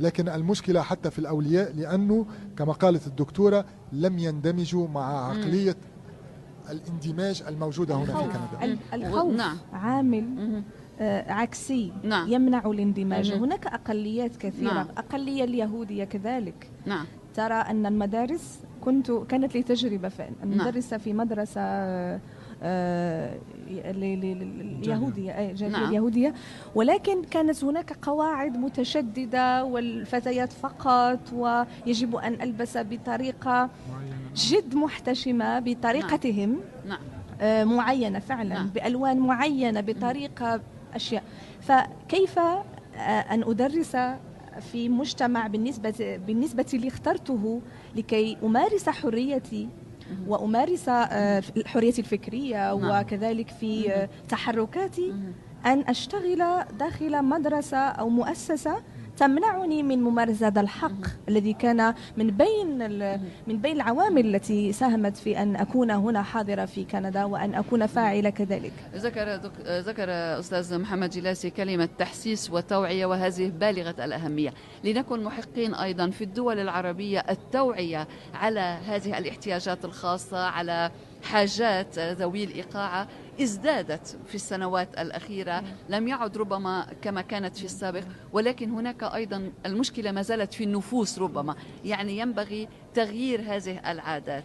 لكن 0.00 0.28
المشكلة 0.28 0.80
حتى 0.82 1.10
في 1.10 1.18
الأولياء 1.18 1.72
لأنه 1.72 2.26
كما 2.56 2.72
قالت 2.72 3.06
الدكتورة 3.06 3.64
لم 3.92 4.18
يندمجوا 4.18 4.88
مع 4.88 5.28
عقلية 5.30 5.76
الاندماج 6.70 7.42
الموجودة 7.48 7.94
هنا 7.94 8.04
في 8.04 8.12
كندا 8.12 8.64
ال- 8.64 8.78
الخوف 8.94 9.34
نعم. 9.34 9.56
عامل. 9.72 10.62
آه، 11.00 11.32
عكسي 11.32 11.92
نعم. 12.02 12.28
يمنع 12.32 12.66
الاندماج 12.66 13.32
مهم. 13.32 13.42
هناك 13.42 13.66
أقليات 13.66 14.36
كثيرة 14.36 14.72
نعم. 14.72 14.86
أقلية 14.98 15.44
اليهودية 15.44 16.04
كذلك 16.04 16.70
نعم 16.86 17.06
ترى 17.34 17.54
أن 17.54 17.86
المدارس 17.86 18.58
كنت 18.80 19.10
كانت 19.10 19.54
لي 19.54 19.62
تجربة 19.62 20.08
ف- 20.08 20.22
مدرسة 20.44 20.96
في 20.98 21.12
مدرسة 21.12 21.60
اليهودية 23.72 25.52
جالية 25.52 25.72
نعم. 25.72 25.88
اليهودية 25.88 26.34
ولكن 26.74 27.22
كانت 27.24 27.64
هناك 27.64 27.92
قواعد 28.02 28.56
متشددة 28.56 29.64
والفتيات 29.64 30.52
فقط 30.52 31.32
ويجب 31.32 32.16
أن 32.16 32.42
ألبس 32.42 32.78
بطريقة 32.78 33.70
جد 34.34 34.74
محتشمة 34.74 35.58
بطريقتهم. 35.58 36.60
نعم. 36.88 36.98
آه، 37.40 37.64
معينة 37.64 38.18
فعلا 38.18 38.54
نعم. 38.54 38.68
بألوان 38.68 39.18
معينة 39.18 39.80
بطريقة 39.80 40.60
أشياء. 40.94 41.22
فكيف 41.60 42.38
آه، 42.38 42.64
أن 43.30 43.42
أدرس 43.42 43.96
في 44.60 44.88
مجتمع 44.88 45.46
بالنسبة 45.46 46.20
بالنسبة 46.26 46.66
لي 46.72 46.88
اخترته 46.88 47.60
لكي 47.96 48.36
أمارس 48.42 48.88
حريتي؟ 48.88 49.68
وأمارس 50.28 50.88
آه، 50.88 51.42
حريتي 51.66 52.00
الفكرية 52.00 52.74
نعم. 52.74 53.00
وكذلك 53.00 53.50
في 53.50 53.92
آه، 53.92 54.08
تحركاتي 54.28 55.08
مهم. 55.08 55.32
أن 55.66 55.84
أشتغل 55.88 56.64
داخل 56.78 57.24
مدرسة 57.24 57.78
أو 57.78 58.08
مؤسسة 58.08 58.82
تمنعني 59.26 59.82
من 59.82 60.02
ممارسة 60.02 60.46
هذا 60.46 60.60
الحق 60.60 61.06
الذي 61.28 61.52
كان 61.52 61.94
من 62.16 62.26
بين 62.30 62.82
ال- 62.82 63.20
من 63.46 63.58
بين 63.58 63.76
العوامل 63.76 64.34
التي 64.34 64.72
ساهمت 64.72 65.16
في 65.16 65.42
أن 65.42 65.56
أكون 65.56 65.90
هنا 65.90 66.22
حاضرة 66.22 66.64
في 66.64 66.84
كندا 66.84 67.24
وأن 67.24 67.54
أكون 67.54 67.86
فاعلة 67.86 68.30
كذلك. 68.30 68.72
ذكر 68.94 69.36
دك... 69.36 69.52
ذكر 69.66 70.08
أستاذ 70.38 70.78
محمد 70.78 71.10
جلاسي 71.10 71.50
كلمة 71.50 71.88
تحسيس 71.98 72.50
وتوعية 72.50 73.06
وهذه 73.06 73.48
بالغة 73.60 74.04
الأهمية، 74.04 74.54
لنكن 74.84 75.24
محقين 75.24 75.74
أيضا 75.74 76.10
في 76.10 76.24
الدول 76.24 76.58
العربية 76.58 77.24
التوعية 77.30 78.08
على 78.34 78.60
هذه 78.86 79.18
الاحتياجات 79.18 79.84
الخاصة 79.84 80.38
على 80.46 80.90
حاجات 81.22 81.98
ذوي 81.98 82.44
الإعاقة 82.44 83.06
ازدادت 83.40 84.16
في 84.26 84.34
السنوات 84.34 84.88
الأخيرة، 84.98 85.62
لم 85.88 86.08
يعد 86.08 86.36
ربما 86.36 86.86
كما 87.02 87.20
كانت 87.22 87.56
في 87.56 87.64
السابق، 87.64 88.02
ولكن 88.32 88.70
هناك 88.70 89.02
أيضا 89.02 89.50
المشكلة 89.66 90.12
ما 90.12 90.22
زالت 90.22 90.54
في 90.54 90.64
النفوس 90.64 91.18
ربما، 91.18 91.54
يعني 91.84 92.18
ينبغي 92.18 92.68
تغيير 92.94 93.40
هذه 93.46 93.90
العادات. 93.92 94.44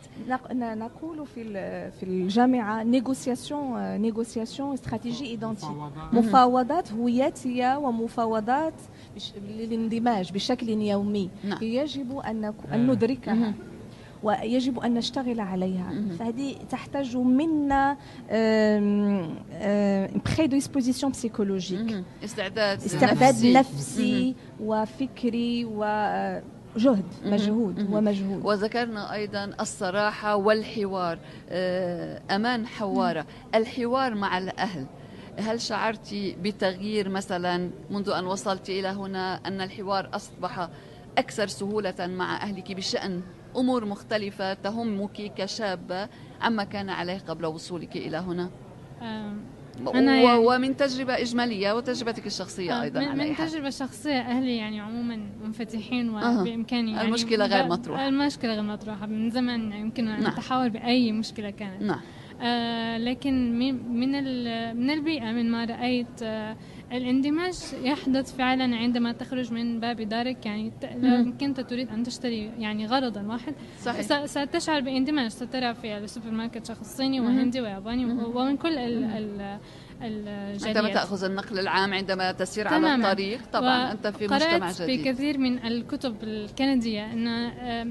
نقول 0.75 1.27
في 1.27 1.41
ال- 1.41 1.91
في 1.91 2.03
الجامعة 2.03 2.83
négociation 2.83 3.97
négociation 4.01 4.73
stratégies 4.73 5.25
identitaires 5.25 5.65
مفاوضات. 6.13 6.91
هوياتية 6.91 7.77
ومفاوضات 7.77 8.73
للإندماج 9.47 10.31
بشكل 10.31 10.69
يومي. 10.69 11.29
نعم. 11.43 11.63
يجب 11.63 12.11
نك- 12.25 12.53
أن 12.73 12.88
ندركها. 12.88 13.53
ويجب 14.24 14.80
أن 14.80 14.93
نشتغل 14.93 15.39
عليها. 15.39 15.93
فهذه 16.20 16.55
تحتاج 16.70 17.18
منا 17.18 17.97
prédisposition 20.38 21.11
psychologique. 21.11 22.03
استعداد 22.24 22.84
استعداد 22.84 23.45
نفسي. 23.45 24.36
وفكري 24.59 25.65
وجهد 25.65 27.03
مهم. 27.24 27.34
مجهود 27.34 27.80
مهم. 27.80 27.93
ومجهود 27.93 28.45
وذكرنا 28.45 29.13
أيضا 29.13 29.51
الصراحة 29.59 30.36
والحوار 30.36 31.20
آه، 31.49 32.22
أمان 32.32 32.68
حوارة 32.68 33.26
الحوار 33.55 34.15
مع 34.15 34.38
الأهل 34.38 34.86
هل 35.39 35.61
شعرت 35.61 36.13
بتغيير 36.41 37.09
مثلا 37.09 37.70
منذ 37.91 38.09
أن 38.09 38.26
وصلت 38.26 38.70
إلى 38.70 38.88
هنا 38.88 39.36
أن 39.47 39.61
الحوار 39.61 40.09
أصبح 40.13 40.70
أكثر 41.18 41.47
سهولة 41.47 41.95
مع 41.99 42.41
أهلك 42.43 42.72
بشأن 42.72 43.22
أمور 43.57 43.85
مختلفة 43.85 44.53
تهمك 44.53 45.33
كشابه 45.37 46.07
عما 46.41 46.63
كان 46.63 46.89
عليه 46.89 47.17
قبل 47.17 47.45
وصولك 47.45 47.97
إلى 47.97 48.17
هنا 48.17 48.49
أنا 49.95 50.15
يعني- 50.15 50.37
ومن 50.37 50.77
تجربة 50.77 51.21
إجمالية 51.21 51.71
وتجربتك 51.73 52.27
الشخصية 52.27 52.79
آه، 52.79 52.81
أيضا 52.81 52.99
من, 52.99 53.17
من. 53.17 53.35
تجربة 53.35 53.69
شخصية 53.69 54.19
أهلي 54.21 54.57
يعني 54.57 54.79
عموما 54.79 55.19
منفتحين. 55.43 56.09
وبإمكاني 56.09 56.91
يعني 56.91 57.07
المشكلة 57.07 57.45
غير 57.45 57.67
مطروحة. 57.67 58.07
المشكلة 58.07 58.53
غير 58.53 58.63
مطروحة 58.63 59.05
من 59.05 59.29
زمن 59.29 59.71
يمكن 59.71 60.07
أن 60.07 60.21
نعم. 60.23 60.31
نتحاور 60.33 60.67
بأي 60.69 61.11
مشكلة 61.11 61.49
كانت 61.49 61.81
نعم 61.83 61.99
آه 62.41 62.97
لكن 62.97 63.59
من 63.59 63.99
من 63.99 64.09
من 64.77 64.89
البيئة 64.89 65.31
من 65.31 65.51
ما 65.51 65.65
رأيت 65.65 66.23
آه 66.23 66.55
الاندماج 66.91 67.53
يحدث 67.83 68.35
فعلا 68.35 68.75
عندما 68.75 69.11
تخرج 69.11 69.53
من 69.53 69.79
باب 69.79 70.01
دارك 70.01 70.45
يعني 70.45 70.71
لو. 70.95 71.33
كنت 71.39 71.59
تريد 71.59 71.89
أن 71.89 72.03
تشتري 72.03 72.51
يعني 72.59 72.85
غرضا 72.85 73.21
واحد 73.21 73.53
صحيح 73.81 74.25
ستشعر 74.25 74.81
باندماج 74.81 75.27
سترى 75.27 75.73
في 75.73 75.97
السوبر 75.97 76.31
ماركت 76.31 76.65
شخص 76.65 76.97
صيني. 76.97 77.19
وهندي 77.21 77.61
وياباني. 77.61 78.05
ومن 78.05 78.57
كل 78.57 78.77
ال 78.77 79.03
ال 79.03 79.57
الجاليات 80.01 80.77
عندما 80.77 80.93
تأخذ 80.93 81.23
النقل 81.23 81.59
العام 81.59 81.93
عندما 81.93 82.31
تسير 82.31 82.67
على 82.67 82.77
تماماً. 82.77 83.07
الطريق 83.11 83.39
طبعا 83.53 83.91
أنت 83.91 84.07
في 84.07 84.27
مجتمع 84.27 84.57
قرأت 84.57 84.73
في 84.73 84.97
عديد 84.97 85.07
كثير 85.07 85.38
من 85.38 85.65
الكتب 85.65 86.15
الكندية 86.23 87.13
أن 87.13 87.27
آه، 87.27 87.83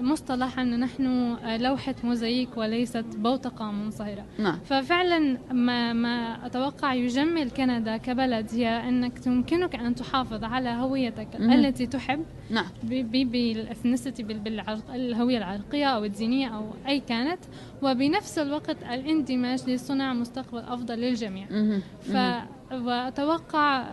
مصطلح 0.00 0.58
أن 0.58 0.80
نحن 0.80 1.36
لوحة 1.60 1.94
موزاييك 2.04 2.56
وليست 2.56 3.04
بوتقة 3.16 3.70
منصهرة 3.70 4.24
نعم. 4.38 4.58
ففعلا 4.64 5.38
ما, 5.52 5.92
ما 5.92 6.46
أتوقع 6.46 6.94
يجمل 6.94 7.50
كندا 7.50 7.96
كبلد 7.96 8.46
هي 8.52 8.88
أنك 8.88 9.26
يمكنك 9.26 9.74
أن 9.74 9.94
تحافظ 9.94 10.44
على 10.44 10.68
هويتك 10.68 11.28
مم. 11.38 11.52
التي 11.52 11.86
تحب. 11.86 12.24
نعم. 12.50 12.66
بالاثنيسيتي 12.82 14.22
بالهوية 14.22 15.38
العرقية 15.38 15.86
أو 15.86 16.04
الدينية 16.04 16.48
أو 16.48 16.70
أي 16.88 17.00
كانت. 17.00 17.40
وبنفس 17.82 18.38
الوقت 18.38 18.76
الاندماج 18.82 19.70
لصنع 19.70 20.14
مستقبل 20.14 20.58
أفضل 20.58 20.94
للجميع. 20.94 21.46
مهم. 21.50 21.82
ف 22.02 22.16
وأتوقع 22.72 23.84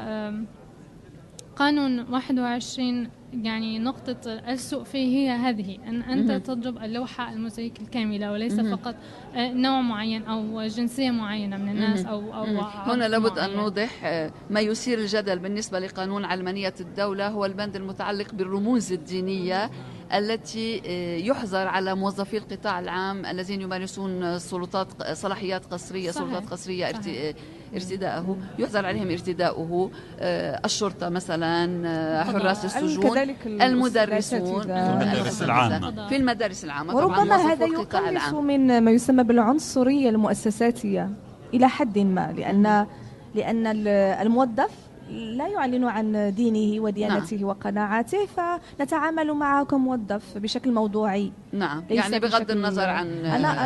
قانون 1.55 1.99
21 1.99 3.09
يعني 3.33 3.79
نقطة 3.79 4.15
السوء 4.49 4.83
فيه 4.83 5.17
هي 5.17 5.29
هذه 5.29 5.77
أن 5.87 6.01
أنت 6.01 6.31
مهم. 6.31 6.39
تضرب 6.39 6.77
اللوحة 6.83 7.33
الموزايك 7.33 7.81
الكاملة 7.81 8.31
وليس 8.31 8.53
مهم. 8.53 8.75
فقط 8.75 8.95
آه، 9.35 9.53
نوع 9.53 9.81
معين 9.81 10.23
أو 10.23 10.61
جنسية 10.67 11.11
معينة 11.11 11.57
من 11.57 11.69
الناس 11.69 11.99
مهم. 12.05 12.13
أو 12.13 12.33
أو 12.33 12.45
مم. 12.45 12.59
هنا 12.59 13.07
لابد 13.07 13.37
أن 13.39 13.45
معين. 13.49 13.57
نوضح 13.57 14.05
آه، 14.05 14.31
ما 14.49 14.59
يثير 14.59 14.97
الجدل 14.99 15.39
بالنسبة 15.39 15.79
لقانون 15.79 16.25
علمانية 16.25 16.73
الدولة 16.79 17.27
هو 17.27 17.45
البند 17.45 17.75
المتعلق 17.75 18.33
بالرموز 18.33 18.93
الدينية 18.93 19.69
التي 20.13 20.81
آه، 20.85 21.17
يحظر 21.17 21.67
على 21.67 21.95
موظفي 21.95 22.37
القطاع 22.37 22.79
العام 22.79 23.25
الذين 23.25 23.61
يمارسون 23.61 24.39
سلطات 24.39 24.87
صلاحيات 25.13 25.65
قصرية 25.65 26.11
صحيح. 26.11 26.27
سلطات 26.27 26.49
قصرية 26.49 26.87
ارت- 26.89 27.03
صحيح. 27.03 27.35
آه، 27.35 27.75
ارتداءه 27.75 28.37
يحظر 28.59 28.85
عليهم 28.85 29.09
ارتداؤه 29.11 29.91
آه، 30.19 30.61
الشرطة 30.65 31.09
مثلا 31.09 32.23
حراس 32.23 32.65
السجون 32.65 33.09
كذلك 33.13 33.35
المدرسون. 33.45 34.61
المدارس 34.71 35.41
العامة. 35.43 36.07
في 36.09 36.15
المدارس 36.15 36.63
العامة 36.63 36.93
طبعاً 36.93 37.05
وربما 37.19 37.35
هذا 37.35 37.65
يقلص. 37.65 38.33
من 38.33 38.81
ما 38.83 38.91
يسمى 38.91 39.23
بالعنصرية 39.23 40.09
المؤسساتية 40.09 41.09
إلى 41.53 41.67
حد 41.69 41.99
ما 41.99 42.33
لأن 42.37 42.87
لأن 43.35 43.67
ال- 43.67 43.87
الموظف 43.87 44.69
لا 45.09 45.47
يعلن 45.47 45.83
عن 45.83 46.33
دينه 46.35 46.81
وديانته 46.83 47.45
وقناعاته 47.45 48.17
فنتعامل 48.25 49.33
معه 49.33 49.65
كموظف 49.65 50.37
بشكل 50.37 50.71
موضوعي. 50.73 51.31
نعم 51.53 51.83
يعني 51.89 52.19
بغض 52.19 52.51
النظر 52.51 52.89
عن 52.89 53.07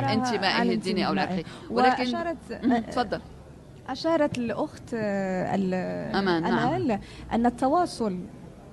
انتمائه 0.09 0.73
الديني 0.73 1.07
أو. 1.07 1.13
العرقي 1.13 1.43
ولكن 1.69 2.01
وأشارت 2.03 2.37
مم، 2.63 2.77
تفضل. 2.77 3.21
أشارت 3.89 4.37
الأخت 4.37 4.93
ال- 4.93 6.15
أمان، 6.15 6.41
نعم. 6.43 6.99
أن 7.33 7.45
التواصل 7.45 8.19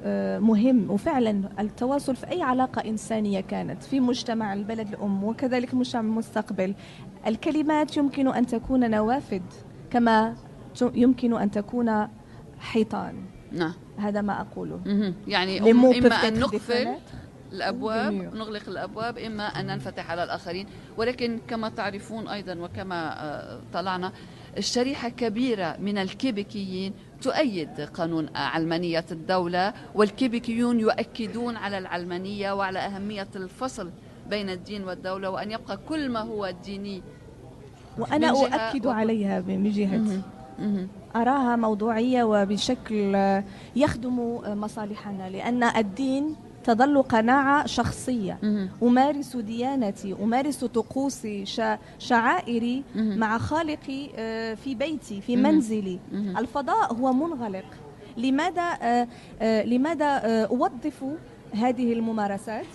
آه، 0.05 0.39
مهم 0.39 0.91
وفعلا 0.91 1.43
التواصل 1.61 2.17
في 2.17 2.31
أي 2.31 2.43
علاقة 2.43 2.89
إنسانية 2.89 3.41
كانت 3.41 3.83
في 3.83 4.01
مجتمع 4.01 4.53
البلد 4.53 4.89
الأم 4.89 5.25
وكذلك 5.25 5.75
مجتمع 5.75 6.01
المستقبل. 6.01 6.75
الكلمات 7.27 7.97
يمكن 7.97 8.29
أن 8.29 8.47
تكون 8.47 8.91
نوافذ 8.91 9.41
كما 9.91 10.35
يمكن 10.95 11.35
أن 11.41 11.51
تكون 11.51 12.09
حيطان 12.61 13.15
نعم 13.53 13.75
هذا 13.99 14.21
ما 14.21 14.41
أقوله 14.41 14.81
مهم. 14.87 15.15
يعني 15.29 15.61
être 15.61 15.65
des 15.65 16.39
نقفل. 16.39 16.89
الأبواب. 17.53 18.13
نغلق 18.13 18.69
الأبواب 18.69 19.19
إما 19.19 19.47
أن 19.47 19.67
ننفتح 19.67 20.11
على 20.11 20.25
الآخرين 20.25 20.67
ولكن 20.97 21.39
كما 21.49 21.69
تعرفون 21.69 22.29
أيضا 22.29 22.55
وكما 22.59 23.25
آه، 23.25 23.61
طلعنا 23.73 24.13
شريحه 24.59 25.09
كبيرة 25.09 25.77
من 25.81 25.99
الكيبيكيين 25.99 26.93
تؤيد 27.23 27.81
قانون 27.81 28.29
علمانية 28.37 29.05
الدولة 29.13 29.73
والكيبيكيون 29.95 30.81
يؤكدون 30.81 31.57
على 31.57 31.79
العلمانية 31.79 32.53
وعلى 32.53 32.79
أهمية 32.79 33.29
الفصل 33.37 33.91
بين 34.31 34.51
الدين 34.51 34.85
والدولة 34.85 35.31
وأن 35.31 35.51
يبقى 35.51 35.79
كل 35.89 36.09
ما 36.09 36.21
هو 36.21 36.53
ديني 36.65 37.03
وأنا 37.99 38.33
من 38.33 38.39
جهة 38.49 38.57
أؤكد 38.57 38.87
و- 38.87 38.91
عليها 38.91 39.41
من 39.41 39.71
جهتي. 39.71 40.23
أراها 41.17 41.57
موضوعية 41.57 42.25
وبشكل 42.25 43.17
يخدم 43.77 44.39
مصالحنا 44.47 45.31
لأن 45.31 45.63
الدين 45.63 46.37
تظل 46.65 47.03
قناعة 47.03 47.67
شخصية. 47.67 48.39
أمارس 48.83 49.37
ديانتي 49.37 50.17
أمارس 50.23 50.65
طقوسي 50.65 51.45
شعائري. 51.99 52.83
مع 52.95 53.39
خالقي 53.39 54.09
آه، 54.17 54.55
في 54.55 54.75
بيتي 54.75 55.21
في. 55.21 55.37
منزلي. 55.37 55.99
الفضاء 56.39 56.95
هو 56.95 57.13
منغلق 57.13 57.65
لماذا 58.17 58.63
آه، 58.83 59.09
آه، 59.43 59.65
لماذا 59.65 60.07
أوظف 60.45 61.05
هذه 61.53 61.93
الممارسات 61.93 62.67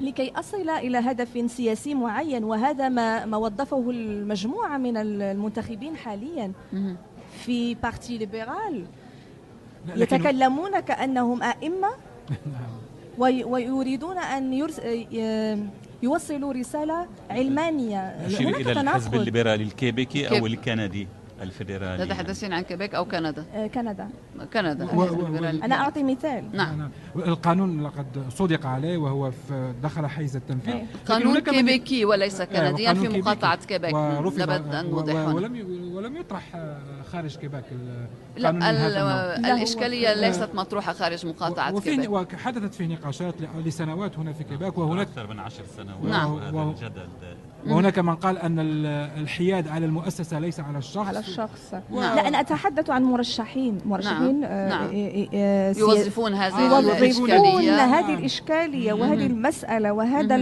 لكي 0.00 0.32
أصل 0.36 0.68
إلى 0.70 0.98
هدف 0.98 1.50
سياسي 1.50 1.94
معين 1.94 2.44
وهذا 2.44 2.88
ما 2.88 3.24
ما 3.24 3.36
وظفه 3.36 3.90
المجموعة 3.90 4.78
من 4.78 4.96
المنتخبين 4.96 5.96
حاليا. 5.96 6.52
في 7.44 7.74
Parti 7.74 8.18
libéral 8.18 8.84
يتكلمون 9.96 10.80
كأنهم 10.80 11.42
أئمة 11.42 11.88
نعم. 12.30 12.76
وي- 13.18 13.44
ويريدون 13.44 14.18
أن 14.18 14.52
يوصلوا 16.02 16.52
رسالة 16.52 17.06
علمانية. 17.30 18.26
إلى 18.26 18.72
الحزب 18.80 19.14
الليبرالي 19.14 19.62
الكيبيكي 19.64 20.22
كيب- 20.28 20.32
أو 20.38 20.46
الكندي. 20.46 21.08
الفيدرالي 21.42 22.06
تتحدثين 22.06 22.52
عن 22.52 22.62
كيبيك 22.62 22.94
أو 22.94 23.04
كندا 23.04 23.44
آه، 23.54 23.66
كندا 23.66 24.08
كندا 24.52 24.84
و- 24.94 25.00
و-. 25.02 25.44
أنا 25.64 25.74
أعطي 25.74 26.02
مثال 26.02 26.44
نعم 26.52 26.78
نعم. 26.78 26.90
القانون 27.16 27.82
لقد 27.82 28.06
صدق 28.30 28.66
عليه 28.66 28.96
وهو 28.96 29.30
في 29.30 29.72
دخل 29.82 30.06
حيز 30.06 30.36
التنفيذ. 30.36 30.74
لكن 30.74 30.86
قانون 31.08 31.38
كيبيكي 31.38 32.04
وليس 32.04 32.40
آه، 32.40 32.44
كنديا 32.44 32.94
في. 32.94 33.08
مقاطعة 33.08 33.64
كيبيك 33.66 33.94
ورفض 33.94 34.38
لابد 34.38 34.74
أن 34.74 34.90
نوضح 34.90 35.14
ولم 35.14 35.56
ي- 35.56 35.62
ولم 35.94 36.16
يطرح 36.16 36.42
آه، 36.54 36.78
خارج 37.12 37.36
كيباك 37.36 37.64
ال- 37.72 38.06
لا. 38.36 38.50
ال- 38.50 38.58
لا، 38.92 39.36
الإشكالية 39.54 40.14
ليست 40.14 40.48
مطروحة 40.54 40.92
خارج 40.92 41.26
مقاطعة 41.26 41.80
كيبيك 41.80 42.10
وحدثت 42.10 42.74
فيه 42.74 42.86
نقاشات 42.86 43.34
لسنوات 43.64 44.18
هنا 44.18 44.32
في 44.32 44.44
كيباك 44.44 44.78
وهناك 44.78 45.06
أكثر 45.08 45.26
من 45.26 45.38
عشر 45.40 45.62
سنوات 45.76 46.04
نعم. 46.04 46.34
هذا 46.38 46.50
وهو- 46.56 46.70
الجدل 46.70 47.08
وهناك 47.66 47.98
من 47.98 48.14
قال 48.14 48.38
أن 48.38 48.58
ال- 48.58 48.86
الحياد 49.22 49.68
على 49.68 49.86
المؤسسة 49.86 50.38
ليس 50.38 50.60
على 50.60 50.78
الشخص. 50.78 51.06
على 51.06 51.18
الشخص. 51.18 51.74
نعم. 51.74 52.16
لا 52.16 52.28
أنا 52.28 52.40
أتحدث 52.40 52.90
عن 52.90 53.02
مرشحين. 53.02 53.78
مرشحين 53.86 54.44
آه، 54.44 54.68
نعم. 54.68 54.90
آه، 54.94 55.26
آه، 55.34 55.74
يوظفون 55.78 56.34
هذه 56.34 56.78
الإشكالية. 56.78 57.84
هذه 57.84 58.14
الإشكالية 58.14 58.92
وهذه 58.92 59.26
المسألة 59.26 59.92
وهذا 59.92 60.34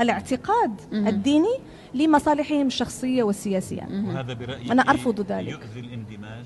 الاعتقاد. 0.00 0.80
الديني 0.92 1.54
لمصالحهم 1.94 2.66
الشخصية 2.66 3.22
والسياسية. 3.22 3.88
وهذا 4.08 4.32
برأيي 4.34 4.72
أنا 4.72 4.82
أرفض 4.82 5.20
ذلك. 5.20 5.48
يؤذي 5.48 5.80
الاندماج؟ 5.80 6.44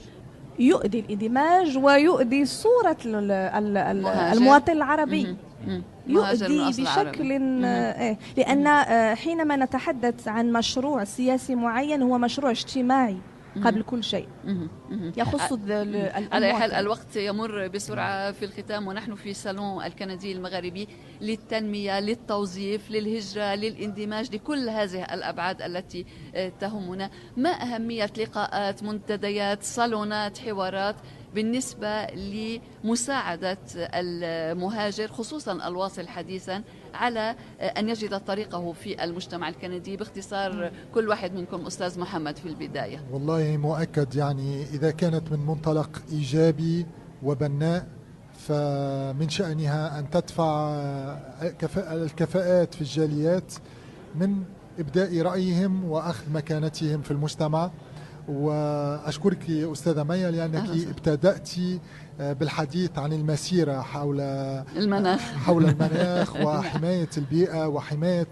يؤذي 0.59 1.01
الاندماج 1.01 1.79
ويؤذي 1.79 2.45
صورة. 2.45 2.97
المواطن 3.05 4.73
العربي. 4.73 5.37
يؤدي. 6.07 6.83
بشكل 6.83 7.33
آه، 7.65 8.19
لأن 8.37 8.67
آه، 8.67 9.15
حينما 9.15 9.57
نتحدث 9.57 10.29
عن 10.29 10.53
مشروع 10.53 11.05
سياسي 11.05 11.55
معين 11.55 12.03
هو 12.03 12.19
مشروع 12.19 12.51
اجتماعي 12.51 13.17
قبل 13.65 13.83
كل 13.83 14.05
شيء. 14.05 14.29
يخص 15.17 15.53
على 16.33 16.53
حال. 16.53 16.73
الوقت 16.73 17.17
يمر 17.17 17.69
بسرعة 17.69 18.33
في 18.33 18.45
الختام 18.45 18.87
ونحن 18.89 19.15
في 19.15 19.35
صالون 19.35 19.85
الكندي 19.85 20.33
المغربي 20.33 20.89
للتنمية 21.21 22.01
للتوظيف 22.01 22.91
للهجرة 22.91 23.55
للاندماج 23.55 24.35
لكل 24.35 24.69
هذه 24.69 25.05
الأبعاد 25.05 25.63
التي 25.63 26.07
آه، 26.35 26.53
تهمنا. 26.61 27.11
ما 27.37 27.51
أهمية 27.51 28.11
لقاءات 28.19 28.83
منتديات 28.83 29.63
صالونات 29.63 30.39
حوارات؟ 30.39 30.97
بالنسبة 31.35 32.07
لمساعدة 32.85 33.59
المهاجر 33.77 35.09
خصوصا 35.09 35.53
الواصل 35.69 36.09
حديثا 36.09 36.63
على 36.95 37.37
أن 37.61 37.89
يجد 37.89 38.21
طريقه 38.21 38.73
في 38.73 39.05
المجتمع 39.05 39.49
الكندي 39.49 39.97
باختصار 39.97 40.71
كل 40.95 41.09
واحد 41.09 41.35
منكم 41.35 41.67
أستاذ 41.67 42.01
محمد 42.01 42.37
في 42.37 42.49
البداية. 42.49 43.05
والله 43.13 43.57
مؤكد 43.57 44.15
يعني 44.15 44.63
إذا 44.63 44.91
كانت 44.91 45.33
من 45.33 45.47
منطلق 45.47 45.91
إيجابي 46.13 46.87
وبناء 47.23 47.87
فمن 48.39 49.29
شأنها 49.29 49.99
أن 49.99 50.11
تدفع 50.11 50.75
كفاء- 51.59 51.93
الكفاءات 51.93 52.75
في 52.75 52.81
الجاليات 52.81 53.53
من 54.15 54.43
إبداء 54.79 55.21
رأيهم 55.21 55.85
وأخذ 55.85 56.33
مكانتهم 56.33 57.03
في 57.03 57.11
المجتمع. 57.11 57.71
وأشكرك 58.29 59.51
أستاذة 59.51 60.03
ميا 60.03 60.31
لأنك 60.31 60.55
أهلا 60.55 60.73
وسهلا. 60.73 60.91
ابتدأت 60.91 61.51
بالحديث 62.21 62.99
عن 62.99 63.13
المسيرة 63.13 63.81
حول 63.81 64.21
المناخ. 64.77 65.21
حول 65.21 65.65
المناخ 65.71 66.37
وحماية 66.37 67.09
البيئة 67.17 67.67
وحماية 67.69 68.29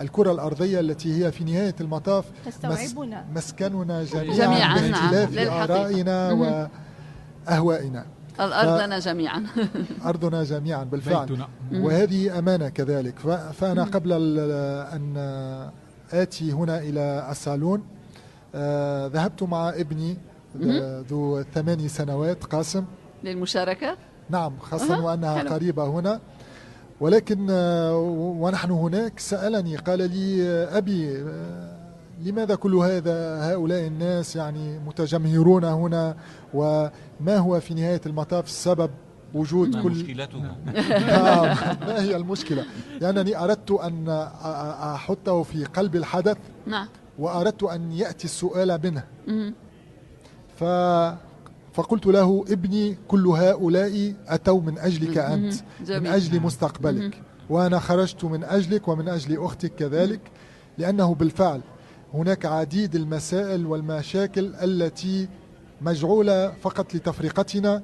الكرة 0.00 0.32
الأرضية 0.32 0.80
التي 0.80 1.24
هي 1.24 1.32
في 1.32 1.44
نهاية 1.44 1.74
المطاف. 1.80 2.24
تستوعبنا 2.46 3.24
مسكننا 3.34 4.04
جميعا, 4.04 4.34
جميعاً، 4.36 4.80
نعم، 4.80 4.90
باختلاف 4.90 5.32
للحقيقة. 5.32 5.64
آرائنا. 5.64 6.68
وأهوائنا. 7.48 8.06
الأرض 8.40 8.80
لنا 8.82 8.98
جميعا. 8.98 9.42
أرضنا 10.06 10.44
جميعا 10.44 10.84
بالفعل. 10.84 11.26
بيتنا. 11.26 11.48
وهذه 11.72 12.38
أمانة 12.38 12.68
كذلك. 12.68 13.18
فأنا 13.52 13.84
قبل 13.84 14.12
أن 14.92 15.16
آتي 16.12 16.52
هنا 16.52 16.78
إلى 16.78 17.26
الصالون. 17.30 17.80
آه، 17.80 17.95
ذهبت 19.08 19.42
مع 19.42 19.68
ابني. 19.68 20.16
ذو 21.10 21.42
ثماني 21.42 21.88
سنوات 21.88 22.44
قاسم. 22.44 22.84
للمشاركة؟ 23.24 23.96
نعم 24.30 24.58
خاصة 24.60 25.04
وأنها 25.04 25.38
حلو. 25.38 25.50
قريبة 25.50 25.86
هنا. 25.86 26.20
ولكن 27.00 27.46
آه، 27.50 27.96
ونحن 28.40 28.70
هناك 28.70 29.18
سألني 29.18 29.76
قال 29.76 30.10
لي 30.10 30.48
آه، 30.48 30.78
أبي 30.78 31.18
آه، 31.18 31.76
لماذا 32.24 32.54
كل 32.54 32.74
هذا؟ 32.74 33.38
هؤلاء 33.52 33.86
الناس 33.86 34.36
يعني 34.36 34.78
متجمهرون 34.78 35.64
هنا 35.64 36.16
وما 36.54 37.36
هو 37.38 37.60
في 37.60 37.74
نهاية 37.74 38.00
المطاف 38.06 38.44
السبب 38.44 38.90
وجود 39.34 39.76
ما 39.76 39.82
كل 39.82 39.90
مشكلته 39.90 40.38
نعم 41.08 41.56
ما 41.86 42.02
هي 42.02 42.16
المشكلة؟ 42.16 42.64
لأنني 43.00 43.38
أردت 43.38 43.70
أن 43.70 44.28
أحطه 44.94 45.42
في 45.42 45.64
قلب 45.64 45.96
الحدث. 45.96 46.36
نعم. 46.66 46.88
وأردت 47.18 47.62
أن 47.62 47.92
يأتي 47.92 48.24
السؤال 48.24 48.80
منه. 48.84 49.04
ف 50.56 50.64
فقلت 51.74 52.06
له 52.06 52.44
ابني 52.48 52.98
كل 53.08 53.26
هؤلاء 53.26 54.14
أتوا 54.28 54.60
من 54.60 54.78
أجلك. 54.78 55.18
أنت 55.18 55.54
جميل. 55.84 56.00
من 56.00 56.06
أجل 56.06 56.40
مستقبلك 56.40 57.22
وأنا 57.50 57.78
خرجت 57.78 58.24
من 58.24 58.44
أجلك 58.44 58.88
ومن 58.88 59.08
أجل 59.08 59.44
أختك 59.44 59.74
كذلك 59.74 60.20
لأنه 60.78 61.14
بالفعل 61.14 61.60
هناك 62.14 62.46
عديد 62.46 62.94
المسائل 62.94 63.66
والمشاكل 63.66 64.54
التي 64.54 65.28
مجعولة 65.80 66.50
فقط 66.50 66.94
لتفرقتنا. 66.94 67.82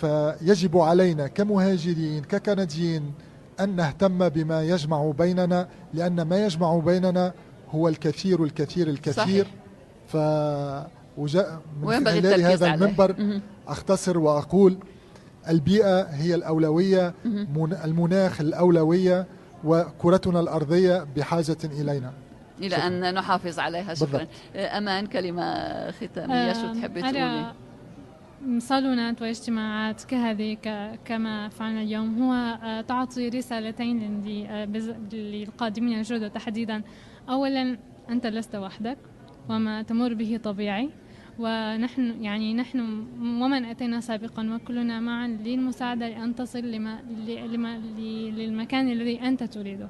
فيجب 0.00 0.78
علينا 0.78 1.26
كمهاجرين 1.26 2.22
ككنديين 2.24 3.12
أن 3.60 3.76
نهتم 3.76 4.28
بما 4.28 4.62
يجمع 4.62 5.10
بيننا 5.10 5.68
لأن 5.94 6.22
ما 6.22 6.44
يجمع 6.46 6.78
بيننا 6.78 7.34
هو 7.72 7.88
الكثير 7.88 8.44
الكثير. 8.44 8.88
الكثير 8.88 9.46
ف 10.08 10.16
وجاء 11.18 11.62
من 11.82 11.88
وينبغي 11.88 12.20
خلال 12.22 12.40
هذا 12.42 12.70
عليه. 12.70 12.84
المنبر 12.84 13.14
مهم. 13.18 13.40
أختصر 13.68 14.18
وأقول 14.18 14.78
البيئة 15.48 16.02
هي 16.02 16.34
الأولوية 16.34 17.14
المناخ 17.84 18.40
الأولوية 18.40 19.26
وكرتنا 19.64 20.40
الأرضية 20.40 21.06
بحاجة 21.16 21.56
إلينا. 21.64 22.12
إلى 22.60 22.76
أن 22.76 23.14
نحافظ 23.14 23.58
عليها. 23.58 23.94
شكرا. 23.94 24.06
بالضبط. 24.10 24.28
أمان 24.56 25.06
كلمة 25.06 25.90
ختامية. 25.90 26.52
شو 26.52 26.72
تحبي 26.72 27.02
تقولي؟ 27.02 27.52
صالونات 28.58 29.22
واجتماعات 29.22 30.04
كهذه 30.04 30.54
ك- 30.54 30.98
كما 31.04 31.48
فعلنا 31.48 31.82
اليوم 31.82 32.22
هو 32.22 32.58
تعطي 32.88 33.28
رسالتين 33.28 34.22
للقادمين 35.12 35.98
الجدد 35.98 36.30
تحديدا. 36.30 36.82
أولا 37.28 37.78
أنت 38.10 38.26
لست 38.26 38.54
وحدك 38.54 38.98
وما 39.48 39.82
تمر 39.82 40.14
به 40.14 40.40
طبيعي 40.44 40.90
ونحن 41.38 42.22
يعني 42.22 42.54
نحن 42.54 42.80
ومن 43.42 43.64
أتينا 43.64 44.00
سابقا 44.00 44.54
وكلنا 44.54 45.00
معا 45.00 45.28
للمساعدة 45.28 46.08
لأن 46.08 46.34
تصل 46.34 46.70
لما 46.70 47.02
لما 47.26 47.78
للمكان 48.36 48.88
الذي 48.88 49.20
أنت 49.20 49.42
تريده. 49.42 49.88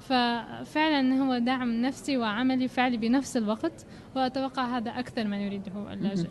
ففعلا 0.00 1.14
هو 1.14 1.38
دعم 1.38 1.82
نفسي 1.82 2.16
وعملي 2.16 2.68
فعلي 2.68 2.96
بنفس 2.96 3.36
الوقت 3.36 3.86
وأتوقع 4.16 4.76
هذا 4.76 4.90
أكثر 4.90 5.26
ما 5.26 5.42
يريده 5.42 5.92
اللاجئ. 5.92 6.28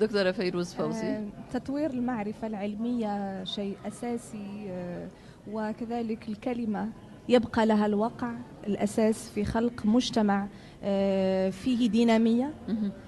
دكتورة 0.00 0.30
فيروز 0.30 0.74
فوزي. 0.74 1.06
آه، 1.06 1.28
تطوير 1.52 1.90
المعرفة 1.90 2.46
العلمية 2.46 3.44
شيء 3.44 3.76
أساسي 3.86 4.66
آه، 4.68 5.08
وكذلك 5.50 6.28
الكلمة 6.28 6.92
يبقى 7.28 7.66
لها 7.66 7.86
الوقع 7.86 8.30
الأساس 8.66 9.28
في 9.30 9.44
خلق 9.44 9.86
مجتمع 9.86 10.46
آه، 10.82 11.50
فيه 11.50 11.88
دينامية. 11.90 12.54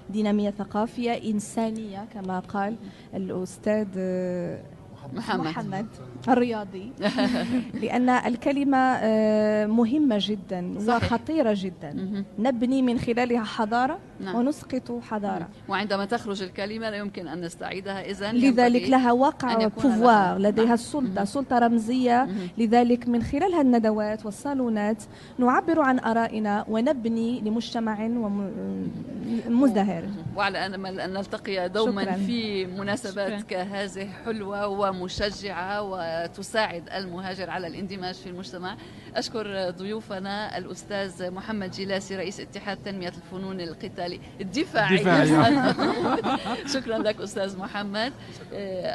دينامية 0.09 0.49
ثقافية 0.49 1.11
إنسانية 1.11 2.05
كما 2.13 2.39
قال 2.39 2.75
الأستاذ 3.13 3.87
آه، 3.97 4.61
محمد 5.13 5.45
محمد 5.47 5.87
الرياضي 6.29 6.91
لأن 7.83 8.09
الكلمة 8.09 8.77
آه، 8.77 9.65
مهمة 9.65 10.17
جدا 10.21 10.73
صحيح. 10.87 11.03
وخطيرة 11.03 11.53
جدا. 11.57 12.23
نبني 12.39 12.81
من 12.81 12.99
خلالها 12.99 13.43
حضارة 13.43 13.99
نعم. 14.19 14.35
ونسقط 14.35 14.99
حضارة 15.09 15.47
وعندما 15.69 16.05
تخرج 16.05 16.43
الكلمة 16.43 16.89
لا 16.89 16.97
يمكن 16.97 17.27
أن 17.27 17.41
نستعيدها 17.41 18.05
إذا 18.09 18.31
لذلك 18.31 18.89
لها 18.89 19.11
وقع 19.11 19.53
لها- 19.53 20.37
لديها 20.37 20.63
نعم. 20.65 20.73
السلطة. 20.73 21.23
سلطة 21.23 21.59
رمزية. 21.59 22.27
لذلك 22.57 23.07
من 23.07 23.23
خلال 23.23 23.53
هالندوات 23.53 24.25
والصالونات 24.25 25.03
نعبر 25.37 25.79
عن 25.81 25.99
آرائنا 25.99 26.65
ونبني 26.69 27.41
لمجتمع 27.41 28.07
مزدهر 29.49 30.03
وعلى 30.35 30.65
أن 30.65 30.81
نلتقي 31.13 31.69
دوما 31.69 32.01
شكراً. 32.01 32.13
في 32.15 32.65
مناسبات 32.65 33.27
شكراً. 33.39 33.41
كهذه 33.63 34.07
حلوة 34.25 34.67
ومشجعة 34.67 35.81
وتساعد 36.07 36.89
المهاجر 36.89 37.49
على 37.49 37.67
الاندماج 37.67 38.15
في 38.15 38.29
المجتمع. 38.29 38.77
أشكر 39.15 39.69
ضيوفنا 39.69 40.57
الأستاذ 40.57 41.31
محمد 41.31 41.71
جلاسي 41.71 42.15
رئيس 42.15 42.39
اتحاد 42.39 42.77
تنمية 42.85 43.07
الفنون 43.07 43.61
القتالي. 43.61 44.19
الدفاعي. 44.41 44.97
شكرا 46.73 46.97
لك 46.97 47.21
أستاذ 47.21 47.57
محمد. 47.57 48.13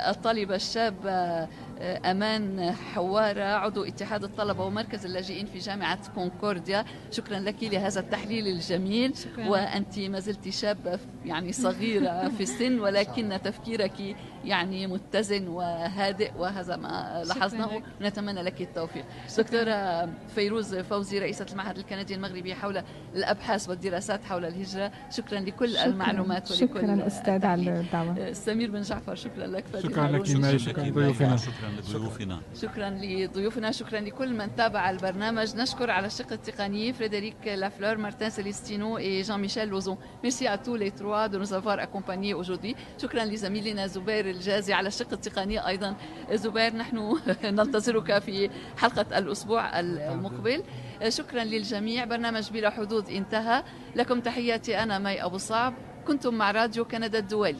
الطالبة 0.08 0.54
الشابة 0.54 1.48
أمان 1.80 2.72
حوارة 2.72 3.42
عضو 3.44 3.84
اتحاد 3.84 4.24
الطلبة 4.24 4.64
ومركز 4.64 5.04
اللاجئين 5.06 5.46
في 5.46 5.58
جامعة 5.58 5.98
كونكورديا. 6.14 6.84
شكرا 7.10 7.38
لك 7.40 7.62
لهذا 7.62 8.00
التحليل 8.00 8.46
الجميل. 8.48 9.16
شكراً. 9.16 9.48
وأنت 9.48 9.98
ما 9.98 10.20
زلت 10.20 10.48
شابة 10.48 10.98
يعني 11.24 11.52
صغيرة 11.52 12.28
في 12.36 12.42
السن 12.42 12.80
ولكن 12.80 13.38
تفكيرك 13.44 14.16
يعني 14.44 14.86
متزن 14.86 15.48
وهادئ 15.48 16.30
وهذا 16.36 16.76
ما 16.76 17.22
لاحظناه. 17.26 17.82
نتمنى 18.02 18.42
لك 18.42 18.60
التوفيق. 18.60 19.04
دكتورة 19.38 20.08
فيروز 20.34 20.74
فوزي 20.74 21.18
رئيسة 21.18 21.46
المعهد 21.52 21.78
الكندي 21.78 22.14
المغربي 22.14 22.54
حول 22.54 22.82
الأبحاث 23.14 23.68
والدراسات 23.68 24.24
حول 24.24 24.44
الهجرة. 24.44 24.92
شكرا 25.10 25.40
لكل 25.40 25.72
شكراً. 25.74 25.84
المعلومات 25.84 26.50
ولكل 26.50 26.56
شكرا 26.68 27.06
أستاذ 27.06 27.46
على. 27.46 27.80
الدعوة. 27.80 28.32
سمير 28.32 28.70
بن 28.70 28.82
جعفر 28.82 29.14
شكرا 29.14 29.46
لك. 29.46 29.64
شكراً 29.82 30.08
لك 30.08 30.26
شكراً. 30.26 30.58
شكراً 30.58 30.82
لك. 30.82 30.88
لضيوفنا. 30.88 31.36
شكرا. 31.36 31.71
لضيوفنا. 31.76 32.40
شكرا 32.62 32.90
لضيوفنا 32.90 33.70
شكرا 33.70 34.00
لكل 34.00 34.34
من 34.34 34.56
تابع 34.56 34.90
البرنامج. 34.90 35.56
نشكر 35.56 35.90
على 35.90 36.06
الشق 36.06 36.32
التقني 36.32 36.92
فريدريك 36.92 37.46
لافلور 37.46 37.96
مارتن 37.96 38.30
سيليستينو 38.30 38.98
et 38.98 39.24
Jean-Michel 39.24 39.68
Lozon. 39.70 39.96
Merci 40.22 40.46
à 40.46 40.58
tous 40.58 40.76
les 40.76 40.90
trois 40.90 41.28
de 41.28 41.38
nous 41.38 41.52
avoir 41.52 41.78
accompagnés 41.78 42.34
aujourd'hui. 42.34 42.76
شكرا 43.02 43.24
لزميلنا 43.24 43.86
زبير 43.86 44.30
الجازي 44.30 44.72
على 44.72 44.88
الشق 44.88 45.12
التقني 45.12 45.66
أيضا. 45.68 45.96
زبير 46.32 46.76
نحن 46.76 47.18
ننتظرك 47.44 48.18
في 48.18 48.50
حلقة 48.76 49.18
الأسبوع 49.18 49.80
المقبل. 49.80 50.62
شكرا 51.08 51.44
للجميع. 51.44 52.04
برنامج 52.04 52.50
بلا 52.50 52.70
حدود 52.70 53.08
انتهى. 53.08 53.62
لكم 53.96 54.20
تحياتي 54.20 54.82
أنا 54.82 54.98
مي 54.98 55.24
أبو 55.24 55.38
صعب. 55.38 55.74
كنتم 56.06 56.34
مع 56.34 56.50
راديو 56.50 56.84
كندا 56.84 57.18
الدولي. 57.18 57.56